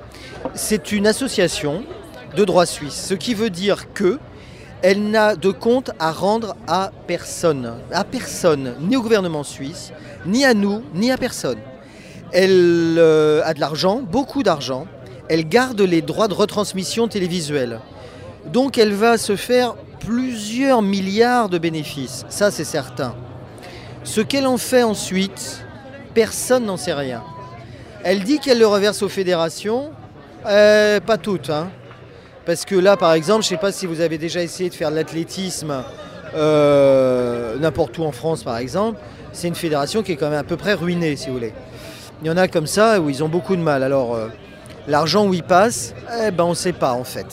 C'est 0.52 0.92
une 0.92 1.06
association 1.06 1.84
de 2.36 2.44
droit 2.44 2.66
suisse, 2.66 3.06
ce 3.08 3.14
qui 3.14 3.32
veut 3.32 3.50
dire 3.50 3.92
que 3.94 4.18
elle 4.82 5.10
n'a 5.10 5.34
de 5.34 5.50
compte 5.50 5.92
à 5.98 6.12
rendre 6.12 6.54
à 6.66 6.90
personne, 7.06 7.76
à 7.90 8.04
personne, 8.04 8.74
ni 8.80 8.96
au 8.96 9.02
gouvernement 9.02 9.42
suisse, 9.42 9.92
ni 10.26 10.44
à 10.44 10.52
nous, 10.52 10.82
ni 10.92 11.10
à 11.10 11.16
personne. 11.16 11.56
Elle 12.32 12.96
euh, 12.98 13.40
a 13.44 13.54
de 13.54 13.60
l'argent, 13.60 14.02
beaucoup 14.02 14.42
d'argent. 14.42 14.86
Elle 15.28 15.48
garde 15.48 15.80
les 15.80 16.02
droits 16.02 16.28
de 16.28 16.34
retransmission 16.34 17.08
télévisuelle. 17.08 17.80
Donc 18.52 18.76
elle 18.78 18.92
va 18.92 19.16
se 19.18 19.36
faire 19.36 19.74
plusieurs 20.00 20.82
milliards 20.82 21.48
de 21.48 21.56
bénéfices, 21.58 22.26
ça 22.28 22.50
c'est 22.50 22.64
certain. 22.64 23.14
Ce 24.02 24.20
qu'elle 24.20 24.46
en 24.46 24.58
fait 24.58 24.82
ensuite, 24.82 25.64
personne 26.12 26.66
n'en 26.66 26.76
sait 26.76 26.92
rien. 26.92 27.22
Elle 28.02 28.22
dit 28.22 28.38
qu'elle 28.38 28.58
le 28.58 28.66
reverse 28.66 29.02
aux 29.02 29.08
fédérations, 29.08 29.90
Euh, 30.46 31.00
pas 31.00 31.16
toutes. 31.16 31.48
hein. 31.48 31.70
Parce 32.44 32.66
que 32.66 32.74
là, 32.74 32.98
par 32.98 33.14
exemple, 33.14 33.42
je 33.42 33.46
ne 33.46 33.56
sais 33.56 33.60
pas 33.60 33.72
si 33.72 33.86
vous 33.86 34.02
avez 34.02 34.18
déjà 34.18 34.42
essayé 34.42 34.68
de 34.68 34.74
faire 34.74 34.90
de 34.90 34.96
l'athlétisme 34.96 35.82
euh, 36.36 37.56
n'importe 37.58 37.96
où 37.96 38.02
en 38.04 38.12
France, 38.12 38.42
par 38.44 38.58
exemple. 38.58 38.98
C'est 39.32 39.48
une 39.48 39.54
fédération 39.54 40.02
qui 40.02 40.12
est 40.12 40.16
quand 40.16 40.28
même 40.28 40.38
à 40.38 40.44
peu 40.44 40.58
près 40.58 40.74
ruinée, 40.74 41.16
si 41.16 41.28
vous 41.28 41.34
voulez. 41.34 41.54
Il 42.20 42.26
y 42.26 42.30
en 42.30 42.36
a 42.36 42.46
comme 42.46 42.66
ça 42.66 43.00
où 43.00 43.08
ils 43.08 43.24
ont 43.24 43.28
beaucoup 43.30 43.56
de 43.56 43.62
mal. 43.62 43.82
Alors, 43.82 44.14
euh, 44.14 44.28
L'argent 44.86 45.26
où 45.26 45.34
il 45.34 45.42
passe, 45.42 45.94
eh 46.22 46.30
ben, 46.30 46.44
on 46.44 46.50
ne 46.50 46.54
sait 46.54 46.72
pas 46.72 46.92
en 46.92 47.04
fait. 47.04 47.26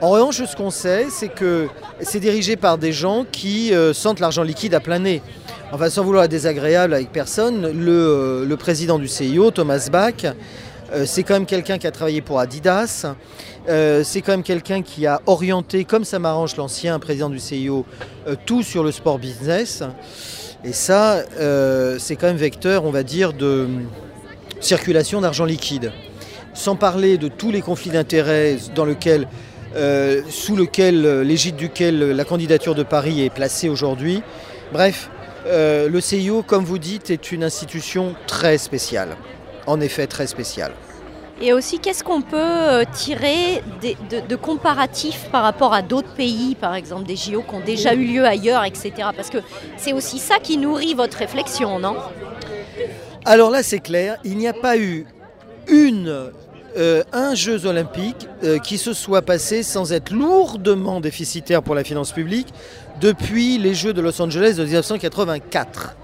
En 0.00 0.10
revanche, 0.10 0.42
ce 0.44 0.54
qu'on 0.54 0.70
sait, 0.70 1.06
c'est 1.10 1.28
que 1.28 1.68
c'est 2.00 2.20
dirigé 2.20 2.54
par 2.54 2.78
des 2.78 2.92
gens 2.92 3.26
qui 3.30 3.74
euh, 3.74 3.92
sentent 3.92 4.20
l'argent 4.20 4.44
liquide 4.44 4.74
à 4.74 4.80
plein 4.80 5.00
nez. 5.00 5.22
Enfin, 5.72 5.90
sans 5.90 6.04
vouloir 6.04 6.24
être 6.24 6.30
désagréable 6.30 6.94
avec 6.94 7.10
personne, 7.10 7.62
le, 7.72 8.46
euh, 8.48 8.56
président 8.56 9.00
du 9.00 9.08
CIO, 9.08 9.50
Thomas 9.50 9.88
Bach, 9.90 10.24
euh, 10.92 11.04
c'est 11.04 11.24
quand 11.24 11.34
même 11.34 11.46
quelqu'un 11.46 11.78
qui 11.78 11.88
a 11.88 11.90
travaillé 11.90 12.20
pour 12.20 12.38
Adidas. 12.38 13.06
C'est 13.66 14.22
quand 14.22 14.32
même 14.32 14.44
quelqu'un 14.44 14.80
qui 14.80 15.06
a 15.06 15.20
orienté, 15.26 15.84
comme 15.84 16.04
ça 16.04 16.18
m'arrange 16.18 16.56
l'ancien 16.56 16.98
président 16.98 17.28
du 17.28 17.38
CIO, 17.38 17.84
tout 18.46 18.62
sur 18.62 18.82
le 18.82 18.92
sport 18.92 19.18
business. 19.18 19.82
Et 20.64 20.72
ça, 20.72 21.22
c'est 21.98 22.16
quand 22.16 22.28
même 22.28 22.38
vecteur, 22.38 22.86
on 22.86 22.90
va 22.90 23.02
dire, 23.02 23.34
de 23.34 23.68
circulation 24.60 25.20
d'argent 25.20 25.44
liquide. 25.44 25.92
Sans 26.58 26.74
parler 26.74 27.18
de 27.18 27.28
tous 27.28 27.52
les 27.52 27.62
conflits 27.62 27.92
d'intérêts 27.92 28.56
dans 28.74 28.84
lequel, 28.84 29.28
euh, 29.76 30.22
sous 30.28 30.56
lequel, 30.56 31.06
euh, 31.06 31.22
l'égide 31.22 31.54
duquel 31.54 32.00
la 32.10 32.24
candidature 32.24 32.74
de 32.74 32.82
Paris 32.82 33.24
est 33.24 33.30
placée 33.30 33.68
aujourd'hui. 33.68 34.24
Bref, 34.72 35.08
euh, 35.46 35.88
le 35.88 36.00
CIO, 36.00 36.42
comme 36.42 36.64
vous 36.64 36.78
dites, 36.78 37.10
est 37.10 37.30
une 37.30 37.44
institution 37.44 38.16
très 38.26 38.58
spéciale. 38.58 39.10
En 39.68 39.80
effet, 39.80 40.08
très 40.08 40.26
spéciale. 40.26 40.72
Et 41.40 41.52
aussi, 41.52 41.78
qu'est-ce 41.78 42.02
qu'on 42.02 42.22
peut 42.22 42.36
euh, 42.36 42.82
tirer 42.92 43.62
des- 43.80 43.96
de, 44.10 44.18
de 44.26 44.34
comparatifs 44.34 45.28
par 45.30 45.44
rapport 45.44 45.72
à 45.72 45.82
d'autres 45.82 46.12
pays, 46.14 46.56
par 46.56 46.74
exemple 46.74 47.04
des 47.04 47.14
JO 47.14 47.42
qui 47.48 47.54
ont 47.54 47.60
déjà 47.64 47.94
eu 47.94 48.04
lieu 48.04 48.24
ailleurs, 48.24 48.64
etc. 48.64 48.90
Parce 49.16 49.30
que 49.30 49.38
c'est 49.76 49.92
aussi 49.92 50.18
ça 50.18 50.40
qui 50.42 50.56
nourrit 50.58 50.94
votre 50.94 51.18
réflexion, 51.18 51.78
non? 51.78 51.94
Alors 53.24 53.50
là, 53.50 53.62
c'est 53.62 53.78
clair, 53.78 54.16
il 54.24 54.36
n'y 54.38 54.48
a 54.48 54.52
pas 54.52 54.76
eu 54.76 55.06
une, 55.68 56.32
euh, 56.78 57.02
un 57.12 57.34
Jeux 57.34 57.66
olympiques 57.66 58.28
euh, 58.44 58.58
qui 58.58 58.78
se 58.78 58.92
soit 58.92 59.22
passé 59.22 59.64
sans 59.64 59.92
être 59.92 60.12
lourdement 60.12 61.00
déficitaire 61.00 61.60
pour 61.62 61.74
la 61.74 61.82
finance 61.82 62.12
publique 62.12 62.54
depuis 63.00 63.58
les 63.58 63.74
Jeux 63.74 63.92
de 63.92 64.00
Los 64.00 64.22
Angeles 64.22 64.54
de 64.56 64.64
1984. 64.64 65.96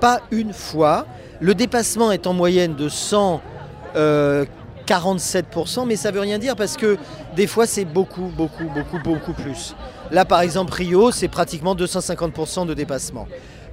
Pas 0.00 0.20
une 0.30 0.52
fois. 0.52 1.06
Le 1.40 1.54
dépassement 1.54 2.12
est 2.12 2.26
en 2.26 2.34
moyenne 2.34 2.74
de 2.74 2.88
147%, 2.88 5.86
mais 5.86 5.96
ça 5.96 6.10
veut 6.10 6.20
rien 6.20 6.38
dire 6.38 6.56
parce 6.56 6.76
que 6.76 6.98
des 7.36 7.46
fois 7.46 7.66
c'est 7.66 7.84
beaucoup, 7.84 8.32
beaucoup, 8.36 8.64
beaucoup, 8.64 8.98
beaucoup 9.02 9.32
plus. 9.32 9.74
Là 10.10 10.24
par 10.24 10.40
exemple 10.40 10.72
Rio, 10.74 11.10
c'est 11.10 11.28
pratiquement 11.28 11.74
250% 11.74 12.66
de 12.66 12.74
dépassement. 12.74 13.26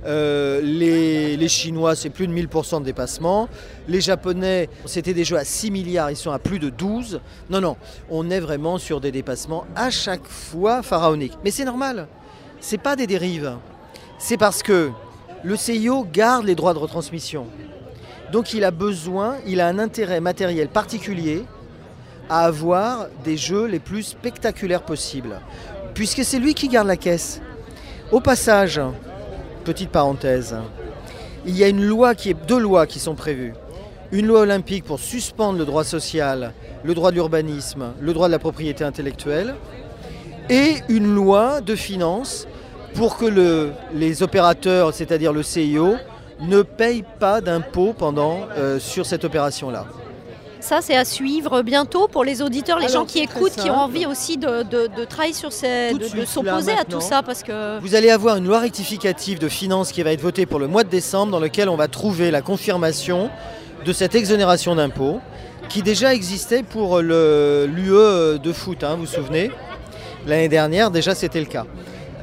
Euh, 0.05 0.61
les, 0.61 1.47
Chinois, 1.47 1.95
c'est 1.95 2.09
plus 2.09 2.27
de 2.27 2.33
1000% 2.33 2.79
de 2.79 2.85
dépassement. 2.85 3.47
Les 3.87 4.01
Japonais, 4.01 4.69
c'était 4.85 5.13
des 5.13 5.23
jeux 5.23 5.37
à 5.37 5.43
6 5.43 5.71
milliards, 5.71 6.11
ils 6.11 6.17
sont 6.17 6.31
à 6.31 6.39
plus 6.39 6.59
de 6.59 6.69
12. 6.69 7.19
Non, 7.49 7.61
non, 7.61 7.77
on 8.09 8.29
est 8.29 8.39
vraiment 8.39 8.77
sur 8.77 9.01
des 9.01 9.11
dépassements 9.11 9.65
à 9.75 9.89
chaque 9.89 10.25
fois 10.27 10.83
pharaoniques. 10.83 11.37
Mais 11.43 11.51
c'est 11.51 11.65
normal, 11.65 12.07
c'est 12.59 12.77
pas 12.77 12.95
des 12.95 13.07
dérives. 13.07 13.53
C'est 14.17 14.37
parce 14.37 14.63
que 14.63 14.91
le 15.43 15.55
CIO 15.55 16.05
garde 16.11 16.45
les 16.45 16.55
droits 16.55 16.73
de 16.73 16.79
retransmission. 16.79 17.47
Donc 18.31 18.53
il 18.53 18.63
a 18.63 18.71
besoin, 18.71 19.37
il 19.45 19.61
a 19.61 19.67
un 19.67 19.79
intérêt 19.79 20.19
matériel 20.19 20.67
particulier 20.67 21.43
à 22.29 22.45
avoir 22.45 23.07
des 23.23 23.37
jeux 23.37 23.65
les 23.65 23.79
plus 23.79 24.03
spectaculaires 24.03 24.83
possibles. 24.83 25.39
Puisque 25.93 26.23
c'est 26.23 26.39
lui 26.39 26.53
qui 26.53 26.67
garde 26.67 26.87
la 26.87 26.97
caisse. 26.97 27.41
Au 28.11 28.19
passage, 28.19 28.81
petite 29.65 29.89
parenthèse, 29.89 30.55
il 31.45 31.57
y 31.57 31.63
a 31.63 31.67
une 31.67 31.83
loi 31.83 32.15
qui 32.15 32.29
est 32.29 32.37
deux 32.47 32.59
lois 32.59 32.87
qui 32.87 32.99
sont 32.99 33.15
prévues. 33.15 33.53
Une 34.11 34.27
loi 34.27 34.41
olympique 34.41 34.85
pour 34.85 34.99
suspendre 34.99 35.57
le 35.59 35.65
droit 35.65 35.83
social, 35.83 36.53
le 36.83 36.93
droit 36.93 37.09
de 37.11 37.15
l'urbanisme, 37.15 37.93
le 37.99 38.13
droit 38.13 38.27
de 38.27 38.31
la 38.31 38.39
propriété 38.39 38.83
intellectuelle, 38.83 39.55
et 40.49 40.75
une 40.89 41.13
loi 41.13 41.59
de 41.61 41.75
finances 41.75 42.47
pour 42.93 43.17
que 43.17 43.25
le- 43.25 43.71
les 43.93 44.23
opérateurs, 44.23 44.93
c'est-à-dire 44.93 45.33
le 45.33 45.43
CIO, 45.43 45.95
ne 46.39 46.61
payent 46.61 47.03
pas 47.19 47.41
d'impôts 47.41 47.95
euh, 48.01 48.79
sur 48.79 49.05
cette 49.05 49.25
opération-là. 49.25 49.85
Ça, 50.65 50.79
c'est 50.81 50.95
à 50.97 51.05
suivre 51.05 51.61
bientôt 51.61 52.07
pour 52.07 52.23
les 52.23 52.41
auditeurs, 52.41 52.79
les 52.79 52.85
Alors, 52.87 53.01
gens 53.01 53.05
qui 53.05 53.19
écoutent, 53.19 53.55
qui 53.55 53.69
ont 53.69 53.77
envie 53.77 54.07
aussi 54.07 54.35
de, 54.37 54.63
de- 54.63 54.87
de 54.97 55.05
travailler 55.05 55.31
sur 55.35 55.51
ces, 55.53 55.91
Tout 55.91 55.99
de 56.17 56.25
s'opposer 56.25 56.71
à 56.71 56.83
tout 56.83 57.01
ça, 57.01 57.21
parce 57.21 57.43
que 57.43 57.79
Vous 57.81 57.93
allez 57.93 58.09
avoir 58.09 58.37
une 58.37 58.47
loi 58.47 58.57
rectificative 58.61 59.37
de 59.37 59.47
finances 59.47 59.91
qui 59.91 60.01
va 60.01 60.11
être 60.11 60.21
votée 60.21 60.47
pour 60.47 60.57
le 60.57 60.65
mois 60.67 60.83
de 60.83 60.89
décembre 60.89 61.31
dans 61.31 61.39
lequel 61.39 61.69
on 61.69 61.75
va 61.75 61.87
trouver 61.87 62.31
la 62.31 62.41
confirmation 62.41 63.29
de 63.85 63.93
cette 63.93 64.15
exonération 64.15 64.75
d'impôts 64.75 65.19
qui 65.69 65.83
déjà 65.83 66.15
existait 66.15 66.63
pour 66.63 66.99
le- 66.99 67.67
l'UE 67.71 68.39
de 68.39 68.51
foot, 68.51 68.83
hein, 68.83 68.95
vous 68.95 69.01
vous 69.01 69.05
souvenez? 69.05 69.51
L'année 70.25 70.49
dernière, 70.49 70.89
déjà, 70.89 71.13
c'était 71.13 71.41
le 71.41 71.45
cas. 71.45 71.65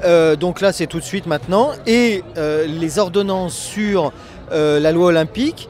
Euh, 0.04 0.34
donc 0.34 0.60
là, 0.60 0.72
c'est 0.72 0.88
tout 0.88 0.98
de 0.98 1.04
suite 1.04 1.26
maintenant. 1.26 1.70
Et 1.86 2.24
euh, 2.36 2.66
les 2.66 2.98
ordonnances 2.98 3.54
sur 3.54 4.12
euh, 4.50 4.80
la 4.80 4.90
loi 4.90 5.06
olympique, 5.06 5.68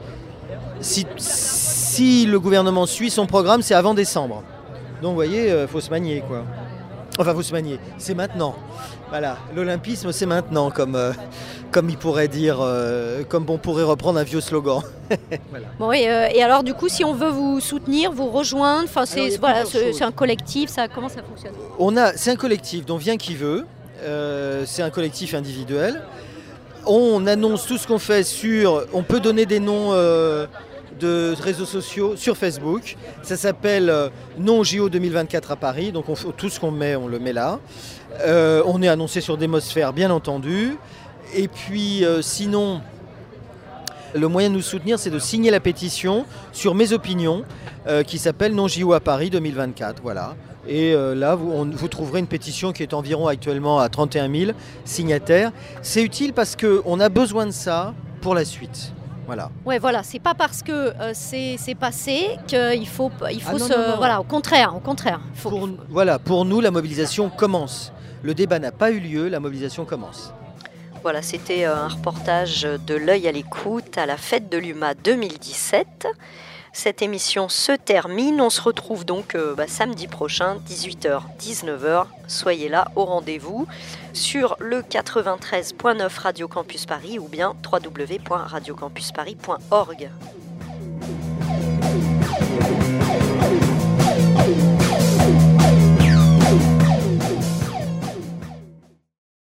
si, 0.81 1.05
si 1.17 1.72
le 1.99 2.37
gouvernement 2.37 2.85
suit 2.85 3.09
son 3.09 3.25
programme, 3.25 3.61
c'est 3.61 3.75
avant 3.75 3.93
décembre. 3.93 4.43
Donc 5.01 5.09
vous 5.09 5.15
voyez, 5.15 5.49
il 5.49 5.67
faut 5.67 5.81
se 5.81 5.89
manier, 5.89 6.23
quoi. 6.27 6.43
Enfin, 7.19 7.33
faut 7.33 7.43
se 7.43 7.53
manier. 7.53 7.79
C'est 7.97 8.15
maintenant. 8.15 8.55
Voilà, 9.09 9.37
l'olympisme, 9.55 10.11
c'est 10.11 10.25
maintenant, 10.25 10.71
comme, 10.71 10.95
euh, 10.95 11.11
comme 11.69 11.87
il 11.89 11.97
pourrait 11.97 12.27
dire, 12.27 12.57
euh, 12.61 13.23
comme 13.29 13.47
on 13.47 13.59
pourrait 13.59 13.83
reprendre 13.83 14.17
un 14.17 14.23
vieux 14.23 14.41
slogan. 14.41 14.81
Voilà. 15.51 15.67
Bon, 15.77 15.91
et, 15.91 16.09
euh, 16.09 16.27
et 16.33 16.41
alors, 16.41 16.63
du 16.63 16.73
coup, 16.73 16.89
si 16.89 17.03
on 17.05 17.13
veut 17.13 17.29
vous 17.29 17.59
soutenir, 17.59 18.11
vous 18.11 18.31
rejoindre, 18.31 18.89
c'est 19.05 19.37
voilà, 19.37 19.63
un 20.01 20.11
collectif, 20.11 20.71
ça, 20.71 20.87
comment 20.87 21.09
ça 21.09 21.21
fonctionne? 21.21 21.53
On 21.77 21.95
a, 21.97 22.13
c'est 22.13 22.31
un 22.31 22.35
collectif 22.35 22.85
dont 22.85 22.97
vient 22.97 23.17
qui 23.17 23.35
veut. 23.35 23.65
Euh, 24.01 24.63
c'est 24.65 24.81
un 24.81 24.89
collectif 24.89 25.35
individuel. 25.35 26.01
On 26.87 27.27
annonce 27.27 27.67
tout 27.67 27.77
ce 27.77 27.85
qu'on 27.85 27.99
fait 27.99 28.23
sur. 28.23 28.85
On 28.93 29.03
peut 29.03 29.19
donner 29.19 29.45
des 29.45 29.59
noms 29.59 29.89
euh, 29.91 30.47
de 30.99 31.33
réseaux 31.39 31.65
sociaux 31.65 32.15
sur 32.15 32.37
Facebook. 32.37 32.97
Ça 33.21 33.37
s'appelle 33.37 33.89
euh, 33.89 34.09
Non 34.37 34.63
JO 34.63 34.89
2024 34.89 35.51
à 35.51 35.55
Paris. 35.55 35.91
Donc 35.91 36.05
tout 36.37 36.49
ce 36.49 36.59
qu'on 36.59 36.71
met, 36.71 36.95
on 36.95 37.07
le 37.07 37.19
met 37.19 37.33
là. 37.33 37.59
Euh, 38.21 38.61
on 38.65 38.81
est 38.81 38.87
annoncé 38.87 39.21
sur 39.21 39.37
Démosphère, 39.37 39.93
bien 39.93 40.11
entendu. 40.11 40.77
Et 41.35 41.47
puis 41.47 42.05
euh, 42.05 42.21
sinon, 42.21 42.81
le 44.13 44.27
moyen 44.27 44.49
de 44.49 44.55
nous 44.55 44.61
soutenir, 44.61 44.99
c'est 44.99 45.09
de 45.09 45.19
signer 45.19 45.51
la 45.51 45.59
pétition 45.59 46.25
sur 46.51 46.75
mes 46.75 46.93
opinions 46.93 47.43
qui 48.07 48.17
s'appelle 48.17 48.55
Non 48.55 48.69
JO 48.69 48.93
à 48.93 49.01
Paris 49.01 49.29
2024. 49.29 50.01
Voilà. 50.01 50.35
Et 50.65 50.93
là, 50.93 51.35
vous 51.35 51.87
trouverez 51.89 52.19
une 52.19 52.27
pétition 52.27 52.71
qui 52.71 52.81
est 52.81 52.93
environ 52.93 53.27
actuellement 53.27 53.79
à 53.79 53.89
31 53.89 54.33
000 54.33 54.51
signataires. 54.85 55.51
C'est 55.81 56.01
utile 56.01 56.31
parce 56.31 56.55
qu'on 56.55 56.99
a 57.01 57.09
besoin 57.09 57.45
de 57.45 57.51
ça 57.51 57.93
pour 58.21 58.35
la 58.35 58.45
suite. 58.45 58.93
Voilà. 59.25 59.49
Ouais, 59.65 59.79
voilà, 59.79 60.03
c'est 60.03 60.19
pas 60.19 60.33
parce 60.33 60.61
que 60.61 60.71
euh, 60.71 61.11
c'est 61.13 61.55
c'est 61.57 61.75
passé 61.75 62.37
qu'il 62.47 62.87
faut, 62.87 63.09
il 63.31 63.41
faut 63.41 63.51
Ah 63.55 63.59
non, 63.59 63.67
se. 63.67 63.73
non, 63.73 63.87
non. 63.89 63.97
Voilà, 63.97 64.19
au 64.19 64.23
contraire, 64.25 64.75
au 64.75 64.79
contraire. 64.79 65.21
Faut- 65.35 65.49
Pour, 65.49 65.69
voilà, 65.89 66.19
pour 66.19 66.43
nous, 66.45 66.59
la 66.61 66.71
mobilisation 66.71 67.29
commence. 67.29 67.93
Le 68.21 68.33
débat 68.33 68.59
n'a 68.59 68.71
pas 68.71 68.91
eu 68.91 68.99
lieu, 68.99 69.27
la 69.29 69.39
mobilisation 69.39 69.85
commence. 69.85 70.33
Voilà, 71.01 71.21
c'était 71.21 71.65
euh, 71.65 71.75
un 71.75 71.87
reportage 71.89 72.63
de 72.63 72.95
l'œil 72.95 73.27
à 73.27 73.31
l'écoute 73.31 73.97
à 73.97 74.05
la 74.05 74.15
fête 74.17 74.49
de 74.49 74.57
l'UMA 74.57 74.93
2017. 74.93 76.07
Cette 76.75 77.03
émission 77.03 77.49
se 77.49 77.71
termine. 77.71 78.41
On 78.41 78.49
se 78.49 78.59
retrouve 78.59 79.05
donc 79.05 79.35
euh, 79.35 79.53
bah, 79.55 79.67
samedi 79.67 80.07
prochain, 80.07 80.57
18h, 80.67 81.21
19h. 81.39 82.07
Soyez 82.27 82.67
là 82.67 82.87
au 82.95 83.05
rendez-vous 83.05 83.67
sur 84.11 84.55
le 84.59 84.81
93.9 84.81 86.19
Radio 86.19 86.47
Campus 86.47 86.87
Paris 86.87 87.19
ou 87.19 87.27
bien 87.27 87.53
www.radiocampusparis.org. 87.71 90.09